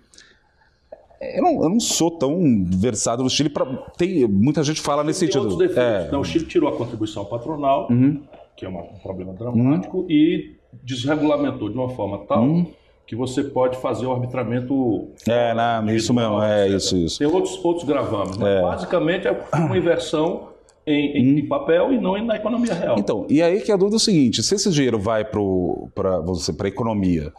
Eu 1.22 1.44
não, 1.44 1.64
eu 1.64 1.70
não, 1.70 1.80
sou 1.80 2.10
tão 2.10 2.66
versado 2.66 3.22
no 3.22 3.30
Chile. 3.30 3.50
Pra, 3.50 3.64
tem, 3.96 4.28
muita 4.28 4.64
gente 4.64 4.82
fala 4.82 5.04
nesse 5.04 5.20
tem 5.20 5.32
sentido. 5.32 5.64
É. 5.80 6.06
Então, 6.08 6.22
o 6.22 6.26
Chile 6.26 6.46
tirou 6.46 6.68
a 6.68 6.76
contribuição 6.76 7.26
patronal, 7.26 7.88
uhum. 7.92 8.24
que 8.58 8.66
é 8.66 8.68
uma, 8.68 8.82
um 8.82 8.98
problema 9.04 9.34
dramático, 9.34 10.00
uhum. 10.00 10.08
e 10.10 10.56
desregulamentou 10.82 11.70
de 11.70 11.78
uma 11.78 11.90
forma 11.90 12.26
tal 12.26 12.42
uhum 12.42 12.66
que 13.08 13.16
você 13.16 13.44
pode 13.44 13.78
fazer 13.78 14.06
o 14.06 14.12
arbitramento. 14.12 15.10
É, 15.28 15.54
não, 15.54 15.94
isso 15.94 16.14
mesmo, 16.14 16.42
é 16.42 16.68
isso, 16.70 16.98
isso. 16.98 17.20
Tem 17.20 17.28
outros, 17.28 17.64
outros 17.64 17.86
gravames, 17.86 18.38
mas 18.38 18.48
é. 18.48 18.62
basicamente 18.62 19.28
é 19.28 19.44
uma 19.54 19.78
inversão 19.78 20.50
em, 20.86 21.18
em, 21.18 21.34
hum. 21.34 21.38
em, 21.40 21.48
papel 21.48 21.94
e 21.94 22.00
não 22.00 22.18
na 22.24 22.36
economia 22.36 22.74
real. 22.74 22.96
Então, 22.98 23.26
e 23.30 23.42
aí 23.42 23.62
que 23.62 23.72
a 23.72 23.78
dúvida 23.78 23.96
é 23.96 23.98
o 23.98 24.00
seguinte: 24.00 24.42
se 24.42 24.56
esse 24.56 24.70
dinheiro 24.72 25.00
vai 25.00 25.24
para 25.24 25.40
a 25.40 26.68
economia, 26.68 27.32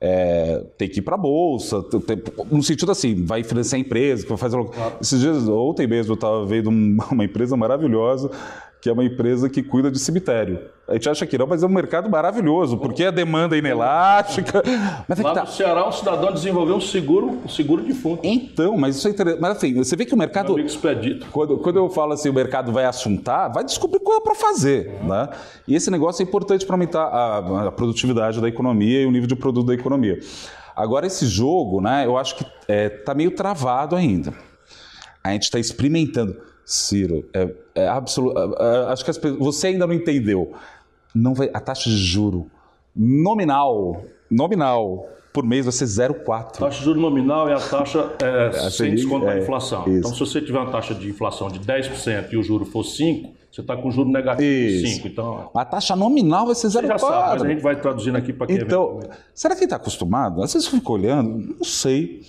é, 0.00 0.64
tem 0.76 0.88
que 0.88 0.98
ir 0.98 1.02
para 1.02 1.14
a 1.14 1.18
bolsa, 1.18 1.82
tem, 1.82 2.20
no 2.50 2.62
sentido 2.62 2.90
assim, 2.90 3.24
vai 3.24 3.44
financiar 3.44 3.78
a 3.78 3.80
empresa, 3.80 4.26
vai 4.26 4.36
fazer. 4.36 4.56
Claro. 4.64 4.96
Esses 5.00 5.20
dias, 5.20 5.48
ontem 5.48 5.86
mesmo, 5.86 6.12
eu 6.12 6.16
estava 6.16 6.44
vendo 6.44 6.68
uma 7.10 7.24
empresa 7.24 7.56
maravilhosa 7.56 8.30
que 8.82 8.88
é 8.88 8.92
uma 8.92 9.04
empresa 9.04 9.48
que 9.48 9.62
cuida 9.62 9.92
de 9.92 9.98
cemitério. 10.00 10.58
A 10.88 10.94
gente 10.94 11.08
acha 11.08 11.24
que 11.24 11.38
não, 11.38 11.46
mas 11.46 11.62
é 11.62 11.66
um 11.66 11.70
mercado 11.70 12.10
maravilhoso, 12.10 12.76
porque 12.76 13.04
a 13.04 13.12
demanda 13.12 13.54
é 13.54 13.60
inelástica. 13.60 14.60
Mas 15.06 15.20
é 15.20 15.22
Lá 15.22 15.34
tá... 15.34 15.42
no 15.42 15.46
Ceará, 15.46 15.88
um 15.88 15.92
cidadão 15.92 16.32
desenvolveu 16.32 16.74
um 16.74 16.80
seguro, 16.80 17.40
um 17.44 17.48
seguro 17.48 17.84
de 17.84 17.94
fundo. 17.94 18.18
Então, 18.24 18.76
mas 18.76 18.96
isso 18.96 19.06
é 19.06 19.12
interessante. 19.12 19.40
Mas 19.40 19.56
assim, 19.56 19.74
você 19.74 19.94
vê 19.94 20.04
que 20.04 20.12
o 20.12 20.18
mercado. 20.18 20.58
expedito. 20.58 21.28
Quando, 21.30 21.58
quando 21.58 21.76
eu 21.76 21.88
falo 21.88 22.12
assim, 22.12 22.28
o 22.28 22.32
mercado 22.32 22.72
vai 22.72 22.84
assuntar, 22.84 23.48
vai 23.50 23.62
descobrir 23.62 24.00
coisa 24.00 24.20
para 24.20 24.34
fazer. 24.34 24.90
Né? 25.04 25.28
E 25.68 25.76
esse 25.76 25.88
negócio 25.88 26.20
é 26.20 26.26
importante 26.26 26.66
para 26.66 26.74
aumentar 26.74 27.04
a, 27.04 27.68
a 27.68 27.72
produtividade 27.72 28.40
da 28.40 28.48
economia 28.48 29.02
e 29.02 29.06
o 29.06 29.12
nível 29.12 29.28
de 29.28 29.36
produto 29.36 29.68
da 29.68 29.74
economia. 29.74 30.18
Agora, 30.74 31.06
esse 31.06 31.26
jogo, 31.26 31.80
né, 31.80 32.04
eu 32.04 32.18
acho 32.18 32.34
que 32.34 32.42
está 32.42 32.52
é, 32.66 32.88
tá 32.88 33.14
meio 33.14 33.30
travado 33.30 33.94
ainda. 33.94 34.34
A 35.22 35.30
gente 35.30 35.44
está 35.44 35.60
experimentando. 35.60 36.50
Ciro, 36.64 37.28
é, 37.34 37.54
é 37.74 37.88
absoluto. 37.88 38.38
É, 38.38 38.42
é, 38.42 38.92
acho 38.92 39.04
que 39.04 39.12
pessoas, 39.12 39.38
você 39.38 39.68
ainda 39.68 39.86
não 39.86 39.94
entendeu. 39.94 40.52
Não 41.14 41.34
vai, 41.34 41.50
a 41.52 41.60
taxa 41.60 41.90
de 41.90 41.96
juro 41.96 42.50
nominal, 42.94 44.04
nominal 44.30 45.06
por 45.32 45.44
mês 45.44 45.64
vai 45.64 45.72
ser 45.72 45.86
0,4. 45.86 46.28
A 46.28 46.42
taxa 46.42 46.78
de 46.78 46.84
juro 46.84 47.00
nominal 47.00 47.48
é 47.48 47.54
a 47.54 47.60
taxa 47.60 48.12
é, 48.22 48.66
é 48.66 48.70
sem 48.70 48.94
desconto 48.94 49.26
da 49.26 49.38
inflação. 49.38 49.82
Isso. 49.88 49.98
Então, 49.98 50.12
se 50.12 50.20
você 50.20 50.40
tiver 50.40 50.58
uma 50.58 50.70
taxa 50.70 50.94
de 50.94 51.08
inflação 51.08 51.48
de 51.48 51.58
10% 51.60 52.32
e 52.32 52.36
o 52.36 52.42
juro 52.42 52.64
for 52.64 52.84
5%, 52.84 53.30
você 53.50 53.60
está 53.60 53.76
com 53.76 53.90
juro 53.90 54.08
negativo 54.08 54.48
de 54.48 55.00
5%. 55.00 55.06
Então, 55.06 55.50
a 55.54 55.64
taxa 55.64 55.94
nominal 55.94 56.46
vai 56.46 56.54
ser 56.54 56.68
0,4. 56.68 57.00
Mas 57.02 57.42
a 57.42 57.48
gente 57.48 57.62
vai 57.62 57.78
traduzindo 57.78 58.16
aqui 58.16 58.32
para 58.32 58.46
quem 58.46 58.56
Então, 58.56 59.00
será 59.34 59.54
que 59.54 59.64
está 59.64 59.76
acostumado? 59.76 60.42
Às 60.42 60.54
vezes 60.54 60.72
eu 60.72 60.78
fico 60.78 60.92
olhando, 60.92 61.56
não 61.58 61.64
sei. 61.64 62.22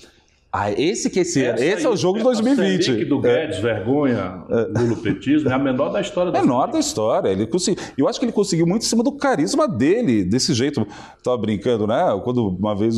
Ah, 0.56 0.72
esse 0.72 1.10
que 1.10 1.22
esse, 1.22 1.40
esse 1.40 1.64
aí, 1.64 1.84
é 1.84 1.90
o 1.90 1.98
jogo 1.98 2.20
de 2.20 2.24
2020. 2.26 2.92
A 2.92 3.06
do 3.10 3.20
Guedes, 3.20 3.58
é. 3.58 3.62
vergonha, 3.62 4.44
é. 4.48 5.02
petismo, 5.02 5.50
é 5.50 5.54
a 5.54 5.58
menor 5.58 5.90
da 5.90 6.00
história. 6.00 6.32
Da 6.32 6.42
menor 6.42 6.68
da 6.68 6.78
história. 6.78 7.30
Ele 7.30 7.48
consegui, 7.48 7.82
eu 7.98 8.08
acho 8.08 8.20
que 8.20 8.26
ele 8.26 8.32
conseguiu 8.32 8.68
muito 8.68 8.84
em 8.84 8.86
cima 8.86 9.04
do 9.04 9.14
carisma 9.14 9.68
dele, 9.68 10.24
desse 10.24 10.54
jeito. 10.54 10.86
Estava 11.18 11.36
brincando, 11.40 11.88
né? 11.88 12.04
Quando 12.24 12.50
uma 12.50 12.76
vez, 12.76 12.98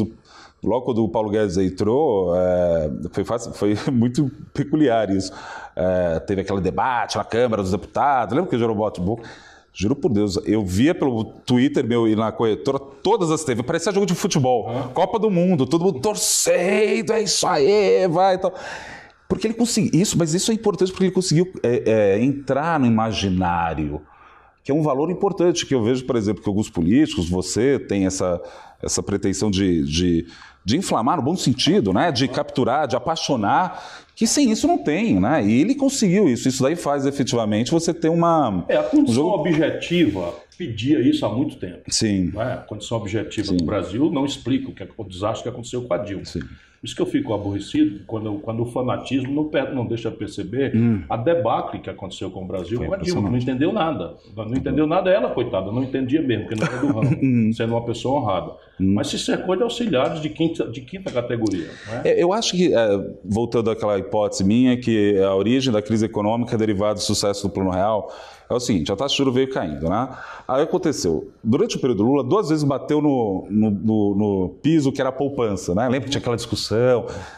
logo 0.61 0.81
quando 0.81 1.01
o 1.05 1.07
Paulo 1.07 1.29
Guedes 1.29 1.55
entrou, 1.55 2.35
é, 2.35 2.91
foi, 3.13 3.23
fácil, 3.23 3.53
foi 3.53 3.77
muito 3.89 4.29
peculiar 4.53 5.09
isso. 5.09 5.31
É, 5.77 6.19
teve 6.19 6.41
aquele 6.41 6.59
debate 6.59 7.15
na 7.15 7.23
Câmara 7.23 7.61
dos 7.61 7.71
Deputados, 7.71 8.35
lembra 8.35 8.49
que 8.49 8.57
gerou 8.57 8.75
bote 8.75 8.99
boca? 8.99 9.23
Juro 9.77 9.93
por 9.93 10.09
Deus, 10.09 10.39
eu 10.45 10.63
via 10.63 10.95
pelo 10.95 11.25
Twitter 11.25 11.85
meu 11.85 12.07
e 12.07 12.15
na 12.15 12.31
corretora 12.31 12.79
todas 12.79 13.29
as 13.29 13.43
TV, 13.43 13.61
parecia 13.61 13.91
jogo 13.91 14.05
de 14.05 14.15
futebol, 14.15 14.69
uhum. 14.69 14.87
Copa 14.93 15.19
do 15.19 15.29
Mundo, 15.29 15.65
todo 15.65 15.83
mundo 15.83 15.99
torcendo, 15.99 17.11
é 17.11 17.21
isso 17.21 17.45
aí, 17.45 18.07
vai 18.07 18.35
e 18.35 18.37
tal. 18.37 18.53
Porque 19.27 19.47
ele 19.47 19.53
conseguiu 19.53 19.99
isso, 19.99 20.17
mas 20.17 20.33
isso 20.33 20.49
é 20.49 20.53
importante 20.53 20.93
porque 20.93 21.03
ele 21.03 21.11
conseguiu 21.11 21.51
é, 21.61 21.83
é, 22.15 22.23
entrar 22.23 22.79
no 22.79 22.85
imaginário, 22.85 24.01
que 24.63 24.71
é 24.71 24.73
um 24.73 24.81
valor 24.81 25.11
importante 25.11 25.65
que 25.65 25.75
eu 25.75 25.83
vejo, 25.83 26.05
por 26.05 26.15
exemplo, 26.15 26.41
que 26.41 26.47
alguns 26.47 26.69
políticos, 26.69 27.27
você 27.27 27.77
tem 27.77 28.05
essa, 28.05 28.41
essa 28.81 29.03
pretensão 29.03 29.51
de, 29.51 29.83
de, 29.83 30.25
de 30.63 30.77
inflamar 30.77 31.17
no 31.17 31.23
bom 31.23 31.35
sentido, 31.35 31.91
né? 31.91 32.13
de 32.13 32.29
capturar, 32.29 32.87
de 32.87 32.95
apaixonar, 32.95 34.04
que 34.15 34.25
sem 34.25 34.51
isso 34.51 34.65
não 34.67 34.77
tem, 34.77 35.19
né? 35.19 35.45
E 35.45 35.61
ele 35.61 35.75
conseguiu 35.75 36.29
isso. 36.29 36.47
Isso 36.47 36.63
daí 36.63 36.75
faz 36.75 37.05
efetivamente 37.05 37.71
você 37.71 37.93
ter 37.93 38.09
uma. 38.09 38.65
É, 38.69 38.77
a 38.77 38.83
condição 38.83 39.15
jogo... 39.15 39.39
objetiva 39.39 40.33
pedia 40.57 41.01
isso 41.01 41.25
há 41.25 41.29
muito 41.29 41.57
tempo. 41.57 41.83
Sim. 41.89 42.31
É? 42.35 42.53
A 42.53 42.57
condição 42.57 42.97
objetiva 42.97 43.47
Sim. 43.47 43.57
do 43.57 43.65
Brasil 43.65 44.09
não 44.09 44.25
explica 44.25 44.69
o, 44.69 44.73
que, 44.73 44.87
o 44.97 45.03
desastre 45.03 45.43
que 45.43 45.49
aconteceu 45.49 45.81
com 45.81 45.93
a 45.93 45.97
Dilma. 45.97 46.23
Sim. 46.25 46.39
Por 46.85 46.89
isso 46.89 46.95
que 46.97 47.01
eu 47.01 47.07
fico 47.07 47.33
aborrecido 47.33 48.01
quando, 48.05 48.35
quando 48.35 48.61
o 48.61 48.65
fanatismo 48.67 49.33
não, 49.33 49.73
não 49.73 49.87
deixa 49.87 50.11
perceber 50.11 50.71
hum. 50.75 51.01
a 51.09 51.17
debacle 51.17 51.79
que 51.79 51.89
aconteceu 51.89 52.29
com 52.29 52.43
o 52.43 52.45
Brasil 52.45 52.77
com 52.77 52.93
a 52.93 52.97
Dilma, 52.97 53.27
não 53.27 53.37
entendeu 53.39 53.73
nada. 53.73 54.17
Não 54.37 54.55
entendeu 54.55 54.85
nada 54.85 55.09
ela, 55.09 55.31
coitada, 55.31 55.71
não 55.71 55.81
entendia 55.81 56.21
mesmo, 56.21 56.45
porque 56.45 56.63
não 56.63 56.67
era 56.67 56.77
do 56.77 56.87
ramo, 56.93 57.17
hum. 57.23 57.51
sendo 57.53 57.73
uma 57.73 57.83
pessoa 57.83 58.21
honrada. 58.21 58.51
Hum. 58.79 58.93
Mas 58.93 59.07
se 59.07 59.17
cercou 59.17 59.55
de 59.55 59.63
auxiliares 59.63 60.21
de 60.21 60.29
quinta, 60.29 60.67
de 60.67 60.81
quinta 60.81 61.11
categoria. 61.11 61.71
É? 62.03 62.21
Eu 62.21 62.31
acho 62.31 62.51
que, 62.51 62.71
é, 62.71 63.15
voltando 63.23 63.71
àquela 63.71 63.97
hipótese 63.97 64.43
minha, 64.43 64.77
que 64.77 65.17
a 65.17 65.33
origem 65.33 65.73
da 65.73 65.81
crise 65.81 66.05
econômica 66.05 66.53
é 66.53 66.57
derivada 66.57 66.93
do 66.93 67.01
sucesso 67.01 67.47
do 67.47 67.51
Plano 67.51 67.71
Real, 67.71 68.11
é 68.49 68.53
o 68.53 68.59
seguinte, 68.59 68.91
a 68.91 68.95
taxa 68.95 69.13
de 69.13 69.17
juros 69.17 69.33
veio 69.33 69.49
caindo, 69.49 69.89
né? 69.89 70.09
Aí 70.47 70.61
aconteceu, 70.61 71.31
durante 71.43 71.77
o 71.77 71.79
período 71.79 72.03
Lula, 72.03 72.23
duas 72.23 72.49
vezes 72.49 72.63
bateu 72.63 73.01
no, 73.01 73.47
no, 73.49 73.71
no, 73.71 74.15
no 74.15 74.49
piso 74.61 74.91
que 74.91 75.01
era 75.01 75.09
a 75.09 75.13
poupança, 75.13 75.73
né? 75.73 75.85
Lembra 75.85 76.01
que 76.01 76.11
tinha 76.11 76.19
aquela 76.19 76.35
discussão, 76.35 76.74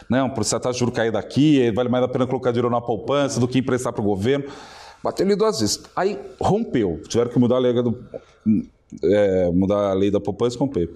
não, 0.08 0.42
se 0.42 0.54
a 0.54 0.60
taxa 0.60 0.74
de 0.74 0.78
juros 0.80 0.94
cair 0.94 1.12
daqui, 1.12 1.70
vale 1.72 1.88
mais 1.88 2.04
a 2.04 2.08
pena 2.08 2.26
colocar 2.26 2.50
dinheiro 2.50 2.70
na 2.70 2.80
poupança 2.80 3.38
do 3.38 3.48
que 3.48 3.58
emprestar 3.58 3.92
para 3.92 4.02
o 4.02 4.04
governo. 4.04 4.44
Bateu 5.02 5.24
ali 5.24 5.36
duas 5.36 5.60
vezes. 5.60 5.82
Aí 5.94 6.18
rompeu, 6.40 7.00
tiveram 7.08 7.30
que 7.30 7.38
mudar 7.38 7.56
a 7.56 7.58
lei, 7.58 7.72
do, 7.74 7.98
é, 9.02 9.50
mudar 9.50 9.90
a 9.90 9.92
lei 9.94 10.10
da 10.10 10.20
poupança 10.20 10.58
romper, 10.58 10.90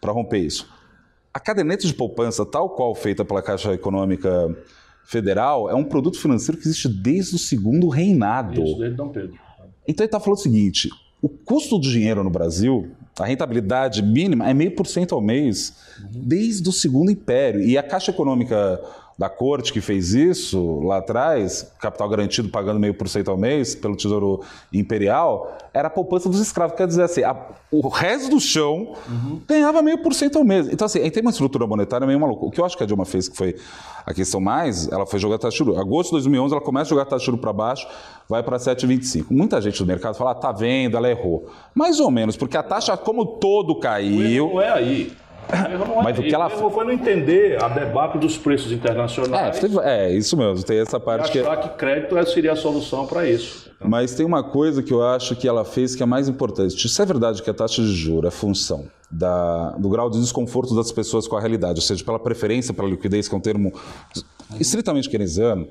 para 0.00 0.12
romper 0.12 0.38
isso. 0.38 0.68
A 1.32 1.40
caderneta 1.40 1.86
de 1.86 1.94
poupança, 1.94 2.46
tal 2.46 2.70
qual 2.70 2.94
feita 2.94 3.24
pela 3.24 3.42
Caixa 3.42 3.74
Econômica 3.74 4.56
Federal, 5.04 5.68
é 5.68 5.74
um 5.74 5.84
produto 5.84 6.18
financeiro 6.18 6.60
que 6.60 6.66
existe 6.66 6.88
desde 6.88 7.34
o 7.34 7.38
segundo 7.38 7.88
reinado. 7.88 8.62
Isso, 8.62 8.78
desde 8.78 8.96
Dom 8.96 9.08
Pedro. 9.08 9.38
Então 9.86 10.04
ele 10.04 10.08
está 10.08 10.20
falando 10.20 10.38
o 10.38 10.42
seguinte: 10.42 10.88
o 11.20 11.28
custo 11.28 11.78
do 11.78 11.82
dinheiro 11.82 12.22
no 12.22 12.30
Brasil, 12.30 12.92
a 13.22 13.26
rentabilidade 13.26 14.02
mínima 14.02 14.48
é 14.48 14.54
meio 14.54 14.72
por 14.72 14.86
cento 14.86 15.14
ao 15.14 15.20
mês, 15.20 15.74
desde 16.10 16.68
o 16.68 16.72
segundo 16.72 17.10
império. 17.10 17.60
E 17.60 17.78
a 17.78 17.82
Caixa 17.82 18.10
Econômica 18.10 18.80
da 19.16 19.28
corte 19.28 19.72
que 19.72 19.80
fez 19.80 20.12
isso 20.12 20.80
lá 20.80 20.98
atrás, 20.98 21.70
capital 21.80 22.08
garantido 22.08 22.48
pagando 22.48 22.80
meio 22.80 22.94
por 22.94 23.08
cento 23.08 23.30
ao 23.30 23.36
mês 23.36 23.74
pelo 23.74 23.96
Tesouro 23.96 24.40
Imperial, 24.72 25.56
era 25.72 25.88
a 25.88 25.90
poupança 25.90 26.28
dos 26.28 26.40
escravos. 26.40 26.76
Quer 26.76 26.86
dizer 26.86 27.02
assim, 27.02 27.22
a, 27.22 27.36
o 27.70 27.88
resto 27.88 28.30
do 28.30 28.40
chão 28.40 28.94
uhum. 29.08 29.40
ganhava 29.46 29.82
meio 29.82 30.02
por 30.02 30.12
cento 30.14 30.38
ao 30.38 30.44
mês. 30.44 30.68
Então, 30.68 30.86
assim, 30.86 31.00
aí 31.00 31.10
tem 31.10 31.20
uma 31.20 31.30
estrutura 31.30 31.66
monetária 31.66 32.06
meio 32.06 32.18
maluca. 32.18 32.44
O 32.44 32.50
que 32.50 32.60
eu 32.60 32.64
acho 32.64 32.76
que 32.76 32.82
a 32.82 32.86
Dilma 32.86 33.04
fez, 33.04 33.28
que 33.28 33.36
foi 33.36 33.56
a 34.04 34.12
questão 34.12 34.40
mais, 34.40 34.90
ela 34.90 35.06
foi 35.06 35.18
jogar 35.18 35.38
taxa 35.38 35.52
de 35.52 35.58
juros. 35.58 35.78
Agosto 35.78 36.10
de 36.10 36.16
2011, 36.16 36.54
ela 36.54 36.62
começa 36.62 36.88
a 36.88 36.90
jogar 36.90 37.04
taxa 37.04 37.20
de 37.20 37.26
juros 37.26 37.40
para 37.40 37.52
baixo, 37.52 37.86
vai 38.28 38.42
para 38.42 38.56
7,25. 38.56 39.26
Muita 39.30 39.60
gente 39.60 39.78
do 39.78 39.86
mercado 39.86 40.16
fala, 40.16 40.32
ah, 40.32 40.34
tá 40.34 40.52
vendo, 40.52 40.96
ela 40.96 41.08
errou. 41.08 41.48
Mais 41.74 42.00
ou 42.00 42.10
menos, 42.10 42.36
porque 42.36 42.56
a 42.56 42.62
taxa, 42.62 42.96
como 42.96 43.24
todo 43.24 43.78
caiu... 43.78 44.50
Não 44.50 44.60
é 44.60 44.70
aí. 44.70 45.12
É, 45.48 46.02
Mas 46.02 46.18
o 46.18 46.22
que 46.22 46.34
ela 46.34 46.48
foi 46.48 46.84
não 46.84 46.92
entender 46.92 47.62
a 47.62 47.68
debate 47.68 48.18
dos 48.18 48.36
preços 48.36 48.72
internacionais. 48.72 49.62
É, 49.62 50.06
é 50.06 50.12
isso 50.12 50.36
mesmo. 50.36 50.64
Tem 50.64 50.78
essa 50.78 50.98
parte 50.98 51.36
e 51.36 51.40
achar 51.40 51.56
que... 51.56 51.68
que 51.68 51.76
crédito 51.76 52.30
seria 52.30 52.52
a 52.52 52.56
solução 52.56 53.06
para 53.06 53.28
isso. 53.28 53.70
Mas 53.80 54.14
tem 54.14 54.24
uma 54.24 54.42
coisa 54.42 54.82
que 54.82 54.92
eu 54.92 55.02
acho 55.02 55.36
que 55.36 55.46
ela 55.46 55.64
fez 55.64 55.94
que 55.94 56.02
é 56.02 56.06
mais 56.06 56.28
importante. 56.28 56.88
Se 56.88 57.02
é 57.02 57.04
verdade 57.04 57.42
que 57.42 57.50
a 57.50 57.54
taxa 57.54 57.82
de 57.82 57.92
juros 57.92 58.28
é 58.28 58.30
função 58.30 58.86
da, 59.10 59.70
do 59.72 59.88
grau 59.88 60.10
de 60.10 60.20
desconforto 60.20 60.74
das 60.74 60.90
pessoas 60.90 61.28
com 61.28 61.36
a 61.36 61.40
realidade, 61.40 61.78
ou 61.78 61.82
seja, 61.82 62.04
pela 62.04 62.18
preferência 62.18 62.72
pela 62.72 62.88
liquidez, 62.88 63.28
que 63.28 63.34
é 63.34 63.38
um 63.38 63.40
termo 63.40 63.72
estritamente 64.58 65.08
keynesiano, 65.08 65.68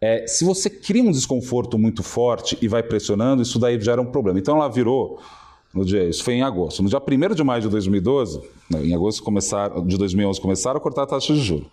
é, 0.00 0.26
se 0.26 0.44
você 0.44 0.68
cria 0.68 1.02
um 1.02 1.12
desconforto 1.12 1.78
muito 1.78 2.02
forte 2.02 2.58
e 2.60 2.66
vai 2.66 2.82
pressionando, 2.82 3.42
isso 3.42 3.58
daí 3.58 3.80
gera 3.80 4.00
um 4.00 4.06
problema. 4.06 4.38
Então 4.38 4.56
ela 4.56 4.68
virou 4.68 5.20
no 5.74 5.84
dia, 5.84 6.04
isso 6.04 6.22
foi 6.22 6.34
em 6.34 6.42
agosto. 6.42 6.82
No 6.82 6.88
dia 6.88 7.00
1 7.00 7.34
de 7.34 7.42
maio 7.42 7.62
de 7.62 7.68
2012, 7.68 8.40
em 8.74 8.94
agosto 8.94 9.22
começaram, 9.22 9.86
de 9.86 9.96
2011 9.96 10.40
começaram 10.40 10.76
a 10.76 10.80
cortar 10.80 11.02
a 11.02 11.06
taxa 11.06 11.32
de 11.32 11.40
juros. 11.40 11.68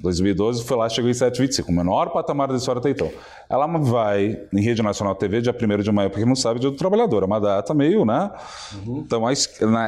2012 0.00 0.62
foi 0.64 0.76
lá, 0.76 0.88
chegou 0.88 1.10
em 1.10 1.14
7,25, 1.14 1.68
o 1.68 1.72
menor 1.72 2.10
patamar 2.10 2.48
da 2.48 2.56
história 2.56 2.78
até 2.78 2.90
então. 2.90 3.10
Ela 3.48 3.66
vai 3.66 4.40
em 4.52 4.60
Rede 4.60 4.82
Nacional 4.82 5.14
TV, 5.14 5.40
dia 5.40 5.52
1 5.52 5.82
de 5.82 5.90
maio, 5.90 6.10
porque 6.10 6.24
não 6.24 6.36
sabe, 6.36 6.60
dia 6.60 6.70
do 6.70 6.76
trabalhador, 6.76 7.22
é 7.22 7.26
uma 7.26 7.40
data 7.40 7.74
meio, 7.74 8.04
né? 8.04 8.30
Uhum. 8.86 8.98
Então, 8.98 9.26
à, 9.26 9.30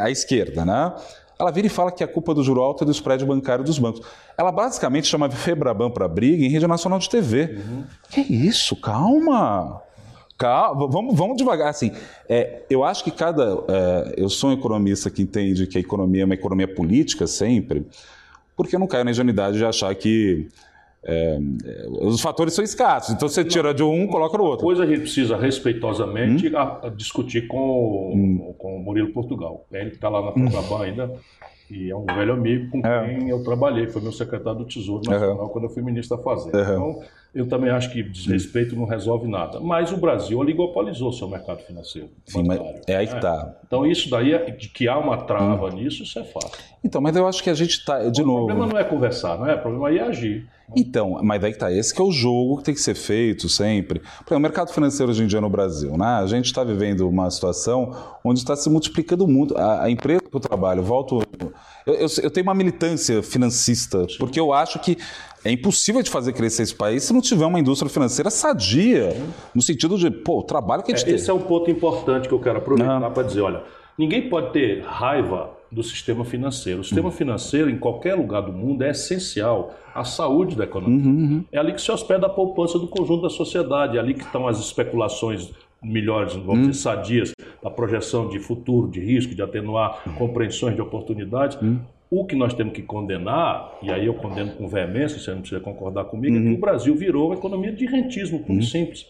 à 0.05 0.11
esquerda, 0.11 0.65
né? 0.65 0.93
Ela 1.39 1.51
vira 1.51 1.67
e 1.67 1.71
fala 1.71 1.91
que 1.91 2.05
a 2.05 2.09
culpa 2.09 2.35
do 2.35 2.43
juro 2.43 2.61
alto 2.61 2.85
é 2.85 2.87
do 2.87 2.91
spread 2.91 3.25
bancário 3.25 3.65
dos 3.65 3.79
bancos. 3.79 4.03
Ela 4.37 4.53
basicamente 4.53 5.07
chama 5.07 5.31
Febraban 5.31 5.91
para 5.91 6.07
briga 6.07 6.45
em 6.45 6.49
Rede 6.49 6.67
Nacional 6.67 6.99
de 6.99 7.09
TV. 7.09 7.57
Uhum. 7.57 7.85
Que 8.11 8.21
isso? 8.21 8.77
Calma! 8.77 9.81
Calma, 10.41 10.89
vamos, 10.89 11.15
vamos 11.15 11.37
devagar. 11.37 11.69
Assim, 11.69 11.93
é, 12.27 12.63
eu 12.71 12.83
acho 12.83 13.05
que 13.05 13.11
cada. 13.11 13.63
É, 13.69 14.15
eu 14.17 14.31
sou 14.31 14.49
um 14.49 14.55
economista 14.55 15.11
que 15.11 15.21
entende 15.21 15.67
que 15.67 15.77
a 15.77 15.81
economia 15.83 16.23
é 16.23 16.25
uma 16.25 16.33
economia 16.33 16.67
política 16.67 17.27
sempre, 17.27 17.87
porque 18.57 18.75
eu 18.75 18.81
não 18.81 18.87
caio 18.87 19.05
na 19.05 19.11
ingenuidade 19.11 19.59
de 19.59 19.65
achar 19.67 19.95
que. 19.95 20.49
É, 21.03 21.39
os 22.03 22.21
fatores 22.21 22.53
são 22.53 22.63
escassos, 22.63 23.15
então 23.15 23.27
você 23.27 23.43
tira 23.43 23.73
de 23.73 23.83
um, 23.83 24.07
coloca 24.07 24.37
no 24.37 24.45
outro. 24.45 24.65
Coisa 24.65 24.85
a 24.85 24.87
gente 24.87 25.01
precisa 25.01 25.35
respeitosamente 25.35 26.49
hum? 26.49 26.59
a, 26.59 26.87
a 26.87 26.89
discutir 26.91 27.47
com, 27.47 28.13
hum. 28.15 28.55
com 28.59 28.77
o 28.77 28.83
Murilo 28.83 29.11
Portugal. 29.13 29.67
Ele 29.73 29.91
que 29.91 29.97
está 29.97 30.11
lá 30.11 30.23
na 30.23 30.33
Febraban 30.33 30.77
hum. 30.77 30.83
ainda 30.83 31.11
e 31.71 31.89
é 31.91 31.97
um 31.97 32.05
velho 32.05 32.33
amigo 32.33 32.71
com 32.71 32.87
é. 32.87 33.07
quem 33.07 33.29
eu 33.29 33.45
trabalhei, 33.45 33.87
foi 33.87 34.03
meu 34.03 34.13
secretário 34.13 34.59
do 34.59 34.65
Tesouro 34.67 35.03
Nacional 35.09 35.45
uhum. 35.45 35.49
quando 35.49 35.65
eu 35.65 35.71
fui 35.71 35.83
ministro 35.83 36.17
da 36.17 36.23
Fazenda. 36.23 36.59
Uhum. 36.59 36.63
Então, 36.65 37.03
eu 37.35 37.49
também 37.49 37.71
acho 37.71 37.93
que 37.93 38.03
desrespeito 38.03 38.75
não 38.75 38.85
resolve 38.85 39.29
nada. 39.29 39.61
Mas 39.61 39.93
o 39.93 39.97
Brasil 39.97 40.39
oligopolizou 40.39 41.13
seu 41.13 41.29
mercado 41.29 41.61
financeiro. 41.63 42.11
Sim, 42.27 42.45
é 42.87 42.97
aí 42.97 43.07
que 43.07 43.15
está. 43.15 43.55
É. 43.57 43.67
Então, 43.67 43.87
isso 43.87 44.11
daí, 44.11 44.33
é, 44.33 44.51
de 44.51 44.69
que 44.69 44.89
há 44.89 44.99
uma 44.99 45.17
trava 45.19 45.67
hum. 45.67 45.77
nisso, 45.77 46.03
isso 46.03 46.19
é 46.19 46.25
fato. 46.25 46.59
Então, 46.83 47.01
mas 47.01 47.15
eu 47.15 47.27
acho 47.27 47.43
que 47.43 47.51
a 47.51 47.55
gente 47.55 47.71
está, 47.71 48.09
de 48.09 48.23
o 48.23 48.27
novo... 48.27 48.45
O 48.45 48.47
problema 48.47 48.73
não 48.73 48.79
é 48.79 48.85
conversar, 48.85 49.39
não 49.39 49.47
é? 49.47 49.55
O 49.55 49.61
problema 49.61 49.89
aí 49.89 49.99
é 49.99 50.03
agir. 50.03 50.49
Então, 50.75 51.21
mas 51.23 51.41
daí 51.41 51.51
que 51.51 51.57
está, 51.57 51.71
esse 51.73 51.95
que 51.95 52.01
é 52.01 52.05
o 52.05 52.13
jogo 52.13 52.59
que 52.59 52.65
tem 52.65 52.75
que 52.75 52.81
ser 52.81 52.95
feito 52.95 53.49
sempre. 53.49 54.01
Porque 54.19 54.35
o 54.35 54.41
mercado 54.41 54.73
financeiro 54.73 55.11
hoje 55.11 55.23
em 55.23 55.27
dia 55.27 55.41
no 55.41 55.51
Brasil, 55.51 55.97
né? 55.97 56.07
A 56.07 56.27
gente 56.27 56.47
está 56.47 56.65
vivendo 56.65 57.09
uma 57.09 57.31
situação 57.31 57.95
onde 58.25 58.41
está 58.41 58.57
se 58.57 58.71
multiplicando 58.71 59.27
muito. 59.27 59.57
A, 59.57 59.85
a 59.85 59.91
empresa 59.91 60.23
que 60.23 60.37
eu 60.37 60.41
trabalho, 60.41 60.83
volto... 60.83 61.23
Eu, 61.91 61.95
eu, 61.95 62.09
eu 62.23 62.31
tenho 62.31 62.45
uma 62.45 62.55
militância 62.55 63.23
financista, 63.23 64.07
Sim. 64.09 64.17
porque 64.19 64.39
eu 64.39 64.53
acho 64.53 64.79
que 64.79 64.97
é 65.45 65.51
impossível 65.51 66.03
de 66.03 66.11
fazer 66.11 66.33
crescer 66.33 66.63
esse 66.63 66.75
país 66.75 67.05
se 67.05 67.13
não 67.13 67.21
tiver 67.21 67.47
uma 67.47 67.59
indústria 67.59 67.91
financeira 67.91 68.31
sadia, 68.31 69.17
no 69.55 69.63
sentido 69.63 69.97
de, 69.97 70.11
pô, 70.11 70.41
o 70.41 70.43
trabalho 70.43 70.83
que 70.83 70.93
a 70.93 70.97
gente 70.97 71.05
é, 71.05 71.07
tem. 71.07 71.15
Esse 71.15 71.31
é 71.31 71.35
um 71.35 71.41
ponto 71.41 71.71
importante 71.71 72.29
que 72.29 72.35
eu 72.35 72.41
quero 72.41 72.59
aproveitar 72.59 73.11
para 73.11 73.23
dizer, 73.23 73.41
olha, 73.41 73.63
ninguém 73.97 74.29
pode 74.29 74.53
ter 74.53 74.83
raiva 74.83 75.51
do 75.71 75.83
sistema 75.83 76.25
financeiro. 76.25 76.81
O 76.81 76.85
sistema 76.85 77.09
uhum. 77.09 77.15
financeiro, 77.15 77.71
em 77.71 77.79
qualquer 77.79 78.15
lugar 78.15 78.43
do 78.43 78.53
mundo, 78.53 78.83
é 78.83 78.91
essencial 78.91 79.75
à 79.95 80.05
saúde 80.05 80.57
da 80.57 80.65
economia. 80.65 80.99
Uhum, 80.99 81.19
uhum. 81.19 81.45
É 81.53 81.59
ali 81.59 81.73
que 81.73 81.81
se 81.81 81.91
hospeda 81.91 82.27
a 82.27 82.31
poupança 82.31 82.79
do 82.79 82.89
conjunto 82.89 83.23
da 83.23 83.31
sociedade, 83.31 83.97
é 83.97 84.01
ali 84.01 84.15
que 84.15 84.25
estão 84.25 84.49
as 84.49 84.59
especulações 84.59 85.51
melhores, 85.83 86.35
vamos 86.35 86.49
uhum. 86.49 86.71
dizer, 86.71 86.83
sadias, 86.83 87.33
da 87.63 87.71
projeção 87.71 88.29
de 88.29 88.39
futuro, 88.39 88.89
de 88.89 89.01
risco, 89.01 89.35
de 89.35 89.43
atenuar 89.43 90.03
uhum. 90.07 90.15
compreensões 90.15 90.75
de 90.75 90.81
oportunidades. 90.81 91.61
Uhum. 91.61 91.81
O 92.11 92.25
que 92.25 92.35
nós 92.35 92.53
temos 92.55 92.73
que 92.73 92.83
condenar, 92.83 93.79
e 93.83 93.91
aí 93.91 94.07
eu 94.07 94.15
condeno 94.15 94.53
com 94.53 94.67
veemência, 94.67 95.19
você 95.19 95.31
não 95.31 95.41
precisa 95.41 95.61
concordar 95.61 96.05
comigo, 96.05 96.35
uhum. 96.35 96.41
é 96.41 96.45
que 96.45 96.49
uhum. 96.51 96.57
o 96.57 96.61
Brasil 96.61 96.95
virou 96.95 97.29
uma 97.29 97.35
economia 97.37 97.73
de 97.73 97.87
rentismo, 97.87 98.41
puro 98.41 98.55
uhum. 98.55 98.63
simples. 98.63 99.07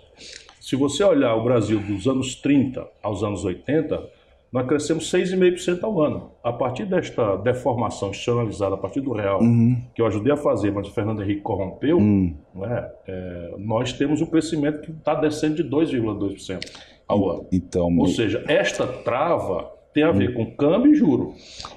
Se 0.61 0.77
você 0.77 1.03
olhar 1.03 1.35
o 1.35 1.43
Brasil 1.43 1.81
dos 1.81 2.07
anos 2.07 2.35
30 2.35 2.87
aos 3.03 3.23
anos 3.23 3.45
80, 3.45 4.20
nós 4.53 4.67
crescemos 4.67 5.11
6,5% 5.11 5.85
ao 5.85 6.01
ano. 6.03 6.33
A 6.43 6.53
partir 6.53 6.85
desta 6.85 7.37
deformação 7.37 8.11
institucionalizada, 8.11 8.75
a 8.75 8.79
partir 8.79 9.01
do 9.01 9.13
real, 9.13 9.41
uhum. 9.41 9.81
que 9.95 10.03
eu 10.03 10.07
ajudei 10.07 10.33
a 10.33 10.37
fazer, 10.37 10.73
mas 10.73 10.89
o 10.89 10.93
Fernando 10.93 11.23
Henrique 11.23 11.41
corrompeu, 11.41 11.99
uhum. 11.99 12.35
é? 12.63 12.93
É, 13.07 13.55
nós 13.59 13.93
temos 13.93 14.21
um 14.21 14.27
crescimento 14.27 14.81
que 14.81 14.91
está 14.91 15.15
descendo 15.15 15.57
de 15.57 15.65
2,2% 15.65 16.59
ao 17.07 17.31
ano. 17.31 17.47
Então, 17.53 17.97
Ou 17.97 18.07
seja, 18.09 18.45
esta 18.49 18.87
trava 18.87 19.71
tem 19.93 20.05
a 20.05 20.13
ver 20.13 20.31
hum. 20.31 20.35
com 20.35 20.57
câmbio 20.57 20.93
e 20.93 20.95
juro. 20.95 21.35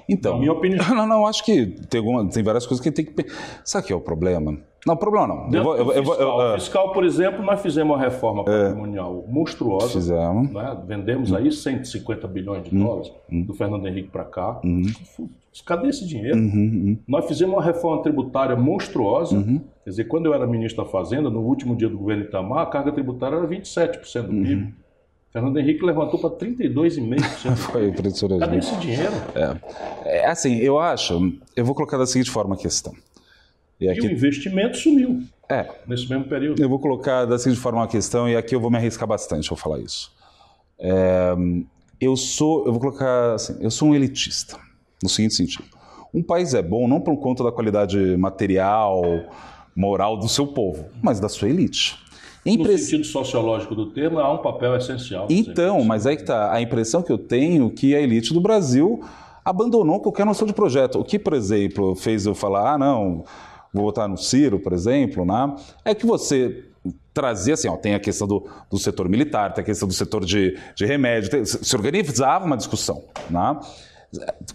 Então, 0.08 0.34
na 0.34 0.38
minha 0.38 0.52
opinião. 0.52 0.84
Não, 0.94 1.06
não, 1.06 1.26
acho 1.26 1.44
que 1.44 1.66
tem, 1.66 1.98
alguma, 1.98 2.28
tem 2.28 2.42
várias 2.42 2.66
coisas 2.66 2.82
que 2.82 2.92
tem 2.92 3.04
que. 3.04 3.12
Sabe 3.64 3.84
o 3.84 3.86
que 3.88 3.92
é 3.92 3.96
o 3.96 4.00
problema? 4.00 4.56
Não, 4.86 4.96
problema 4.96 5.26
não. 5.26 5.50
Eu 5.52 5.62
vou, 5.64 5.76
eu, 5.76 5.84
vou- 5.84 5.94
eu 5.94 6.02
vou- 6.04 6.14
fiscal, 6.14 6.40
eu- 6.40 6.46
é. 6.54 6.54
fiscal, 6.58 6.92
por 6.92 7.04
exemplo, 7.04 7.42
nós 7.44 7.60
fizemos 7.62 7.94
uma 7.96 8.02
reforma 8.02 8.44
patrimonial 8.44 9.24
monstruosa. 9.28 9.88
Fizemos. 9.88 10.50
né? 10.52 10.76
Vendemos 10.86 11.32
aí 11.32 11.50
150 11.50 12.28
bilhões 12.28 12.64
de 12.64 12.76
dólares 12.76 13.10
do 13.30 13.54
Fernando 13.54 13.86
Henrique 13.88 14.10
para 14.10 14.24
cá. 14.24 14.60
Cadê 15.64 15.88
esse 15.88 16.06
dinheiro? 16.06 16.36
Nós 17.08 17.26
fizemos 17.26 17.54
uma 17.54 17.62
reforma 17.62 18.02
tributária 18.02 18.56
monstruosa. 18.56 19.42
Quer 19.84 19.90
dizer, 19.90 20.04
quando 20.04 20.26
eu 20.26 20.34
era 20.34 20.46
ministro 20.46 20.84
da 20.84 20.90
Fazenda, 20.90 21.30
no 21.30 21.40
último 21.40 21.76
dia 21.76 21.88
do 21.88 21.96
governo 21.96 22.24
Itamar, 22.24 22.60
a 22.62 22.66
carga 22.66 22.90
tributária 22.92 23.36
era 23.36 23.46
27% 23.46 24.22
do 24.26 24.32
PIB. 24.32 24.74
Fernando 25.32 25.58
Henrique 25.58 25.84
levantou 25.84 26.20
para 26.20 26.30
32,5%. 26.30 27.56
Foi 27.72 27.88
impressionante. 27.88 28.40
Cadê 28.40 28.58
esse 28.58 28.76
dinheiro? 28.76 29.12
É, 30.04 30.26
assim, 30.26 30.56
eu 30.58 30.78
acho. 30.78 31.32
Eu 31.56 31.64
vou 31.64 31.74
colocar 31.74 31.98
da 31.98 32.06
seguinte 32.06 32.30
forma 32.30 32.54
a 32.54 32.58
questão. 32.58 32.92
E 33.84 33.96
E 33.96 34.00
o 34.00 34.04
aqui, 34.04 34.12
investimento 34.12 34.76
sumiu 34.76 35.22
é, 35.48 35.68
nesse 35.86 36.08
mesmo 36.08 36.24
período. 36.24 36.60
eu 36.60 36.68
vou 36.68 36.78
colocar 36.78 37.24
da 37.24 37.38
seguinte 37.38 37.60
forma 37.60 37.82
a 37.84 37.86
questão, 37.86 38.28
e 38.28 38.36
aqui 38.36 38.54
eu 38.54 38.60
vou 38.60 38.70
me 38.70 38.76
arriscar 38.76 39.06
bastante 39.06 39.50
ao 39.50 39.56
falar 39.56 39.80
isso. 39.80 40.12
É, 40.78 41.34
eu 42.00 42.16
sou, 42.16 42.66
eu 42.66 42.72
vou 42.72 42.80
colocar 42.80 43.34
assim, 43.34 43.56
eu 43.60 43.70
sou 43.70 43.88
um 43.88 43.94
elitista, 43.94 44.58
no 45.02 45.08
seguinte 45.08 45.34
sentido. 45.34 45.64
Um 46.12 46.22
país 46.22 46.54
é 46.54 46.62
bom 46.62 46.86
não 46.86 47.00
por 47.00 47.16
conta 47.16 47.42
da 47.42 47.50
qualidade 47.50 47.98
material, 48.16 49.02
moral 49.74 50.16
do 50.16 50.28
seu 50.28 50.46
povo, 50.46 50.86
mas 51.02 51.18
da 51.18 51.28
sua 51.28 51.48
elite. 51.48 51.98
E 52.46 52.54
a 52.54 52.56
No 52.58 52.78
sentido 52.78 53.04
sociológico 53.04 53.74
do 53.74 53.90
termo, 53.90 54.18
há 54.18 54.32
um 54.32 54.38
papel 54.38 54.76
essencial. 54.76 55.26
Então, 55.30 55.82
mas 55.82 56.06
aí 56.06 56.16
que 56.16 56.24
tá. 56.24 56.52
A 56.52 56.60
impressão 56.60 57.02
que 57.02 57.10
eu 57.10 57.16
tenho 57.16 57.70
que 57.70 57.94
a 57.94 58.00
elite 58.00 58.34
do 58.34 58.40
Brasil 58.40 59.02
abandonou 59.44 59.98
qualquer 60.00 60.26
noção 60.26 60.46
de 60.46 60.52
projeto. 60.52 61.00
O 61.00 61.04
que, 61.04 61.18
por 61.18 61.32
exemplo, 61.32 61.94
fez 61.96 62.26
eu 62.26 62.34
falar, 62.34 62.74
ah, 62.74 62.78
não, 62.78 63.24
vou 63.74 63.84
votar 63.84 64.08
no 64.08 64.16
Ciro, 64.16 64.58
por 64.60 64.72
exemplo, 64.72 65.24
né? 65.26 65.54
É 65.84 65.94
que 65.94 66.06
você 66.06 66.64
trazia 67.12 67.54
assim, 67.54 67.68
ó, 67.68 67.76
tem 67.76 67.94
a 67.94 68.00
questão 68.00 68.26
do, 68.26 68.46
do 68.70 68.78
setor 68.78 69.08
militar, 69.08 69.52
tem 69.52 69.62
a 69.62 69.64
questão 69.64 69.86
do 69.86 69.94
setor 69.94 70.24
de, 70.24 70.56
de 70.74 70.86
remédio, 70.86 71.30
tem- 71.30 71.44
se 71.44 71.76
organizava 71.76 72.44
uma 72.46 72.56
discussão, 72.56 73.02
né? 73.28 73.58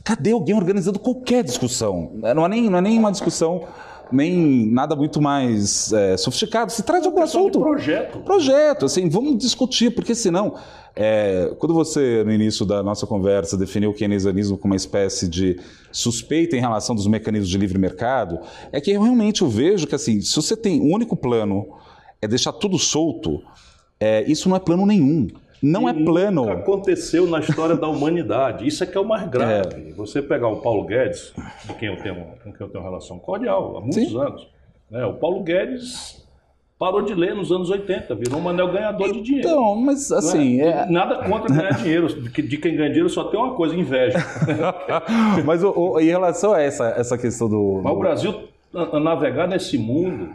Cadê 0.04 0.32
alguém 0.32 0.56
organizando 0.56 1.00
qualquer 1.00 1.44
discussão? 1.44 2.12
Não 2.16 2.46
é 2.46 2.50
nem, 2.50 2.70
não 2.70 2.78
é 2.80 2.82
nem 2.82 2.98
uma 2.98 3.12
discussão, 3.12 3.66
nem 4.12 4.66
nada 4.72 4.96
muito 4.96 5.22
mais 5.22 5.92
é, 5.94 6.18
sofisticado. 6.18 6.72
Se 6.72 6.84
traz 6.84 7.06
algum 7.06 7.22
assunto 7.22 7.60
projeto. 7.60 8.20
projeto, 8.20 8.86
assim, 8.86 9.10
vamos 9.10 9.38
discutir, 9.38 9.92
porque 9.92 10.16
senão, 10.16 10.56
é, 10.96 11.54
quando 11.60 11.74
você, 11.74 12.24
no 12.24 12.32
início 12.32 12.66
da 12.66 12.82
nossa 12.82 13.06
conversa, 13.06 13.58
definiu 13.58 13.92
o 13.92 13.94
keynesianismo 13.94 14.58
como 14.58 14.74
uma 14.74 14.78
espécie 14.78 15.28
de 15.28 15.60
suspeita 15.92 16.56
em 16.56 16.60
relação 16.60 16.96
dos 16.96 17.08
mecanismos 17.08 17.50
de 17.50 17.58
livre 17.58 17.78
mercado, 17.78 18.40
é 18.72 18.82
que 18.82 18.92
eu 18.92 19.02
realmente 19.02 19.42
eu 19.42 19.50
vejo 19.50 19.88
que, 19.88 19.96
assim, 19.96 20.22
se 20.22 20.36
você 20.36 20.56
tem 20.56 20.82
um 20.82 20.94
único 20.94 21.16
plano, 21.16 21.68
é 22.22 22.28
deixar 22.28 22.54
tudo 22.54 22.78
solto, 22.78 23.42
é, 24.00 24.24
isso 24.30 24.50
não 24.50 24.56
é 24.56 24.60
plano 24.60 24.86
nenhum. 24.86 25.28
Não 25.62 25.88
é 25.90 25.94
plano. 25.94 26.42
Nunca 26.46 26.54
aconteceu 26.54 27.28
na 27.28 27.40
história 27.40 27.76
da 27.76 27.88
humanidade. 27.88 28.66
Isso 28.68 28.84
é 28.84 28.88
que 28.88 28.98
é 28.98 29.02
o 29.02 29.06
mais 29.06 29.28
grave. 29.30 29.92
Você 29.94 30.22
pegar 30.22 30.48
o 30.48 30.58
Paulo 30.62 30.84
Guedes, 30.86 31.34
com 31.68 31.74
quem 31.74 31.90
eu 31.90 31.98
tenho, 32.02 32.16
com 32.44 32.52
quem 32.52 32.62
eu 32.62 32.70
tenho 32.70 32.84
uma 32.84 32.90
relação 32.90 33.20
cordial 33.20 33.78
há 33.78 33.82
muitos 33.82 33.96
Sim. 34.10 34.20
anos, 34.20 34.48
né? 34.90 35.06
o 35.06 35.14
Paulo 35.16 35.44
Guedes 35.44 36.26
parou 36.78 37.02
de 37.02 37.14
ler 37.14 37.36
nos 37.36 37.52
anos 37.52 37.70
80, 37.70 38.16
virou 38.16 38.40
um 38.40 38.48
anel 38.48 38.72
ganhador 38.72 39.12
de 39.12 39.22
dinheiro. 39.22 39.50
Então, 39.50 39.76
mas 39.76 40.10
é? 40.12 40.16
assim, 40.18 40.62
é, 40.62 40.86
Nada 40.90 41.18
contra 41.28 41.54
ganhar 41.54 41.72
dinheiro. 41.84 42.08
De 42.08 42.30
que- 42.30 42.42
de 42.42 42.58
quem 42.58 42.76
ganha 42.78 42.88
dinheiro 42.88 43.10
só 43.10 43.26
tem 43.26 43.38
uma 43.38 43.54
coisa, 43.54 43.76
inveja. 43.76 44.18
mas 45.46 45.62
o- 45.62 45.74
o- 45.76 46.00
em 46.00 46.06
relação 46.08 46.54
a 46.54 46.62
essa, 46.62 46.88
essa 46.98 47.18
questão 47.18 47.50
do. 47.50 47.82
Mas 47.84 47.94
o 47.94 48.00
Brasil 48.00 48.34
navegar 49.04 49.48
nesse 49.48 49.78
mundo 49.78 50.30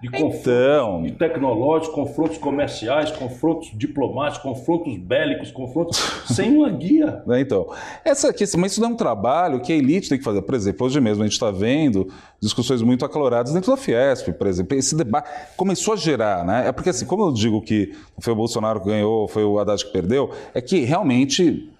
de 0.00 0.10
confrontos 0.10 0.40
Então, 0.40 1.16
tecnológicos, 1.18 1.94
confrontos 1.94 2.38
comerciais, 2.38 3.10
confrontos 3.10 3.70
diplomáticos, 3.74 4.42
confrontos 4.42 4.96
bélicos, 4.98 5.50
confrontos 5.50 5.98
sem 6.34 6.54
uma 6.56 6.68
guia. 6.70 7.22
Né, 7.26 7.40
Então, 7.40 7.66
essa 8.04 8.32
questão, 8.32 8.60
mas 8.60 8.72
isso 8.72 8.80
não 8.80 8.90
é 8.90 8.92
um 8.92 8.96
trabalho 8.96 9.60
que 9.60 9.72
a 9.72 9.76
elite 9.76 10.08
tem 10.08 10.18
que 10.18 10.24
fazer. 10.24 10.42
Por 10.42 10.54
exemplo, 10.54 10.86
hoje 10.86 11.00
mesmo 11.00 11.22
a 11.22 11.26
gente 11.26 11.32
está 11.32 11.50
vendo 11.50 12.08
discussões 12.40 12.82
muito 12.82 13.04
acaloradas 13.04 13.52
dentro 13.52 13.70
da 13.70 13.76
Fiesp, 13.76 14.32
por 14.32 14.46
exemplo. 14.46 14.76
Esse 14.76 14.94
debate 14.94 15.30
começou 15.56 15.94
a 15.94 15.96
gerar, 15.96 16.44
né? 16.44 16.68
É 16.68 16.72
porque, 16.72 16.90
assim, 16.90 17.06
como 17.06 17.24
eu 17.24 17.32
digo 17.32 17.62
que 17.62 17.92
foi 18.20 18.32
o 18.32 18.36
Bolsonaro 18.36 18.80
que 18.80 18.86
ganhou, 18.86 19.26
foi 19.28 19.44
o 19.44 19.58
Haddad 19.58 19.82
que 19.84 19.92
perdeu, 19.92 20.30
é 20.52 20.60
que 20.60 20.80
realmente 20.80 21.72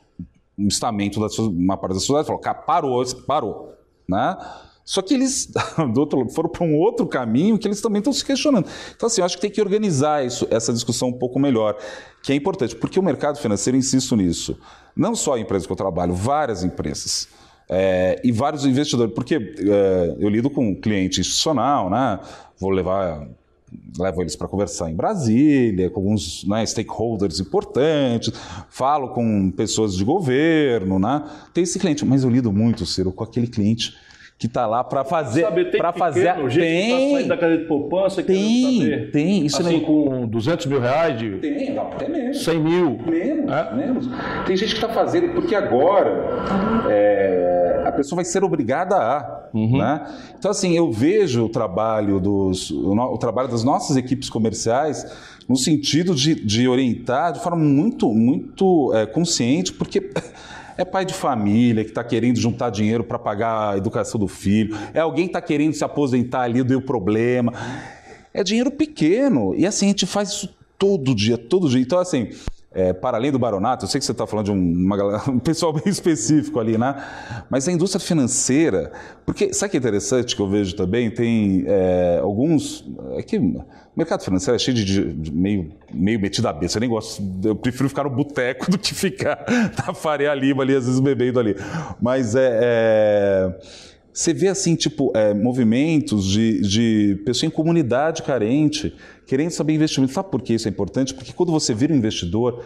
um 0.59 0.69
estamento 0.69 1.21
da 1.21 1.27
uma 1.43 1.77
parte 1.77 1.93
da 1.93 2.01
sociedade 2.01 2.27
falou, 2.27 2.41
cara, 2.41 2.57
parou, 2.57 3.05
parou, 3.27 3.75
né? 4.09 4.37
Só 4.87 5.03
que 5.03 5.13
eles 5.13 5.51
outro, 5.99 6.31
foram 6.31 6.49
para 6.49 6.65
um 6.65 6.77
outro 6.77 7.07
caminho 7.07 7.59
que 7.59 7.67
eles 7.67 7.81
também 7.81 7.99
estão 7.99 8.13
se 8.13 8.25
questionando. 8.25 8.69
Então, 8.95 9.09
assim, 9.09 9.21
eu 9.21 9.25
acho 9.25 9.35
que 9.35 9.43
tem 9.43 9.51
que 9.51 9.61
organizar 9.61 10.25
isso, 10.25 10.47
essa 10.49 10.73
discussão 10.73 11.09
um 11.09 11.13
pouco 11.13 11.41
melhor, 11.41 11.77
que 12.23 12.33
é 12.33 12.37
importante, 12.37 12.77
porque 12.77 12.99
o 12.99 13.03
mercado 13.03 13.37
financeiro, 13.39 13.77
insisto 13.77 14.15
nisso, 14.15 14.57
não 14.97 15.17
só 15.17 15.35
a 15.35 15.41
empresa 15.41 15.67
que 15.67 15.73
eu 15.73 15.77
trabalho, 15.77 16.15
várias 16.15 16.63
empresas. 16.63 17.29
é, 17.69 18.21
e 18.23 18.31
vários 18.31 18.65
investidores, 18.65 19.13
porque 19.13 19.35
é, 19.35 20.17
eu 20.21 20.29
lido 20.29 20.49
com 20.49 20.73
cliente 20.77 21.21
institucional, 21.21 21.91
né? 21.91 22.21
Vou 22.57 22.71
levar 22.71 23.27
levo 23.99 24.23
eles 24.23 24.37
para 24.37 24.47
conversar 24.47 24.91
em 24.91 24.95
Brasília, 24.95 25.91
com 25.91 26.01
alguns 26.01 26.45
né, 26.45 26.65
stakeholders 26.65 27.41
importantes, 27.41 28.33
falo 28.71 29.09
com 29.09 29.51
pessoas 29.51 29.97
de 29.97 30.05
governo, 30.05 31.01
né? 31.01 31.25
Tem 31.53 31.65
esse 31.65 31.79
cliente, 31.79 32.05
mas 32.05 32.23
eu 32.23 32.31
lido 32.31 32.53
muito, 32.53 32.87
Ciro, 32.87 33.11
com 33.11 33.25
aquele 33.25 33.49
cliente 33.49 33.97
que 34.39 34.47
está 34.47 34.67
lá 34.67 34.85
para 34.85 35.03
fazer, 35.03 35.47
tem 35.51 35.71
para 35.79 35.93
fazer, 35.95 36.29
pequeno, 36.29 36.51
gente 36.51 37.17
que 37.17 37.23
tá 37.23 37.29
da 37.29 37.41
cadeia 37.41 37.59
de 37.61 37.65
poupança, 37.65 38.23
tem, 38.23 38.81
saber. 38.81 39.11
tem, 39.11 39.47
isso 39.47 39.63
Assim, 39.63 39.73
não 39.73 39.81
com 39.81 40.29
200 40.29 40.67
mil 40.67 40.79
reais 40.79 41.19
de 41.19 41.39
tem, 41.39 41.75
não, 41.75 41.87
até 41.87 42.07
menos. 42.07 42.45
100 42.45 42.59
mil. 42.61 42.99
Menos, 43.07 43.51
É? 43.51 43.75
menos. 43.75 44.09
Tem 44.47 44.55
gente 44.55 44.75
que 44.75 44.85
está 44.85 44.91
fazendo, 44.91 45.33
porque 45.33 45.55
agora 45.55 46.43
é, 46.91 47.85
a 47.87 47.93
pessoa 47.93 48.17
vai 48.17 48.25
ser 48.27 48.45
obrigada 48.45 48.97
a. 48.97 49.49
Né? 49.55 50.05
Então, 50.39 50.51
assim, 50.51 50.77
eu 50.77 50.93
vejo 50.93 51.47
o 51.47 51.49
trabalho, 51.49 52.21
dos, 52.21 52.71
o 52.71 53.17
trabalho 53.17 53.49
das 53.49 53.65
nossas 53.65 53.97
equipes 53.97 54.29
comerciais 54.29 55.07
no 55.49 55.57
sentido 55.57 56.15
de, 56.15 56.35
de 56.35 56.69
orientar 56.69 57.33
de 57.33 57.41
forma 57.41 57.65
muito, 57.65 58.13
muito 58.13 58.93
é, 58.95 59.07
consciente, 59.07 59.73
porque. 59.73 60.11
É 60.77 60.85
pai 60.85 61.05
de 61.05 61.15
família 61.15 61.83
que 61.85 61.91
está 61.91 62.05
querendo 62.05 62.39
juntar 62.39 62.71
dinheiro 62.71 63.03
para 63.03 63.19
pagar 63.19 63.75
a 63.75 63.77
educação 63.77 64.21
do 64.21 64.29
filho. 64.29 64.77
É 64.93 65.01
alguém 65.01 65.25
que 65.25 65.31
está 65.31 65.41
querendo 65.41 65.75
se 65.75 65.85
aposentar 65.85 66.43
ali, 66.43 66.63
deu 66.63 66.83
problema. 66.83 67.53
É 68.35 68.45
dinheiro 68.45 68.71
pequeno. 68.71 69.55
E 69.57 69.67
assim, 69.67 69.87
a 69.87 69.89
gente 69.89 70.07
faz 70.07 70.31
isso 70.31 70.55
todo 70.79 71.15
dia, 71.15 71.39
todo 71.39 71.69
dia. 71.69 71.81
Então, 71.81 71.99
assim, 71.99 72.31
é, 72.77 72.93
para 72.93 73.17
além 73.17 73.33
do 73.33 73.39
baronato, 73.39 73.85
eu 73.85 73.89
sei 73.89 73.99
que 73.99 74.05
você 74.05 74.13
está 74.13 74.27
falando 74.27 74.47
de 74.47 74.53
um, 74.53 74.55
uma 74.57 75.23
um 75.31 75.39
pessoal 75.39 75.73
bem 75.73 75.85
específico 75.87 76.61
ali, 76.61 76.77
né? 76.77 76.95
Mas 77.49 77.67
a 77.67 77.73
indústria 77.73 77.99
financeira, 77.99 78.93
porque 79.25 79.53
sabe 79.55 79.71
que 79.71 79.77
é 79.79 79.81
interessante 79.81 80.37
que 80.37 80.43
eu 80.43 80.49
vejo 80.49 80.77
também? 80.77 81.11
Tem 81.11 81.65
é, 81.67 82.21
alguns. 82.23 82.85
É 83.17 83.23
que 83.23 83.39
o 83.39 83.65
mercado 83.97 84.23
financeiro 84.23 84.57
é 84.57 84.59
cheio 84.59 84.77
de, 84.77 84.85
de- 84.85 85.13
de 85.15 85.33
meio, 85.33 85.73
meio 85.93 86.21
metido 86.21 86.47
a 86.47 86.53
besta. 86.53 86.77
Eu 86.77 86.81
nem 86.81 86.91
gosto. 86.91 87.23
Eu 87.43 87.57
prefiro 87.57 87.89
ficar 87.89 88.05
no 88.05 88.11
boteco 88.11 88.69
do 88.71 88.79
que 88.79 88.95
ficar 88.95 89.45
na 89.87 89.95
Faria 89.95 90.35
Lima 90.35 90.63
ali, 90.63 90.77
às 90.77 90.85
vezes 90.85 91.01
bebendo 91.01 91.41
ali. 91.41 91.57
Mas 92.01 92.35
é. 92.35 92.61
é 92.63 93.87
você 94.17 94.33
vê 94.33 94.49
assim, 94.49 94.75
tipo, 94.75 95.13
é, 95.15 95.35
movimentos 95.35 96.25
de, 96.25 96.63
de 96.63 97.23
pessoa 97.27 97.47
em 97.47 97.51
comunidade 97.51 98.23
carente 98.23 98.95
querendo 99.27 99.51
saber 99.51 99.75
investimento. 99.75 100.11
Sabe 100.15 100.31
por 100.31 100.41
que 100.41 100.55
isso 100.55 100.67
é 100.67 100.71
importante? 100.71 101.13
Porque 101.13 101.35
quando 101.35 101.53
você 101.53 101.75
vira 101.75 101.93
um 101.93 101.97
investidor, 101.97 102.65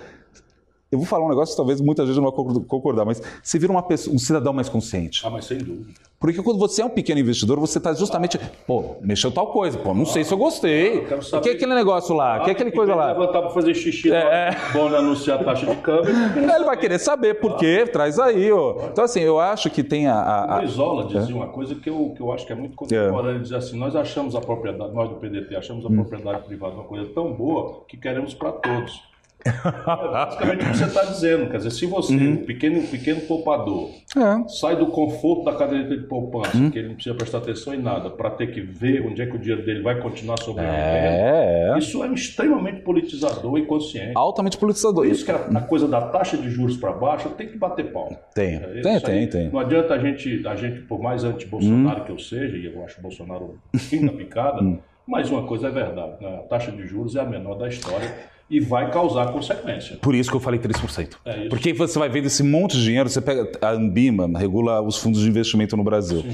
eu 0.90 0.98
vou 0.98 1.06
falar 1.06 1.24
um 1.24 1.28
negócio 1.28 1.52
que 1.52 1.56
talvez 1.56 1.80
muita 1.80 2.04
gente 2.04 2.16
não 2.16 2.24
vai 2.24 2.32
concor- 2.32 2.64
concordar, 2.64 3.04
mas 3.04 3.22
você 3.42 3.58
vira 3.58 3.70
uma 3.70 3.82
pessoa, 3.82 4.14
um 4.14 4.18
cidadão 4.18 4.52
mais 4.52 4.68
consciente. 4.68 5.22
Ah, 5.24 5.30
mas 5.30 5.44
sem 5.44 5.58
dúvida. 5.58 5.88
Porque 6.18 6.42
quando 6.42 6.58
você 6.58 6.82
é 6.82 6.84
um 6.84 6.90
pequeno 6.90 7.18
investidor, 7.20 7.58
você 7.58 7.78
está 7.78 7.94
justamente, 7.94 8.38
pô, 8.66 8.96
mexeu 9.00 9.30
tal 9.30 9.46
coisa, 9.52 9.78
pô, 9.78 9.94
não 9.94 10.04
sei 10.04 10.22
se 10.22 10.34
eu 10.34 10.36
gostei. 10.36 11.00
quero 11.06 11.20
O 11.22 11.40
que 11.40 11.48
é 11.48 11.52
aquele 11.52 11.74
negócio 11.74 12.14
lá? 12.14 12.38
O 12.40 12.44
que 12.44 12.50
é 12.50 12.52
aquele 12.52 12.68
Ah, 12.70 12.74
coisa 12.74 12.94
lá? 12.94 13.12
levantar 13.12 13.40
para 13.40 13.50
fazer 13.50 13.72
xixi, 13.74 14.12
É, 14.12 14.50
bom 14.72 14.86
anunciar 14.94 15.40
a 15.40 15.44
taxa 15.44 15.64
de 15.66 15.76
câmbio. 15.76 16.10
Ele 16.36 16.64
vai 16.64 16.76
querer 16.76 16.98
saber 16.98 17.34
por 17.40 17.56
quê, 17.56 17.86
traz 17.90 18.18
aí, 18.18 18.50
ó. 18.52 18.88
Então, 18.92 19.04
assim, 19.04 19.20
eu 19.20 19.38
acho 19.40 19.70
que 19.70 19.82
tem 19.82 20.08
a. 20.08 20.14
a- 20.14 20.56
a- 20.58 20.60
O 20.60 20.64
Isola 20.64 21.04
dizia 21.06 21.34
uma 21.34 21.48
coisa 21.48 21.74
que 21.74 21.88
eu, 21.88 22.12
que 22.14 22.20
eu 22.22 22.30
acho 22.32 22.44
que 22.46 22.52
é 22.52 22.56
muito 22.56 22.76
contemporânea. 22.76 23.30
Ele 23.30 23.40
dizia 23.40 23.56
assim, 23.56 23.78
nós 23.78 23.96
achamos 23.96 24.34
a 24.34 24.40
propriedade, 24.40 24.92
nós 24.92 25.08
do 25.08 25.14
PDT, 25.16 25.56
achamos 25.56 25.86
a 25.86 25.88
Hum. 25.88 25.94
propriedade 25.94 26.42
privada 26.44 26.74
uma 26.74 26.84
coisa 26.84 27.06
tão 27.14 27.32
boa 27.32 27.84
que 27.88 27.96
queremos 27.96 28.34
para 28.34 28.52
todos. 28.52 29.00
É 29.44 30.08
basicamente 30.12 30.64
o 30.64 30.70
que 30.70 30.76
você 30.76 30.84
está 30.84 31.04
dizendo. 31.04 31.50
Quer 31.50 31.56
dizer, 31.58 31.70
se 31.70 31.86
você, 31.86 32.14
Uhum. 32.14 32.32
um 32.32 32.36
pequeno, 32.44 32.82
pequeno 32.86 33.20
poupador, 33.22 33.90
É. 34.16 34.48
sai 34.48 34.76
do 34.76 34.86
conforto 34.88 35.44
da 35.44 35.54
caderneta 35.54 35.96
de 35.96 36.04
poupança, 36.06 36.56
Hum. 36.56 36.70
que 36.70 36.78
ele 36.78 36.88
não 36.88 36.94
precisa 36.94 37.14
prestar 37.14 37.38
atenção 37.38 37.74
em 37.74 37.80
nada, 37.82 38.10
para 38.10 38.30
ter 38.30 38.48
que 38.52 38.60
ver 38.60 39.06
onde 39.06 39.22
é 39.22 39.26
que 39.26 39.36
o 39.36 39.38
dinheiro 39.38 39.64
dele 39.64 39.82
vai 39.82 40.00
continuar 40.00 40.38
sobrevivendo, 40.40 40.78
É, 40.78 41.72
é. 41.74 41.78
isso 41.78 42.02
é 42.04 42.08
extremamente 42.12 42.80
politizador 42.82 43.58
e 43.58 43.66
consciente. 43.66 44.12
Altamente 44.14 44.58
politizador. 44.58 45.04
Por 45.04 45.10
isso 45.12 45.24
que 45.24 45.30
a, 45.30 45.36
a 45.36 45.60
coisa 45.62 45.86
da 45.88 46.00
taxa 46.02 46.36
de 46.36 46.50
juros 46.50 46.76
para 46.76 46.92
baixo 46.92 47.28
tem 47.30 47.48
que 47.48 47.56
bater 47.58 47.92
pau. 47.92 48.10
Tem, 48.34 48.56
É, 48.56 48.80
tem, 48.82 49.00
tem, 49.00 49.26
tem. 49.28 49.48
Não 49.50 49.58
adianta 49.60 49.94
a 49.94 49.98
gente, 49.98 50.46
a 50.46 50.54
gente 50.56 50.80
por 50.82 51.00
mais 51.00 51.24
anti-Bolsonaro 51.24 52.04
que 52.04 52.12
eu 52.12 52.18
seja, 52.18 52.56
e 52.56 52.66
eu 52.66 52.84
acho 52.84 52.98
o 52.98 53.02
Bolsonaro 53.02 53.58
fim 53.76 54.04
da 54.06 54.12
picada, 54.12 54.60
Mas 55.06 55.28
uma 55.28 55.42
coisa 55.44 55.66
é 55.68 55.70
verdade, 55.72 56.12
né? 56.22 56.36
a 56.36 56.42
taxa 56.46 56.70
de 56.70 56.86
juros 56.86 57.16
é 57.16 57.20
a 57.20 57.24
menor 57.24 57.54
da 57.56 57.66
história 57.66 58.06
e 58.50 58.58
vai 58.60 58.90
causar 58.90 59.32
consequência. 59.32 59.96
Por 60.02 60.14
isso 60.14 60.28
que 60.28 60.36
eu 60.36 60.40
falei 60.40 60.58
3%. 60.58 61.16
É 61.24 61.40
isso. 61.40 61.48
Porque 61.48 61.72
você 61.72 61.98
vai 61.98 62.08
vendo 62.08 62.26
esse 62.26 62.42
monte 62.42 62.76
de 62.76 62.82
dinheiro, 62.84 63.08
você 63.08 63.20
pega 63.20 63.48
a 63.62 63.70
Ambima, 63.70 64.26
regula 64.38 64.82
os 64.82 64.96
fundos 64.96 65.20
de 65.22 65.28
investimento 65.28 65.76
no 65.76 65.84
Brasil. 65.84 66.24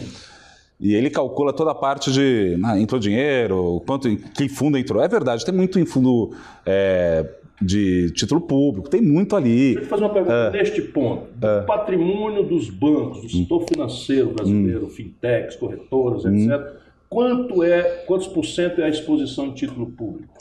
E 0.80 0.94
ele 0.94 1.08
calcula 1.10 1.52
toda 1.52 1.70
a 1.70 1.74
parte 1.74 2.10
de 2.12 2.58
ah, 2.64 2.78
entrou 2.78 2.98
dinheiro, 3.00 3.82
quanto 3.86 4.14
que 4.34 4.48
fundo 4.48 4.76
entrou. 4.78 5.02
É 5.02 5.08
verdade, 5.08 5.44
tem 5.44 5.54
muito 5.54 5.78
em 5.78 5.86
fundo 5.86 6.32
é, 6.66 7.24
de 7.62 8.10
título 8.12 8.40
público, 8.42 8.88
tem 8.90 9.00
muito 9.00 9.34
ali. 9.34 9.72
Deixa 9.74 9.80
eu 9.80 9.86
fazer 9.86 10.04
uma 10.04 10.10
pergunta 10.12 10.34
É. 10.34 10.50
neste 10.52 10.82
ponto. 10.82 11.26
Do 11.34 11.66
patrimônio 11.66 12.42
dos 12.42 12.68
bancos, 12.68 13.22
do 13.22 13.28
setor 13.30 13.64
financeiro 13.66 14.28
Hum. 14.30 14.34
brasileiro, 14.34 14.88
fintechs, 14.88 15.56
corretoras, 15.56 16.24
etc., 16.26 16.74
quanto 17.08 17.62
é, 17.62 17.82
quantos 18.06 18.26
por 18.26 18.44
cento 18.44 18.80
é 18.80 18.84
a 18.84 18.88
exposição 18.90 19.46
em 19.46 19.52
título 19.52 19.86
público? 19.86 20.35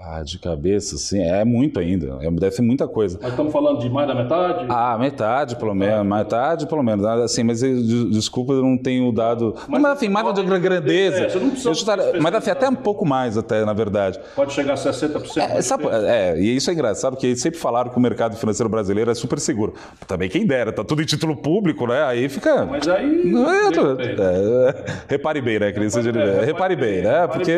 Ah, 0.00 0.22
de 0.22 0.38
cabeça, 0.38 0.96
sim, 0.96 1.20
é 1.20 1.44
muito 1.44 1.80
ainda. 1.80 2.18
É, 2.22 2.30
Deve 2.30 2.52
ser 2.54 2.62
muita 2.62 2.86
coisa. 2.86 3.18
Nós 3.20 3.30
estamos 3.30 3.52
falando 3.52 3.80
de 3.80 3.90
mais 3.90 4.06
da 4.06 4.14
metade? 4.14 4.64
Ah, 4.68 4.96
metade 4.96 5.56
pelo 5.56 5.74
menos, 5.74 6.06
metade 6.06 6.68
pelo 6.68 6.84
menos. 6.84 7.04
Assim, 7.04 7.42
mas 7.42 7.58
de- 7.60 8.08
desculpa, 8.10 8.52
eu 8.52 8.62
não 8.62 8.78
tenho 8.78 9.10
dado. 9.10 9.56
Mas, 9.66 9.82
Mas 9.82 9.92
assim, 9.96 10.08
mais 10.08 10.24
da 10.32 10.58
grandeza. 10.58 11.24
É, 11.24 11.34
não 11.40 11.50
Eu 11.64 11.74
chutar- 11.74 11.98
mas 12.20 12.32
assim, 12.32 12.48
até 12.50 12.68
um 12.68 12.76
pouco 12.76 13.04
mais, 13.04 13.36
até, 13.36 13.64
na 13.64 13.72
verdade. 13.72 14.20
Pode 14.36 14.52
chegar 14.52 14.74
a 14.74 14.76
60%? 14.76 15.36
É, 15.42 15.60
sabe- 15.62 15.86
é, 15.90 16.38
e 16.38 16.54
isso 16.54 16.70
é 16.70 16.74
engraçado, 16.74 17.14
porque 17.14 17.26
eles 17.26 17.40
sempre 17.42 17.58
falaram 17.58 17.90
que 17.90 17.96
o 17.96 18.00
mercado 18.00 18.36
financeiro 18.36 18.70
brasileiro 18.70 19.10
é 19.10 19.14
super 19.16 19.40
seguro. 19.40 19.74
Também 20.06 20.28
quem 20.28 20.46
dera, 20.46 20.70
tá 20.72 20.84
tudo 20.84 21.02
em 21.02 21.06
título 21.06 21.36
público, 21.36 21.88
né? 21.88 22.04
Aí 22.04 22.28
fica. 22.28 22.64
Mas 22.64 22.86
aí... 22.86 23.24
Não 23.24 23.50
é, 23.50 23.68
é, 23.68 24.84
repare 25.08 25.40
bem, 25.40 25.58
né, 25.58 25.72
Cris? 25.72 25.92
Repare- 25.96 26.44
Repare 26.46 26.76
bem, 26.76 27.02
né? 27.02 27.26
Porque. 27.26 27.56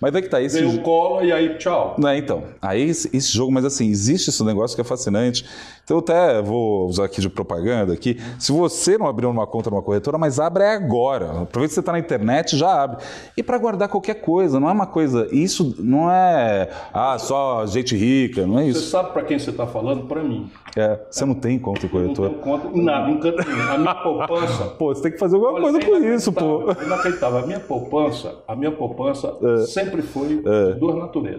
Mas 0.00 0.14
é 0.14 0.22
que 0.22 0.28
tá, 0.30 0.40
esse. 0.40 0.58
Veio 0.58 0.78
o 0.78 0.80
colo 0.80 1.22
e 1.22 1.30
aí 1.30 1.42
tchau. 1.58 1.96
Né, 1.98 2.18
então, 2.18 2.44
aí 2.60 2.82
esse, 2.82 3.32
jogo, 3.32 3.52
mas 3.52 3.64
assim, 3.64 3.88
existe 3.88 4.30
esse 4.30 4.42
negócio 4.44 4.74
que 4.74 4.80
é 4.80 4.84
fascinante. 4.84 5.44
Então 5.84 5.96
eu 5.96 6.00
até 6.00 6.40
vou 6.40 6.86
usar 6.86 7.04
aqui 7.06 7.20
de 7.20 7.28
propaganda 7.28 7.92
aqui. 7.92 8.16
Se 8.38 8.52
você 8.52 8.96
não 8.96 9.06
abriu 9.06 9.28
uma 9.30 9.46
conta 9.46 9.68
numa 9.70 9.82
corretora, 9.82 10.16
mas 10.16 10.38
abre 10.38 10.64
agora. 10.64 11.42
Aproveita 11.42 11.68
que 11.68 11.74
você 11.74 11.80
está 11.80 11.92
na 11.92 11.98
internet, 11.98 12.56
já 12.56 12.82
abre. 12.84 12.98
E 13.36 13.42
para 13.42 13.58
guardar 13.58 13.88
qualquer 13.88 14.14
coisa, 14.14 14.60
não 14.60 14.68
é 14.68 14.72
uma 14.72 14.86
coisa. 14.86 15.28
Isso 15.32 15.74
não 15.78 16.10
é 16.10 16.68
ah, 16.94 17.18
só 17.18 17.66
gente 17.66 17.96
rica, 17.96 18.46
não 18.46 18.58
é 18.58 18.64
Você 18.64 18.70
isso. 18.70 18.90
sabe 18.90 19.12
para 19.12 19.22
quem 19.24 19.38
você 19.38 19.50
está 19.50 19.66
falando? 19.66 20.06
Para 20.06 20.22
mim. 20.22 20.50
É, 20.76 20.98
você 21.10 21.24
não 21.24 21.34
tem 21.34 21.58
conta 21.58 21.84
em 21.84 21.88
Eu 21.88 21.92
não 21.94 22.00
corretora. 22.14 22.30
tenho 22.30 22.40
conta 22.42 22.68
em 22.78 22.82
nada, 22.82 23.10
em 23.10 23.18
canto. 23.20 23.42
A 23.70 23.78
minha 23.78 23.94
poupança... 23.96 24.64
Pô, 24.78 24.94
você 24.94 25.02
tem 25.02 25.12
que 25.12 25.18
fazer 25.18 25.34
alguma 25.36 25.52
Olha, 25.54 25.62
coisa 25.62 25.78
é 25.78 25.84
com 25.84 25.96
isso, 26.14 26.32
pô. 26.32 26.62
inacreditável, 26.62 26.82
é 26.82 26.86
Inacreditável. 26.86 27.38
A 27.38 27.46
minha 27.46 27.60
poupança, 27.60 28.34
a 28.48 28.56
minha 28.56 28.72
poupança 28.72 29.36
sempre 29.66 30.00
foi 30.02 30.42
É. 30.46 30.72
de 30.72 30.78
duas 30.78 30.96
naturezas. 30.96 31.31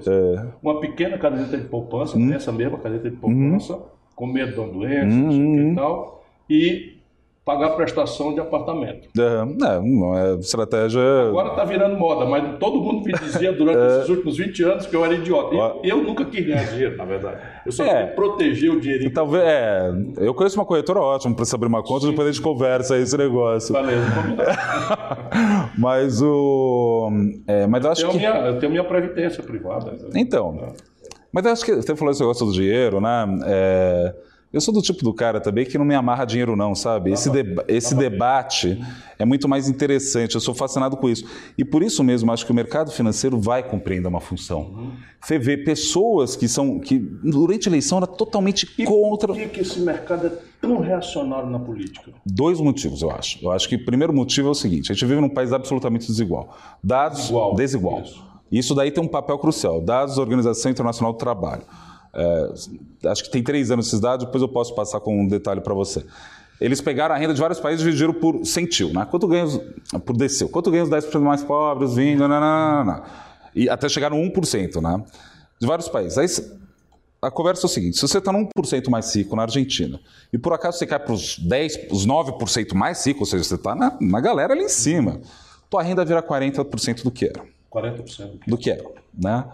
Uma 0.62 0.80
pequena 0.80 1.18
caderneta 1.18 1.58
de 1.58 1.66
poupança, 1.66 2.18
Hum. 2.18 2.34
essa 2.34 2.52
mesma 2.52 2.78
caderneta 2.78 3.10
de 3.10 3.18
poupança, 3.18 3.80
com 4.16 4.26
medo 4.28 4.54
de 4.54 4.60
uma 4.60 4.68
doença, 4.70 5.08
Hum, 5.16 5.24
não 5.24 5.32
sei 5.32 5.42
o 5.46 5.54
que 5.56 5.72
e 5.72 5.76
tal, 5.76 6.24
e 6.50 6.93
pagar 7.46 7.72
prestação 7.72 8.34
de 8.34 8.40
apartamento. 8.40 9.10
É, 9.20 10.32
é 10.32 10.36
estratégia. 10.40 11.02
Agora 11.28 11.50
está 11.50 11.66
virando 11.66 11.98
moda, 11.98 12.26
mas 12.26 12.58
todo 12.58 12.80
mundo 12.80 13.04
me 13.06 13.12
dizia 13.14 13.52
durante 13.52 13.80
esses 13.80 14.10
últimos 14.10 14.38
20 14.38 14.64
anos 14.64 14.86
que 14.86 14.96
eu 14.96 15.04
era 15.04 15.14
idiota. 15.14 15.54
E 15.54 15.58
É. 15.58 15.62
Ó. 15.62 15.76
eu 15.84 15.98
nunca 16.04 16.24
quis 16.26 16.46
ganhar 16.46 16.64
dinheiro, 16.64 16.96
na 16.96 17.04
verdade. 17.06 17.42
Eu 17.66 17.72
só 17.72 17.84
É. 17.84 17.88
queria 17.90 18.08
proteger 18.16 18.72
o 18.72 18.80
dinheirinho. 18.80 19.12
Talvez, 19.14 19.44
é, 19.44 19.92
eu 20.20 20.34
conheço 20.34 20.58
uma 20.58 20.66
corretora 20.66 21.00
ótima 21.02 21.36
para 21.36 21.44
se 21.46 21.54
abrir 21.54 21.68
uma 21.68 21.84
conta, 21.84 22.08
depois 22.08 22.28
a 22.28 22.32
gente 22.32 22.42
conversa 22.42 22.98
esse 22.98 23.18
negócio. 23.18 23.74
Beleza, 23.74 24.06
combinado. 24.12 25.74
Mas 25.78 26.22
o. 26.22 27.10
é, 27.48 27.66
mas 27.68 27.84
eu 27.84 27.92
acho 27.92 28.06
Eu 28.06 28.10
que. 28.12 28.20
tenho, 28.20 28.34
minha, 28.34 28.46
eu 28.48 28.60
tenho 28.60 28.72
minha 28.72 28.84
previdência 28.84 29.44
privada. 29.44 29.92
né? 29.92 29.98
Então. 30.16 30.74
Mas 31.32 31.46
eu 31.46 31.52
acho 31.52 31.66
que 31.66 31.74
você 31.76 31.96
falou 31.96 32.12
esse 32.12 32.22
negócio 32.22 32.46
do 32.46 32.52
dinheiro, 32.54 33.02
né? 33.02 33.26
É, 33.46 34.14
eu 34.54 34.62
sou 34.62 34.74
do 34.74 34.82
tipo 34.82 35.04
do 35.04 35.14
cara 35.14 35.42
também 35.42 35.66
que 35.66 35.78
não 35.78 35.84
me 35.86 35.96
amarra 35.96 36.24
dinheiro, 36.26 36.56
não, 36.56 36.76
sabe? 36.76 37.12
Esse, 37.12 37.30
deba- 37.30 37.66
esse 37.68 37.96
debate 37.96 38.80
é 39.18 39.26
muito 39.26 39.50
mais 39.50 39.68
interessante. 39.68 40.36
Eu 40.36 40.42
sou 40.42 40.54
fascinado 40.54 40.96
com 40.96 41.10
isso. 41.10 41.26
E 41.58 41.66
por 41.66 41.82
isso 41.84 42.04
mesmo, 42.04 42.32
acho 42.32 42.46
que 42.46 42.52
o 42.52 42.56
mercado 42.56 42.92
financeiro 42.92 43.40
vai 43.40 43.64
compreender 43.64 44.08
uma 44.08 44.22
função. 44.22 44.92
Você 45.20 45.40
vê 45.40 45.58
pessoas 45.58 46.36
que 46.36 46.48
são. 46.48 46.80
que 46.80 46.98
durante 47.00 47.68
a 47.68 47.72
eleição 47.72 47.98
era 47.98 48.08
totalmente 48.08 48.66
contra. 48.86 49.28
por 49.30 49.36
que, 49.38 49.48
que 49.48 49.60
esse 49.62 49.80
mercado 49.80 50.28
é 50.28 50.32
tão 50.62 50.80
reacionário 50.80 51.50
na 51.50 51.58
política? 51.60 52.12
Dois 52.26 52.60
motivos, 52.60 53.02
eu 53.02 53.10
acho. 53.12 53.40
Eu 53.44 53.52
acho 53.52 53.68
que 53.68 53.76
o 53.76 53.84
primeiro 53.86 54.14
motivo 54.14 54.50
é 54.50 54.52
o 54.52 54.56
seguinte: 54.56 54.92
a 54.92 54.96
gente 54.96 55.06
vive 55.06 55.20
num 55.20 55.30
país 55.30 55.52
absolutamente 55.52 56.06
desigual. 56.08 56.56
Dados 56.84 57.20
Desigual. 57.22 57.56
desigual. 57.56 58.02
Isso. 58.02 58.24
Isso 58.52 58.76
daí 58.76 58.92
tem 58.92 59.04
um 59.04 59.08
papel 59.08 59.40
crucial. 59.40 59.82
Dados 59.82 60.16
da 60.18 60.22
Organização 60.22 60.70
Internacional 60.70 61.12
do 61.14 61.18
Trabalho. 61.18 61.64
É, 62.16 63.10
acho 63.10 63.24
que 63.24 63.32
tem 63.32 63.42
três 63.42 63.72
anos 63.72 63.88
esses 63.88 64.00
dados, 64.00 64.26
depois 64.26 64.42
eu 64.42 64.50
posso 64.50 64.76
passar 64.76 65.00
com 65.00 65.22
um 65.22 65.28
detalhe 65.28 65.62
para 65.62 65.74
você. 65.74 66.06
Eles 66.62 66.80
pegaram 66.80 67.16
a 67.16 67.18
renda 67.18 67.34
de 67.34 67.42
vários 67.42 67.60
países 67.60 67.82
e 67.82 67.86
dividiram 67.86 68.14
por 68.14 68.46
centil, 68.46 68.94
né? 68.94 69.06
Quanto 69.10 69.28
ganha 69.28 69.46
os, 69.46 69.60
por 70.06 70.16
decil? 70.16 70.48
Quanto 70.50 70.70
ganha 70.70 70.84
os 70.84 70.90
10% 70.90 71.20
mais 71.20 71.44
pobres, 71.44 71.92
os 71.92 71.98
20%, 71.98 72.18
nananana, 72.18 73.04
e 73.56 73.68
até 73.68 73.90
chegar 73.90 74.12
no 74.12 74.18
1%, 74.18 74.82
né? 74.82 75.04
De 75.60 75.68
vários 75.68 75.90
países. 75.90 76.18
Aí, 76.18 76.28
a 77.22 77.32
conversa 77.32 77.66
é 77.66 77.68
o 77.68 77.70
seguinte: 77.70 77.96
se 77.96 78.02
você 78.02 78.20
está 78.20 78.32
no 78.32 78.48
1% 78.58 78.90
mais 78.90 79.14
rico 79.16 79.36
na 79.36 79.44
Argentina 79.44 80.00
e 80.32 80.38
por 80.38 80.54
acaso 80.54 80.78
você 80.78 80.86
cai 80.86 81.00
para 81.00 81.14
os 81.14 81.40
10%, 81.40 81.92
os 81.92 82.06
9% 82.06 82.76
mais 82.76 83.06
ricos, 83.06 83.22
ou 83.22 83.26
seja, 83.26 83.44
você 83.44 83.56
está 83.56 83.74
na, 83.74 83.98
na 84.00 84.22
galera 84.22 84.54
ali 84.54 84.64
em 84.64 84.70
cima, 84.70 85.22
tua 85.70 85.82
renda 85.82 86.06
vira 86.06 86.22
40% 86.22 87.04
do 87.04 87.12
que 87.12 87.26
era. 87.26 87.44
40%. 87.72 88.40
Do 88.46 88.58
que 88.58 88.70
era, 88.70 88.84
né? 89.14 89.46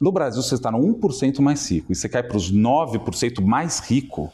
No 0.00 0.12
Brasil, 0.12 0.40
você 0.40 0.54
está 0.54 0.70
no 0.70 0.78
1% 0.78 1.40
mais 1.40 1.68
rico 1.68 1.90
e 1.90 1.94
você 1.94 2.08
cai 2.08 2.22
para 2.22 2.36
os 2.36 2.52
9% 2.52 3.44
mais 3.44 3.80
rico, 3.80 4.30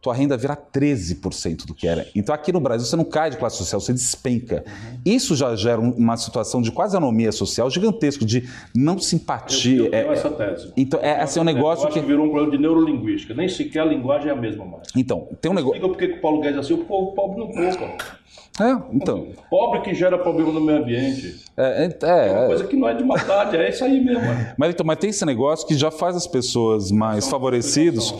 tua 0.00 0.14
renda 0.14 0.36
vira 0.36 0.56
13% 0.56 1.66
do 1.66 1.74
que 1.74 1.86
era. 1.86 2.06
Então 2.14 2.34
aqui 2.34 2.52
no 2.52 2.60
Brasil 2.60 2.86
você 2.86 2.96
não 2.96 3.04
cai 3.04 3.30
de 3.30 3.36
classe 3.36 3.56
social, 3.58 3.80
você 3.80 3.92
despenca. 3.92 4.64
Isso 5.04 5.36
já 5.36 5.54
gera 5.54 5.80
um- 5.80 5.90
uma 5.92 6.16
situação 6.16 6.62
de 6.62 6.72
quase 6.72 6.96
anomia 6.96 7.30
social 7.32 7.68
gigantesco, 7.70 8.24
de 8.24 8.48
não 8.74 8.98
simpatia. 8.98 9.76
Eu 9.82 9.90
tenho 9.90 10.10
É- 10.10 10.12
essa 10.14 10.30
tese. 10.30 10.72
então, 10.76 10.98
é 11.02 11.20
assim, 11.20 11.38
um 11.40 11.44
negócio 11.44 11.84
Eu 11.84 11.88
acho 11.88 12.00
que. 12.00 12.06
virou 12.06 12.26
um 12.26 12.30
problema 12.30 12.50
de 12.56 12.58
neurolinguística. 12.62 13.34
Nem 13.34 13.48
sequer 13.48 13.80
a 13.80 13.84
linguagem 13.84 14.28
é 14.28 14.32
a 14.32 14.36
mesma 14.36 14.64
mais. 14.64 14.88
Então, 14.96 15.28
tem 15.40 15.50
um 15.50 15.54
negócio. 15.54 15.76
Explica 15.76 15.94
por 15.94 15.98
que 16.14 16.18
o 16.18 16.20
Paulo 16.22 16.40
Guedes 16.40 16.56
é 16.56 16.60
assim, 16.60 16.74
o 16.74 16.78
povo 16.84 17.12
pobre 17.12 17.38
não 17.38 17.48
poupa. 17.48 18.20
É, 18.60 18.76
então. 18.92 19.28
Pobre 19.48 19.80
que 19.82 19.94
gera 19.94 20.18
problema 20.18 20.52
no 20.52 20.60
meio 20.60 20.78
ambiente. 20.82 21.44
É, 21.56 21.84
é, 21.84 21.98
É 22.02 22.32
uma 22.32 22.44
é, 22.44 22.46
coisa 22.46 22.64
que 22.64 22.76
não 22.76 22.88
é 22.88 22.94
de 22.94 23.04
maldade, 23.04 23.56
é 23.56 23.68
isso 23.70 23.84
aí 23.84 24.00
mesmo. 24.02 24.22
Mas, 24.56 24.70
então, 24.70 24.84
mas 24.84 24.98
tem 24.98 25.10
esse 25.10 25.24
negócio 25.24 25.66
que 25.66 25.74
já 25.76 25.90
faz 25.90 26.16
as 26.16 26.26
pessoas 26.26 26.90
mais 26.90 27.28
favorecidos. 27.28 28.14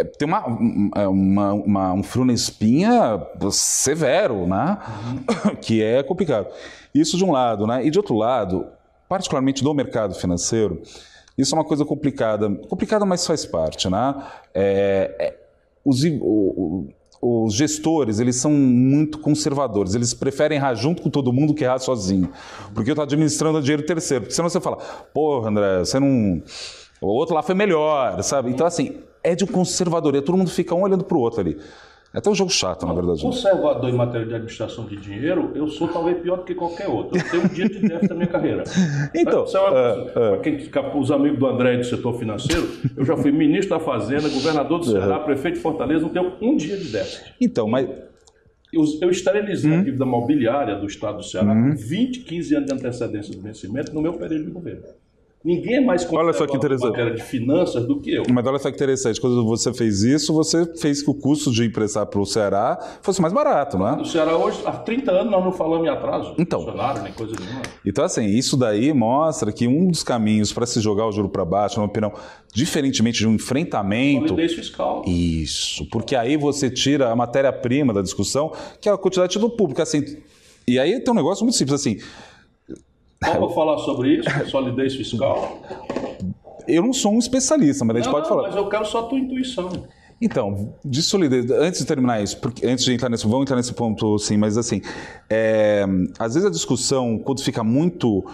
É, 0.00 0.04
tem 0.04 0.26
uma, 0.28 0.46
uma, 1.08 1.52
uma- 1.52 1.92
um 1.92 2.02
frio 2.02 2.24
na 2.24 2.32
espinha 2.32 3.20
severo, 3.50 4.46
né? 4.46 4.78
Que 5.60 5.82
é 5.82 6.02
complicado. 6.02 6.48
Isso 6.94 7.16
de 7.16 7.24
um 7.24 7.30
lado, 7.30 7.66
né? 7.66 7.84
E 7.84 7.90
de 7.90 7.98
outro 7.98 8.14
lado, 8.16 8.66
particularmente 9.08 9.62
do 9.62 9.72
mercado 9.74 10.14
financeiro, 10.14 10.82
isso 11.38 11.54
é 11.54 11.58
uma 11.58 11.64
coisa 11.64 11.84
complicada. 11.84 12.50
Complicada, 12.68 13.04
mas 13.06 13.26
faz 13.26 13.46
parte, 13.46 13.88
né? 13.88 14.14
É, 14.54 15.14
é, 15.18 15.36
os, 15.84 16.02
o- 16.04 16.18
o- 16.20 16.88
os 17.46 17.52
gestores, 17.54 18.18
eles 18.18 18.36
são 18.36 18.50
muito 18.50 19.18
conservadores. 19.18 19.94
Eles 19.94 20.14
preferem 20.14 20.56
errar 20.56 20.74
junto 20.74 21.02
com 21.02 21.10
todo 21.10 21.30
mundo 21.32 21.52
que 21.52 21.62
errar 21.64 21.78
sozinho. 21.78 22.30
Porque 22.74 22.90
eu 22.90 22.94
estou 22.94 23.02
administrando 23.04 23.60
dinheiro 23.60 23.82
terceiro. 23.84 24.22
Porque 24.24 24.34
senão 24.34 24.48
você 24.48 24.58
fala, 24.60 24.76
porra, 25.12 25.50
André, 25.50 25.78
você 25.80 26.00
não... 26.00 26.42
O 27.00 27.06
outro 27.06 27.34
lá 27.34 27.42
foi 27.42 27.54
melhor, 27.54 28.22
sabe? 28.22 28.50
Então, 28.50 28.66
assim, 28.66 28.98
é 29.22 29.34
de 29.34 29.44
um 29.44 29.46
conservadoria. 29.46 30.20
Todo 30.22 30.36
mundo 30.36 30.50
fica 30.50 30.74
um 30.74 30.82
olhando 30.82 31.04
pro 31.04 31.18
outro 31.18 31.40
ali. 31.40 31.56
É 32.12 32.18
até 32.18 32.28
um 32.28 32.34
jogo 32.34 32.50
chato, 32.50 32.84
na 32.84 32.92
verdade. 32.92 33.22
Conservador 33.22 33.88
em 33.88 33.92
matéria 33.94 34.26
de 34.26 34.34
administração 34.34 34.84
de 34.84 34.96
dinheiro, 34.96 35.52
eu 35.54 35.68
sou 35.68 35.86
talvez 35.86 36.18
pior 36.20 36.38
do 36.38 36.42
que 36.44 36.56
qualquer 36.56 36.88
outro. 36.88 37.16
Eu 37.16 37.30
tenho 37.30 37.44
um 37.44 37.48
dia 37.48 37.68
de 37.68 37.78
déficit 37.78 38.08
na 38.08 38.14
minha 38.16 38.26
carreira. 38.26 38.64
Então, 39.14 39.44
é 39.44 39.44
coisa. 39.44 40.10
Pra 40.12 40.38
quem 40.38 40.58
fica- 40.58 40.96
os 40.98 41.10
amigos 41.12 41.38
do 41.38 41.46
André 41.46 41.76
do 41.76 41.84
setor 41.84 42.18
financeiro, 42.18 42.68
eu 42.96 43.04
já 43.04 43.16
fui 43.16 43.30
ministro 43.30 43.78
da 43.78 43.84
Fazenda, 43.84 44.28
governador 44.28 44.80
do 44.80 44.86
Ceará, 44.86 45.20
prefeito 45.20 45.54
de 45.54 45.60
Fortaleza, 45.60 46.02
não 46.02 46.08
tenho 46.10 46.32
um 46.42 46.56
dia 46.56 46.76
de 46.76 46.88
déficit. 46.90 47.32
Então, 47.40 47.68
mas... 47.68 47.88
Eu, 48.72 48.84
eu 49.02 49.10
esterilizei 49.10 49.70
Hum. 49.70 49.80
a 49.80 49.82
dívida 49.84 50.04
mobiliária 50.06 50.76
do 50.76 50.86
Estado 50.86 51.18
do 51.18 51.24
Ceará 51.24 51.52
com 51.54 51.74
20, 51.76 52.20
15 52.20 52.54
anos 52.56 52.68
de 52.70 52.74
antecedência 52.74 53.34
do 53.34 53.40
vencimento 53.40 53.92
no 53.94 54.00
meu 54.02 54.12
período 54.14 54.44
de 54.46 54.50
governo. 54.50 54.82
Ninguém 55.42 55.76
é 55.76 55.80
mais 55.80 56.06
Olha 56.12 56.34
só 56.34 56.46
que 56.46 56.54
interessante. 56.54 56.90
matéria 56.90 57.14
de 57.14 57.22
finanças 57.22 57.86
do 57.86 57.98
que 57.98 58.12
eu. 58.12 58.24
Mas 58.30 58.46
olha 58.46 58.58
só 58.58 58.68
que 58.68 58.76
interessante, 58.76 59.18
quando 59.18 59.42
você 59.42 59.72
fez 59.72 60.02
isso, 60.02 60.34
você 60.34 60.66
fez 60.76 61.02
que 61.02 61.08
o 61.10 61.14
custo 61.14 61.50
de 61.50 61.64
emprestar 61.64 62.04
para 62.06 62.20
o 62.20 62.26
Ceará 62.26 62.78
fosse 63.00 63.22
mais 63.22 63.32
barato, 63.32 63.78
não 63.78 63.88
é? 63.88 63.96
No 63.96 64.04
Ceará 64.04 64.36
hoje, 64.36 64.60
há 64.66 64.72
30 64.72 65.10
anos, 65.10 65.32
nós 65.32 65.42
não 65.42 65.52
falamos 65.52 65.86
em 65.86 65.90
atraso. 65.90 66.34
Então. 66.36 66.66
Nem 67.02 67.12
coisa 67.14 67.34
nenhuma. 67.40 67.62
Então, 67.86 68.04
assim, 68.04 68.26
isso 68.26 68.54
daí 68.54 68.92
mostra 68.92 69.50
que 69.50 69.66
um 69.66 69.88
dos 69.88 70.02
caminhos 70.02 70.52
para 70.52 70.66
se 70.66 70.78
jogar 70.78 71.06
o 71.06 71.12
juro 71.12 71.30
para 71.30 71.44
baixo, 71.46 71.76
na 71.76 71.86
minha 71.86 71.90
opinião, 71.90 72.12
diferentemente 72.52 73.20
de 73.20 73.26
um 73.26 73.32
enfrentamento. 73.32 74.28
Solidez 74.28 74.52
fiscal. 74.52 75.02
Isso, 75.06 75.88
porque 75.90 76.14
aí 76.16 76.36
você 76.36 76.68
tira 76.68 77.10
a 77.10 77.16
matéria-prima 77.16 77.94
da 77.94 78.02
discussão, 78.02 78.52
que 78.78 78.90
é 78.90 78.92
a 78.92 78.98
quantidade 78.98 79.38
do 79.38 79.48
público. 79.48 79.80
Assim, 79.80 80.04
e 80.68 80.78
aí 80.78 81.00
tem 81.00 81.12
um 81.12 81.16
negócio 81.16 81.44
muito 81.44 81.56
simples 81.56 81.80
assim. 81.80 81.98
Vamos 83.22 83.54
falar 83.54 83.76
sobre 83.78 84.16
isso, 84.16 84.28
solidez 84.50 84.94
fiscal? 84.94 85.58
Eu 86.66 86.82
não 86.82 86.92
sou 86.92 87.12
um 87.12 87.18
especialista, 87.18 87.84
mas 87.84 87.96
a 87.96 87.98
gente 87.98 88.06
Não, 88.06 88.12
pode 88.12 88.22
não, 88.24 88.36
falar. 88.36 88.48
mas 88.48 88.56
eu 88.56 88.68
quero 88.68 88.86
só 88.86 89.00
a 89.00 89.02
tua 89.04 89.18
intuição. 89.18 89.68
Então, 90.22 90.74
de 90.84 91.02
solidez, 91.02 91.50
antes 91.50 91.80
de 91.80 91.86
terminar 91.86 92.22
isso, 92.22 92.38
porque 92.40 92.66
antes 92.66 92.84
de 92.84 92.92
entrar 92.94 93.08
nesse, 93.10 93.24
vamos 93.26 93.42
entrar 93.42 93.56
nesse 93.56 93.72
ponto 93.74 94.18
sim, 94.18 94.36
mas 94.36 94.56
assim, 94.56 94.80
é, 95.28 95.84
às 96.18 96.34
vezes 96.34 96.46
a 96.48 96.50
discussão, 96.50 97.18
quando 97.18 97.42
fica 97.42 97.62
muito, 97.64 98.24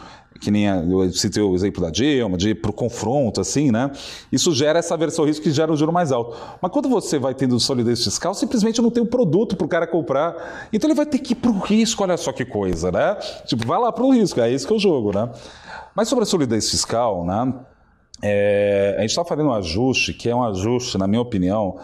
que 0.40 0.50
nem 0.50 0.66
eu 0.66 1.12
citei 1.12 1.42
o 1.42 1.54
exemplo 1.54 1.82
da 1.82 1.90
Dilma, 1.90 2.36
de 2.36 2.50
ir 2.50 2.54
pro 2.56 2.72
confronto, 2.72 3.40
assim, 3.40 3.70
né? 3.70 3.90
Isso 4.30 4.52
gera 4.52 4.78
essa 4.78 4.96
versão 4.96 5.24
risco 5.24 5.42
que 5.42 5.50
gera 5.50 5.72
um 5.72 5.76
juro 5.76 5.92
mais 5.92 6.12
alto. 6.12 6.36
Mas 6.60 6.70
quando 6.70 6.88
você 6.88 7.18
vai 7.18 7.34
tendo 7.34 7.58
solidez 7.58 8.02
fiscal, 8.02 8.34
simplesmente 8.34 8.80
não 8.80 8.90
tem 8.90 9.02
o 9.02 9.06
produto 9.06 9.56
pro 9.56 9.68
cara 9.68 9.86
comprar, 9.86 10.68
então 10.72 10.88
ele 10.88 10.96
vai 10.96 11.06
ter 11.06 11.18
que 11.18 11.32
ir 11.32 11.36
pro 11.36 11.52
risco, 11.58 12.02
olha 12.02 12.16
só 12.16 12.32
que 12.32 12.44
coisa, 12.44 12.90
né? 12.92 13.16
Tipo, 13.46 13.66
vai 13.66 13.78
lá 13.78 13.92
pro 13.92 14.10
risco, 14.10 14.40
é 14.40 14.50
isso 14.50 14.66
que 14.66 14.72
é 14.72 14.76
o 14.76 14.78
jogo, 14.78 15.12
né? 15.14 15.30
Mas 15.94 16.08
sobre 16.08 16.24
a 16.24 16.26
solidez 16.26 16.70
fiscal, 16.70 17.24
né? 17.24 17.54
É, 18.22 18.94
a 18.96 19.00
gente 19.02 19.10
está 19.10 19.24
fazendo 19.24 19.48
um 19.48 19.52
ajuste, 19.52 20.12
que 20.14 20.28
é 20.28 20.34
um 20.34 20.42
ajuste, 20.42 20.96
na 20.96 21.06
minha 21.06 21.20
opinião, 21.20 21.78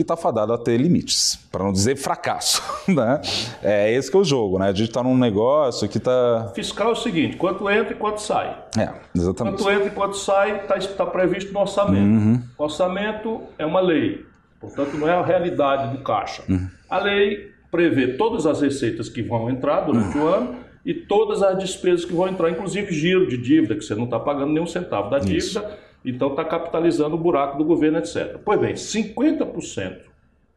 que 0.00 0.04
está 0.04 0.16
fadado 0.16 0.52
a 0.52 0.58
ter 0.58 0.78
limites, 0.78 1.38
para 1.52 1.62
não 1.62 1.72
dizer 1.72 1.96
fracasso. 1.96 2.62
Né? 2.90 3.20
É 3.62 3.92
esse 3.92 4.10
que 4.10 4.16
é 4.16 4.20
o 4.20 4.24
jogo, 4.24 4.58
né? 4.58 4.68
A 4.68 4.72
gente 4.72 4.88
está 4.88 5.00
num 5.02 5.16
negócio 5.16 5.88
que 5.88 5.98
está. 5.98 6.50
Fiscal 6.54 6.88
é 6.88 6.92
o 6.92 6.96
seguinte: 6.96 7.36
quanto 7.36 7.70
entra 7.70 7.92
e 7.92 7.96
quanto 7.96 8.20
sai. 8.20 8.56
É, 8.76 8.90
exatamente. 9.14 9.62
Quanto 9.62 9.70
entra 9.70 9.86
e 9.86 9.90
quanto 9.90 10.16
sai 10.16 10.66
está 10.66 11.06
previsto 11.06 11.52
no 11.52 11.60
orçamento. 11.60 12.02
Uhum. 12.02 12.42
Orçamento 12.58 13.42
é 13.58 13.64
uma 13.64 13.80
lei, 13.80 14.24
portanto, 14.60 14.96
não 14.96 15.06
é 15.06 15.12
a 15.12 15.22
realidade 15.24 15.96
do 15.96 16.02
caixa. 16.02 16.42
Uhum. 16.48 16.68
A 16.88 16.98
lei 16.98 17.52
prevê 17.70 18.14
todas 18.14 18.44
as 18.46 18.60
receitas 18.60 19.08
que 19.08 19.22
vão 19.22 19.48
entrar 19.48 19.82
durante 19.82 20.16
Uhum. 20.18 20.24
o 20.24 20.28
ano 20.28 20.56
e 20.84 20.92
todas 20.94 21.42
as 21.42 21.56
despesas 21.58 22.04
que 22.04 22.12
vão 22.12 22.26
entrar, 22.26 22.50
inclusive 22.50 22.92
giro 22.92 23.28
de 23.28 23.36
dívida, 23.36 23.76
que 23.76 23.82
você 23.82 23.94
não 23.94 24.04
está 24.04 24.18
pagando 24.18 24.52
nenhum 24.52 24.66
centavo 24.66 25.10
da 25.10 25.18
dívida, 25.18 25.78
então 26.04 26.30
está 26.30 26.44
capitalizando 26.44 27.14
o 27.14 27.18
buraco 27.18 27.58
do 27.58 27.64
governo, 27.64 27.98
etc. 27.98 28.38
Pois 28.44 28.60
bem, 28.60 28.74
50% 28.74 29.98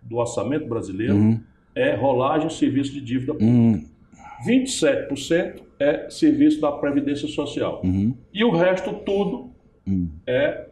do 0.02 0.18
orçamento 0.18 0.68
brasileiro 0.68 1.16
Uhum. 1.16 1.40
é 1.76 1.96
rolagem 1.96 2.48
e 2.48 2.54
serviço 2.54 2.92
de 2.94 3.02
dívida 3.02 3.34
pública. 3.34 3.88
27% 4.46 5.62
é 5.80 6.10
serviço 6.10 6.60
da 6.62 6.72
Previdência 6.72 7.28
Social. 7.28 7.82
Uhum. 7.84 8.14
E 8.34 8.44
o 8.44 8.52
resto 8.52 8.94
tudo 9.06 9.52
é 10.28 10.66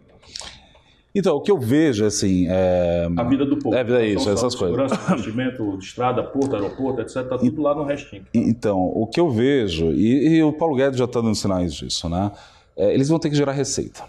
Então, 1.13 1.35
o 1.35 1.41
que 1.41 1.51
eu 1.51 1.57
vejo, 1.59 2.05
assim, 2.05 2.47
é. 2.49 3.09
a 3.17 3.23
vida 3.23 3.45
do 3.45 3.57
povo. 3.57 3.75
É, 3.75 3.81
é 3.81 4.07
isso, 4.07 4.21
Então, 4.21 4.33
essas 4.33 4.55
coisas. 4.55 4.77
Segurança, 4.77 5.13
investimento 5.13 5.77
de 5.77 5.83
estrada, 5.83 6.23
porto, 6.23 6.55
aeroporto, 6.55 7.01
etc. 7.01 7.17
Está 7.17 7.37
tudo 7.37 7.61
lá 7.61 7.75
no 7.75 7.83
restinho. 7.83 8.25
Então, 8.33 8.79
o 8.79 9.05
que 9.07 9.19
eu 9.19 9.29
vejo, 9.29 9.91
e, 9.91 10.37
e 10.37 10.43
o 10.43 10.53
Paulo 10.53 10.75
Guedes 10.75 10.97
já 10.97 11.05
está 11.05 11.19
dando 11.19 11.35
sinais 11.35 11.73
disso, 11.73 12.07
né? 12.07 12.31
É, 12.77 12.93
eles 12.93 13.09
vão 13.09 13.19
ter 13.19 13.29
que 13.29 13.35
gerar 13.35 13.51
receita. 13.51 14.03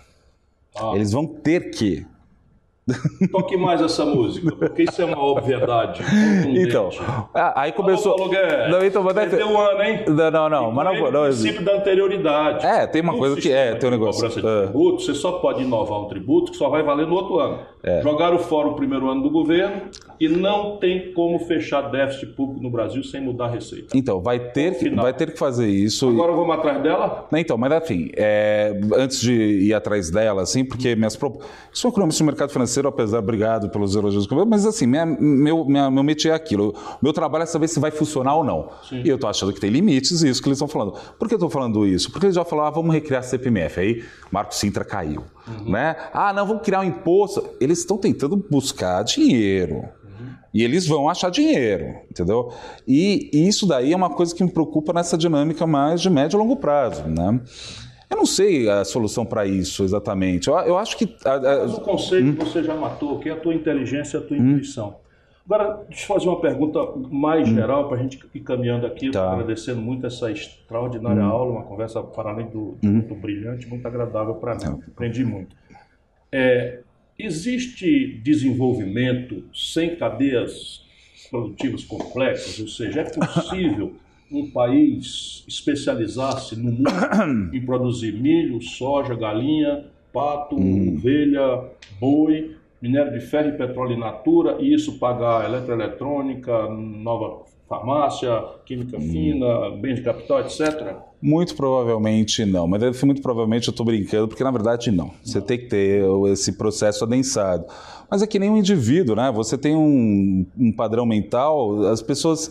Ah. 0.77 0.93
Eles 0.95 1.13
vão 1.13 1.27
ter 1.27 1.71
que. 1.71 2.07
Toque 3.31 3.57
mais 3.57 3.81
essa 3.81 4.05
música, 4.05 4.57
porque 4.57 4.83
isso 4.83 5.01
é 5.01 5.05
uma 5.05 5.25
obviedade. 5.25 6.03
Então, 6.49 6.91
ah, 7.33 7.63
aí 7.63 7.73
começou. 7.73 8.15
Ô, 8.15 8.17
Paulo 8.17 8.33
Guedes, 8.33 8.71
Não, 8.71 8.85
então, 8.85 9.05
mas 9.05 9.15
perdeu 9.15 9.49
um 9.49 9.61
ano, 9.61 9.83
hein? 9.83 10.05
Não, 10.09 10.31
não, 10.31 10.49
não, 10.49 10.73
mas 10.73 10.85
não, 10.85 11.11
não, 11.13 11.23
o 11.23 11.25
princípio 11.27 11.65
da 11.65 11.77
anterioridade. 11.77 12.67
É, 12.67 12.87
tem 12.87 13.01
uma 13.01 13.13
No 13.13 13.19
coisa 13.19 13.37
que 13.37 13.53
é, 13.53 13.73
sistema 13.73 13.79
tem 13.79 13.89
um 13.89 13.93
negócio, 13.93 14.29
de 14.29 14.39
é. 14.39 14.63
tributo, 14.63 15.03
você 15.03 15.15
só 15.15 15.33
pode 15.33 15.63
inovar 15.63 16.01
um 16.01 16.09
tributo 16.09 16.51
que 16.51 16.59
só 16.59 16.69
vai 16.69 16.83
valer 16.83 17.07
no 17.07 17.15
outro 17.15 17.39
ano. 17.39 17.61
Jogaram 18.03 18.39
fora 18.39 18.69
o 18.69 18.75
primeiro 18.75 19.09
ano 19.09 19.23
do 19.23 19.31
governo 19.31 19.83
e 20.25 20.29
não 20.29 20.77
tem 20.77 21.13
como 21.13 21.39
fechar 21.41 21.91
déficit 21.91 22.27
público 22.35 22.63
no 22.63 22.71
Brasil 22.71 23.03
sem 23.03 23.21
mudar 23.21 23.47
a 23.47 23.51
receita. 23.51 23.89
Então, 23.97 24.21
vai 24.23 24.39
ter, 24.39 24.79
que, 24.79 24.89
vai 24.91 25.13
ter 25.13 25.33
que 25.33 25.39
fazer 25.39 25.69
isso. 25.69 26.09
Agora 26.09 26.31
vamos 26.33 26.55
atrás 26.55 26.81
dela? 26.83 27.27
Então, 27.35 27.59
mas 27.59 27.73
enfim, 27.83 28.11
é, 28.15 28.79
antes 28.97 29.21
de 29.21 29.33
ir 29.33 29.75
atrás 29.75 30.11
dela, 30.11 30.43
assim, 30.43 30.65
porque 30.65 30.95
minhas 30.95 31.17
propostas. 31.17 31.51
Sou 31.73 31.91
economista 31.91 32.23
do 32.23 32.27
mercado 32.27 32.51
financeiro, 32.53 32.89
apesar, 32.89 33.19
obrigado 33.19 33.69
pelos 33.71 33.97
elogios, 33.97 34.27
que 34.27 34.33
eu- 34.35 34.47
mas 34.47 34.65
assim, 34.65 34.87
minha, 34.87 35.05
meu, 35.05 35.65
minha, 35.65 35.91
meu 35.91 36.03
métier 36.05 36.33
é 36.33 36.37
aquilo. 36.37 36.73
Meu 37.03 37.13
trabalho 37.13 37.43
é 37.43 37.47
saber 37.47 37.67
se 37.69 37.81
vai 37.81 37.91
funcionar 37.91 38.37
ou 38.37 38.45
não. 38.45 38.69
E 38.93 39.09
eu 39.09 39.19
tô 39.19 39.27
achando 39.27 39.53
que 39.53 39.61
tem 39.61 39.71
limites, 39.71 40.23
isso 40.23 40.41
que 40.41 40.49
eles 40.49 40.57
estão 40.59 40.69
falando. 40.69 40.95
Por 41.19 41.29
que 41.29 41.35
eu 41.35 41.39
tô 41.39 41.51
falando 41.51 41.85
isso? 41.87 42.11
Porque 42.13 42.27
eles 42.27 42.37
já 42.37 42.45
falaram, 42.45 42.69
ah, 42.69 42.71
vamos 42.71 42.95
recriar 42.95 43.21
a 43.21 43.23
CPMF. 43.25 43.81
Aí, 43.81 44.05
Marco 44.31 44.55
Sintra 44.55 44.85
caiu. 44.85 45.25
Né? 45.67 45.97
Ah, 46.13 46.33
não, 46.33 46.47
vamos 46.47 46.63
criar 46.63 46.81
um 46.81 46.85
imposto. 46.85 47.43
Eles 47.61 47.81
estão 47.81 47.97
tentando 47.99 48.37
buscar 48.37 49.03
dinheiro. 49.03 49.83
E 50.55 50.63
eles 50.63 50.87
vão 50.87 51.09
achar 51.09 51.31
dinheiro, 51.31 51.95
entendeu? 52.11 52.53
E, 52.87 53.31
e 53.33 53.49
isso 53.49 53.67
daí 53.67 53.93
é 53.93 53.97
uma 53.97 54.11
coisa 54.11 54.35
que 54.35 54.45
me 54.45 54.51
preocupa 54.51 54.93
nessa 54.93 55.17
dinâmica 55.17 55.67
mais 55.67 56.01
de 56.01 56.11
médio 56.11 56.37
e 56.37 56.39
longo 56.39 56.57
prazo, 56.57 57.05
né? 57.09 57.41
Eu 58.11 58.17
não 58.19 58.27
sei 58.27 58.69
a 58.69 58.85
solução 58.85 59.25
para 59.25 59.47
isso 59.47 59.83
exatamente. 59.83 60.49
Eu, 60.49 60.55
eu 60.59 60.77
acho 60.77 60.99
que. 60.99 61.17
a- 61.25 61.35
a- 61.37 61.41
Mas 61.63 61.73
o 61.75 61.81
conceito 61.81 62.33
você 62.45 62.63
já 62.63 62.75
matou, 62.75 63.19
que 63.19 63.31
é 63.31 63.33
a 63.33 63.37
tua 63.37 63.55
inteligência 63.55 64.19
e 64.19 64.21
a 64.21 64.23
tua 64.27 64.37
intuição. 64.37 64.97
Agora, 65.47 65.83
deixa 65.89 66.05
eu 66.05 66.07
fazer 66.15 66.29
uma 66.29 66.41
pergunta 66.41 66.79
mais 67.11 67.49
geral 67.49 67.89
para 67.89 67.97
a 67.97 68.01
gente 68.03 68.23
ir 68.33 68.41
caminhando 68.41 68.87
aqui, 68.87 69.11
Tá. 69.11 69.33
agradecendo 69.33 69.81
muito 69.81 70.07
essa 70.07 70.31
extraordinária 70.31 71.23
aula, 71.25 71.51
uma 71.53 71.63
conversa, 71.65 72.01
para 72.03 72.31
além 72.31 72.47
do, 72.49 72.77
muito 72.83 73.15
brilhante, 73.15 73.67
muito 73.67 73.85
agradável 73.89 74.35
para 74.35 74.55
mim. 74.55 74.81
Aprendi 74.87 75.25
muito. 75.25 75.57
É, 76.31 76.81
existe 77.19 78.21
desenvolvimento 78.23 79.45
sem 79.55 79.97
cadeias 79.97 80.85
produtivas 81.31 81.85
complexas? 81.85 82.59
Ou 82.59 82.69
seja, 82.69 83.01
é 83.01 83.05
possível 83.05 83.95
um 84.31 84.51
país 84.51 85.45
especializar-se 85.47 86.57
no 86.57 86.73
mundo 86.73 86.91
em 87.53 87.61
produzir 87.65 88.13
milho, 88.13 88.61
soja, 88.63 89.15
galinha, 89.15 89.85
pato, 90.13 90.57
ovelha, 90.57 91.65
boi, 92.01 92.57
minério 92.81 93.13
de 93.13 93.21
ferro 93.21 93.51
e 93.51 93.57
petróleo 93.57 93.97
in 93.97 94.01
natura, 94.01 94.57
e 94.61 94.75
isso 94.75 94.99
pagar 94.99 95.45
eletroeletrônica, 95.45 96.69
nova 96.69 97.45
farmácia, 97.77 98.45
química 98.67 99.01
fina, 99.01 99.71
bens 99.81 99.97
de 99.97 100.03
capital, 100.03 100.41
etc. 100.41 100.95
Muito 101.21 101.55
provavelmente 101.55 102.45
não, 102.45 102.67
mas 102.67 102.81
deve- 102.81 103.07
muito 103.07 103.23
provavelmente 103.23 103.69
eu 103.69 103.71
estou 103.73 103.87
brincando, 103.87 104.29
porque 104.29 104.45
na 104.45 104.51
verdade 104.51 104.91
não. 104.91 105.11
Você 105.25 105.41
tem 105.41 105.59
que 105.59 105.67
ter 105.67 106.05
esse 106.31 106.53
processo 106.53 107.05
adensado. 107.05 107.65
Mas 108.11 108.21
é 108.23 108.27
que 108.27 108.39
nem 108.39 108.51
um 108.51 108.59
indivíduo, 108.59 109.17
né? 109.17 109.31
Você 109.33 109.57
tem 109.57 109.75
um, 109.75 110.45
um 110.59 110.71
padrão 110.73 111.07
mental, 111.07 111.87
as 111.87 112.03
pessoas 112.03 112.51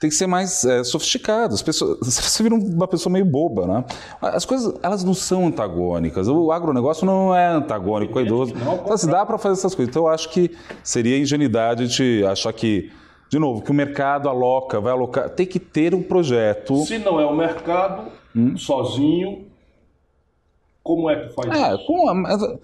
têm 0.00 0.10
que 0.10 0.16
ser 0.16 0.26
mais 0.26 0.64
é, 0.64 0.82
sofisticadas. 0.82 1.54
As 1.56 1.62
pessoas, 1.62 1.98
você 2.02 2.42
vira 2.42 2.54
uma 2.56 2.88
pessoa 2.88 3.12
meio 3.12 3.24
boba, 3.24 3.66
né? 3.66 3.84
As 4.20 4.44
coisas, 4.44 4.74
elas 4.82 5.04
não 5.04 5.14
são 5.14 5.46
antagônicas. 5.46 6.26
O 6.26 6.50
agronegócio 6.50 7.06
não 7.06 7.34
é 7.34 7.46
antagônico 7.46 8.14
com 8.14 8.18
o 8.18 8.22
idoso. 8.22 8.52
Não, 8.54 8.74
Então, 8.74 8.96
se 8.96 9.06
dá 9.06 9.24
para 9.24 9.38
fazer 9.38 9.54
essas 9.60 9.74
coisas. 9.74 9.90
Então, 9.92 10.02
eu 10.04 10.08
acho 10.08 10.28
que 10.30 10.50
seria 10.82 11.16
ingenuidade 11.18 11.86
de 11.88 12.24
achar 12.26 12.52
que, 12.52 12.90
de 13.28 13.38
novo, 13.38 13.62
que 13.62 13.70
o 13.70 13.74
mercado 13.74 14.28
aloca, 14.28 14.80
vai 14.80 14.92
alocar. 14.92 15.28
Tem 15.30 15.46
que 15.46 15.58
ter 15.58 15.94
um 15.94 16.02
projeto. 16.02 16.76
Se 16.84 16.98
não 16.98 17.20
é 17.20 17.26
o 17.26 17.34
mercado, 17.34 18.10
sozinho, 18.56 19.46
como 20.82 21.10
é 21.10 21.26
que 21.26 21.34
faz 21.34 21.48
É, 21.50 21.74
isso? 21.74 21.86
com 21.86 22.08
a- 22.08 22.58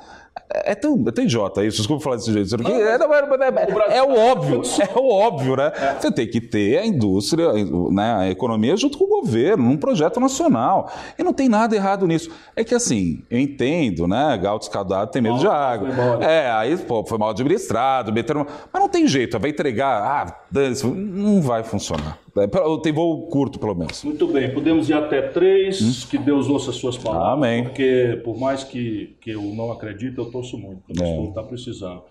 é, 0.54 0.74
tão, 0.74 1.02
é 1.06 1.10
tão 1.10 1.24
idiota 1.24 1.64
isso, 1.64 1.78
desculpa 1.78 2.02
falar 2.04 2.16
desse 2.16 2.32
jeito. 2.32 2.56
Porque 2.56 2.72
é, 2.72 2.98
não, 2.98 3.12
é, 3.12 3.96
é- 3.96 4.02
o 4.02 4.18
óbvio, 4.18 4.62
é 4.80 4.98
o 4.98 5.08
óbvio, 5.08 5.56
né? 5.56 5.72
Você 6.00 6.10
tem 6.10 6.26
que 6.26 6.40
ter 6.40 6.78
a 6.78 6.86
indústria, 6.86 7.52
né, 7.90 8.14
a 8.18 8.30
economia 8.30 8.76
junto 8.76 8.98
com 8.98 9.04
o 9.04 9.22
governo, 9.22 9.64
num 9.64 9.76
projeto 9.76 10.20
nacional. 10.20 10.90
E 11.18 11.22
não 11.22 11.32
tem 11.32 11.48
nada 11.48 11.74
errado 11.74 12.06
nisso. 12.06 12.30
É 12.54 12.64
que 12.64 12.74
assim, 12.74 13.22
eu 13.30 13.38
entendo, 13.38 14.06
né? 14.06 14.38
Gato 14.42 14.62
escaldado 14.62 15.10
tem 15.10 15.22
medo 15.22 15.38
de 15.38 15.46
água. 15.46 15.88
É, 16.22 16.50
aí 16.50 16.76
pô, 16.76 17.04
foi 17.04 17.18
mal 17.18 17.30
administrado, 17.30 18.12
meteram. 18.12 18.46
Mas 18.72 18.82
não 18.82 18.88
tem 18.88 19.06
jeito, 19.06 19.38
vai 19.38 19.50
entregar, 19.50 20.02
ah, 20.02 20.36
dane-se, 20.50 20.86
não 20.86 21.40
vai 21.40 21.62
funcionar. 21.62 22.18
É, 22.36 22.46
Tem 22.82 22.92
voo 22.92 23.26
curto, 23.28 23.58
pelo 23.58 23.74
menos. 23.74 24.02
Muito 24.04 24.26
bem, 24.26 24.52
podemos 24.54 24.88
ir 24.88 24.94
até 24.94 25.20
três, 25.22 26.04
que 26.04 26.16
Deus 26.16 26.48
ouça 26.48 26.70
as 26.70 26.76
suas 26.76 26.96
palavras. 26.96 27.28
Hum? 27.30 27.32
Amém. 27.34 27.64
Porque, 27.64 28.20
por 28.24 28.38
mais 28.38 28.64
que, 28.64 29.16
que 29.20 29.30
eu 29.30 29.42
não 29.42 29.70
acredite, 29.70 30.16
eu 30.16 30.30
torço 30.30 30.56
muito, 30.56 30.80
porque 30.86 31.02
É. 31.02 31.06
o 31.06 31.16
povo 31.16 31.28
está 31.28 31.42
precisando. 31.42 32.02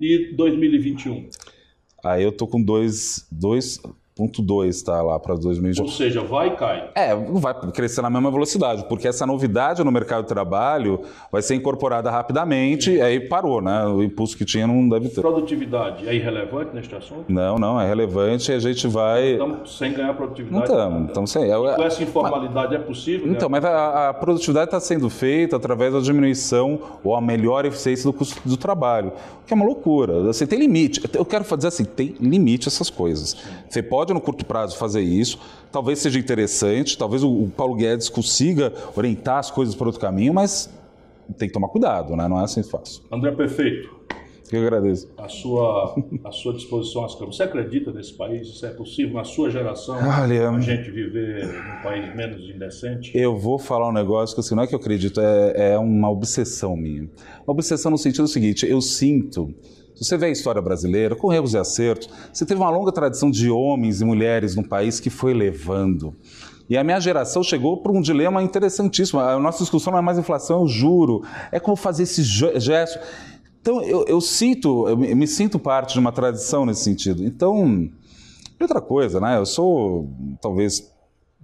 E 0.00 0.32
2021? 0.36 1.28
Aí 2.04 2.22
eu 2.22 2.30
tô 2.30 2.46
com 2.46 2.62
2,2 4.18 4.82
tá 4.82 5.02
lá 5.02 5.20
para 5.20 5.34
2021. 5.34 5.84
Ou 5.84 5.90
seja, 5.90 6.22
vai 6.22 6.48
e 6.48 6.50
cai. 6.56 6.90
É, 6.94 7.14
não 7.14 7.36
vai 7.36 7.52
crescer 7.70 8.00
na 8.00 8.08
mesma 8.08 8.30
velocidade, 8.30 8.86
porque 8.88 9.06
essa 9.06 9.26
novidade 9.26 9.84
no 9.84 9.92
mercado 9.92 10.22
de 10.22 10.28
trabalho 10.28 11.00
vai 11.30 11.42
ser 11.42 11.54
incorporada 11.54 12.10
rapidamente, 12.10 12.92
e 12.92 13.00
aí 13.02 13.20
parou, 13.20 13.60
né? 13.60 13.84
O 13.84 14.02
impulso 14.02 14.34
que 14.34 14.46
tinha 14.46 14.66
não 14.66 14.88
deve 14.88 15.10
ter. 15.10 15.20
Produtividade 15.20 16.08
é 16.08 16.14
irrelevante 16.14 16.74
neste 16.74 16.94
assunto? 16.94 17.24
Não, 17.28 17.58
não, 17.58 17.78
é 17.78 17.86
relevante 17.86 18.50
e 18.50 18.54
a 18.54 18.58
gente 18.58 18.88
vai. 18.88 19.32
Estamos 19.32 19.76
sem 19.76 19.92
ganhar 19.92 20.08
Não 20.08 20.14
produtividade. 20.14 20.64
estamos, 20.64 21.08
estamos 21.08 21.30
sem. 21.30 21.50
é- 21.52 21.74
Com 21.76 21.82
essa 21.82 22.02
informalidade 22.02 22.74
é 22.74 22.78
possível? 22.78 23.30
Então, 23.30 23.50
mas 23.50 23.62
a, 23.66 24.08
a 24.08 24.14
produtividade 24.14 24.68
está 24.68 24.80
sendo 24.80 25.10
feita 25.10 25.56
através 25.56 25.92
da 25.92 26.00
diminuição 26.00 26.80
ou 27.04 27.14
a 27.14 27.20
melhor 27.20 27.66
eficiência 27.66 28.10
do 28.10 28.14
custo 28.16 28.40
do 28.48 28.56
trabalho, 28.56 29.12
o 29.42 29.46
que 29.46 29.52
é 29.52 29.56
uma 29.56 29.66
loucura. 29.66 30.30
Assim, 30.30 30.46
tem 30.46 30.58
limite. 30.58 31.02
Eu 31.12 31.24
quero 31.26 31.44
dizer 31.44 31.68
assim, 31.68 31.84
tem 31.84 32.14
limite 32.18 32.66
essas 32.66 32.88
coisas. 32.88 33.36
Você 33.68 33.82
pode 33.82 34.05
pode 34.06 34.14
no 34.14 34.20
curto 34.20 34.46
prazo 34.46 34.76
fazer 34.76 35.00
isso, 35.00 35.38
talvez 35.72 35.98
seja 35.98 36.18
interessante, 36.18 36.96
talvez 36.96 37.24
o, 37.24 37.48
Paulo 37.56 37.74
Guedes 37.74 38.08
consiga 38.08 38.72
orientar 38.94 39.38
as 39.38 39.50
coisas 39.50 39.74
para 39.74 39.86
outro 39.86 40.00
caminho, 40.00 40.32
mas 40.32 40.70
tem 41.36 41.48
que 41.48 41.54
tomar 41.54 41.68
cuidado, 41.68 42.14
né? 42.14 42.28
Não 42.28 42.40
é 42.40 42.44
assim 42.44 42.62
fácil. 42.62 43.02
André 43.10 43.32
Perfeito, 43.32 43.90
Eu 44.52 44.62
agradeço. 44.62 45.08
a 45.18 45.28
sua, 45.28 45.96
a 46.22 46.30
sua 46.30 46.52
disposição 46.52 47.04
às 47.04 47.14
câmeras. 47.14 47.36
Você 47.36 47.42
acredita 47.42 47.90
nesse 47.90 48.14
país? 48.14 48.46
Isso 48.46 48.64
é 48.64 48.70
possível 48.70 49.14
na 49.14 49.24
sua 49.24 49.50
geração 49.50 49.96
Olha, 49.96 50.50
a 50.50 50.60
gente 50.60 50.88
viver 50.90 51.46
num 51.46 51.82
país 51.82 52.14
menos 52.14 52.48
indecente? 52.48 53.10
Eu 53.12 53.36
vou 53.36 53.58
falar 53.58 53.88
um 53.88 53.92
negócio 53.92 54.36
que 54.36 54.40
assim, 54.40 54.54
não 54.54 54.62
é 54.62 54.66
que 54.68 54.74
eu 54.74 54.78
acredito, 54.78 55.20
é, 55.20 55.72
é 55.72 55.78
uma 55.78 56.08
obsessão 56.08 56.76
minha. 56.76 57.02
Uma 57.44 57.54
obsessão 57.54 57.90
no 57.90 57.98
sentido 57.98 58.28
seguinte, 58.28 58.64
eu 58.66 58.80
sinto, 58.80 59.52
se 59.96 60.04
você 60.04 60.16
vê 60.16 60.26
a 60.26 60.30
história 60.30 60.60
brasileira, 60.60 61.16
com 61.16 61.32
erros 61.32 61.54
e 61.54 61.58
acertos, 61.58 62.08
você 62.32 62.44
teve 62.44 62.60
uma 62.60 62.70
longa 62.70 62.92
tradição 62.92 63.30
de 63.30 63.50
homens 63.50 64.00
e 64.00 64.04
mulheres 64.04 64.54
no 64.54 64.62
país 64.62 65.00
que 65.00 65.08
foi 65.10 65.32
levando. 65.32 66.14
E 66.68 66.76
a 66.76 66.84
minha 66.84 67.00
geração 67.00 67.42
chegou 67.42 67.78
para 67.78 67.92
um 67.92 68.00
dilema 68.00 68.42
interessantíssimo. 68.42 69.20
A 69.20 69.38
nossa 69.38 69.58
discussão 69.60 69.92
não 69.92 70.00
é 70.00 70.02
mais 70.02 70.18
inflação, 70.18 70.62
eu 70.62 70.68
juro. 70.68 71.22
É 71.50 71.58
como 71.60 71.76
fazer 71.76 72.02
esse 72.02 72.22
ge- 72.22 72.58
gesto. 72.58 72.98
Então, 73.60 73.82
eu, 73.82 74.04
eu 74.06 74.20
sinto, 74.20 74.88
eu 74.88 74.96
me, 74.96 75.26
sinto 75.26 75.58
parte 75.58 75.94
de 75.94 75.98
uma 75.98 76.12
tradição 76.12 76.66
nesse 76.66 76.82
sentido. 76.82 77.24
Então, 77.24 77.88
outra 78.60 78.80
coisa, 78.80 79.20
né? 79.20 79.38
Eu 79.38 79.46
sou, 79.46 80.10
talvez, 80.40 80.92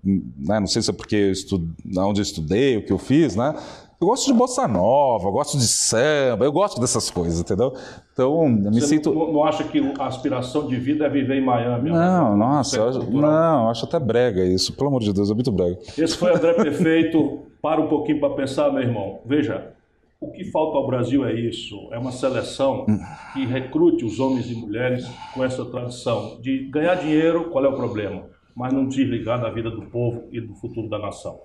né? 0.05 0.61
não 0.61 0.67
sei 0.67 0.83
se 0.83 0.91
é 0.91 0.93
porque 0.93 1.17
eu 1.17 1.33
estu... 1.33 1.69
onde 1.99 2.21
eu 2.21 2.23
estudei, 2.23 2.77
o 2.77 2.85
que 2.85 2.93
eu 2.93 2.99
fiz, 2.99 3.37
né? 3.37 3.55
Eu 4.03 4.09
gosto 4.09 4.27
de 4.27 4.33
bossa 4.37 4.67
nova, 4.67 5.29
eu 5.29 5.33
gosto 5.33 5.57
de 5.57 5.63
samba, 5.63 6.45
eu 6.45 6.51
gosto 6.51 6.81
dessas 6.81 7.09
coisas, 7.09 7.39
entendeu? 7.39 7.73
Então, 8.13 8.43
eu 8.43 8.49
me 8.49 8.81
Você 8.81 8.89
sinto. 8.89 9.15
não, 9.15 9.33
não 9.33 9.45
acha 9.45 9.63
que 9.63 9.79
a 9.97 10.07
aspiração 10.09 10.67
de 10.67 10.75
vida 10.75 11.07
é 11.07 11.09
viver 11.09 11.37
em 11.37 11.45
Miami? 11.45 11.91
Não, 11.91 12.37
nossa, 12.37 12.79
eu 12.79 12.87
é 12.87 12.89
acho... 12.89 13.11
não, 13.13 13.63
eu 13.63 13.71
acho 13.71 13.85
até 13.85 14.01
brega 14.01 14.45
isso, 14.45 14.73
pelo 14.73 14.89
amor 14.89 15.03
de 15.03 15.13
Deus, 15.13 15.31
é 15.31 15.35
muito 15.35 15.53
brega. 15.53 15.79
Esse 15.97 16.17
foi 16.17 16.35
André 16.35 16.53
Perfeito. 16.55 17.43
Para 17.63 17.81
um 17.81 17.87
pouquinho 17.87 18.19
para 18.19 18.35
pensar, 18.35 18.73
meu 18.73 18.83
irmão. 18.83 19.21
Veja, 19.25 19.73
o 20.21 20.33
que 20.33 20.47
falta 20.51 20.79
ao 20.79 20.87
Brasil 20.89 21.25
é 21.25 21.33
isso: 21.33 21.77
é 21.93 21.99
uma 21.99 22.11
seleção 22.11 22.85
que 23.33 23.47
recrute 23.47 24.05
os 24.05 24.19
homens 24.19 24.51
e 24.51 24.55
mulheres 24.57 25.09
com 25.33 25.45
essa 25.45 25.65
tradição 25.65 26.41
de 26.41 26.69
ganhar 26.71 26.97
dinheiro, 26.97 27.51
qual 27.51 27.65
é 27.65 27.69
o 27.69 27.77
problema? 27.77 28.25
Mas 28.53 28.73
não 28.73 28.85
desligar 28.85 29.41
da 29.41 29.49
vida 29.49 29.71
do 29.71 29.83
povo 29.83 30.25
e 30.33 30.41
do 30.41 30.55
futuro 30.57 30.89
da 30.89 30.99
nação. 30.99 31.39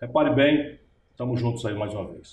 Repare 0.00 0.32
bem, 0.32 0.78
estamos 1.14 1.40
juntos 1.40 1.64
aí 1.64 1.74
mais 1.74 1.92
uma 1.94 2.06
vez. 2.12 2.28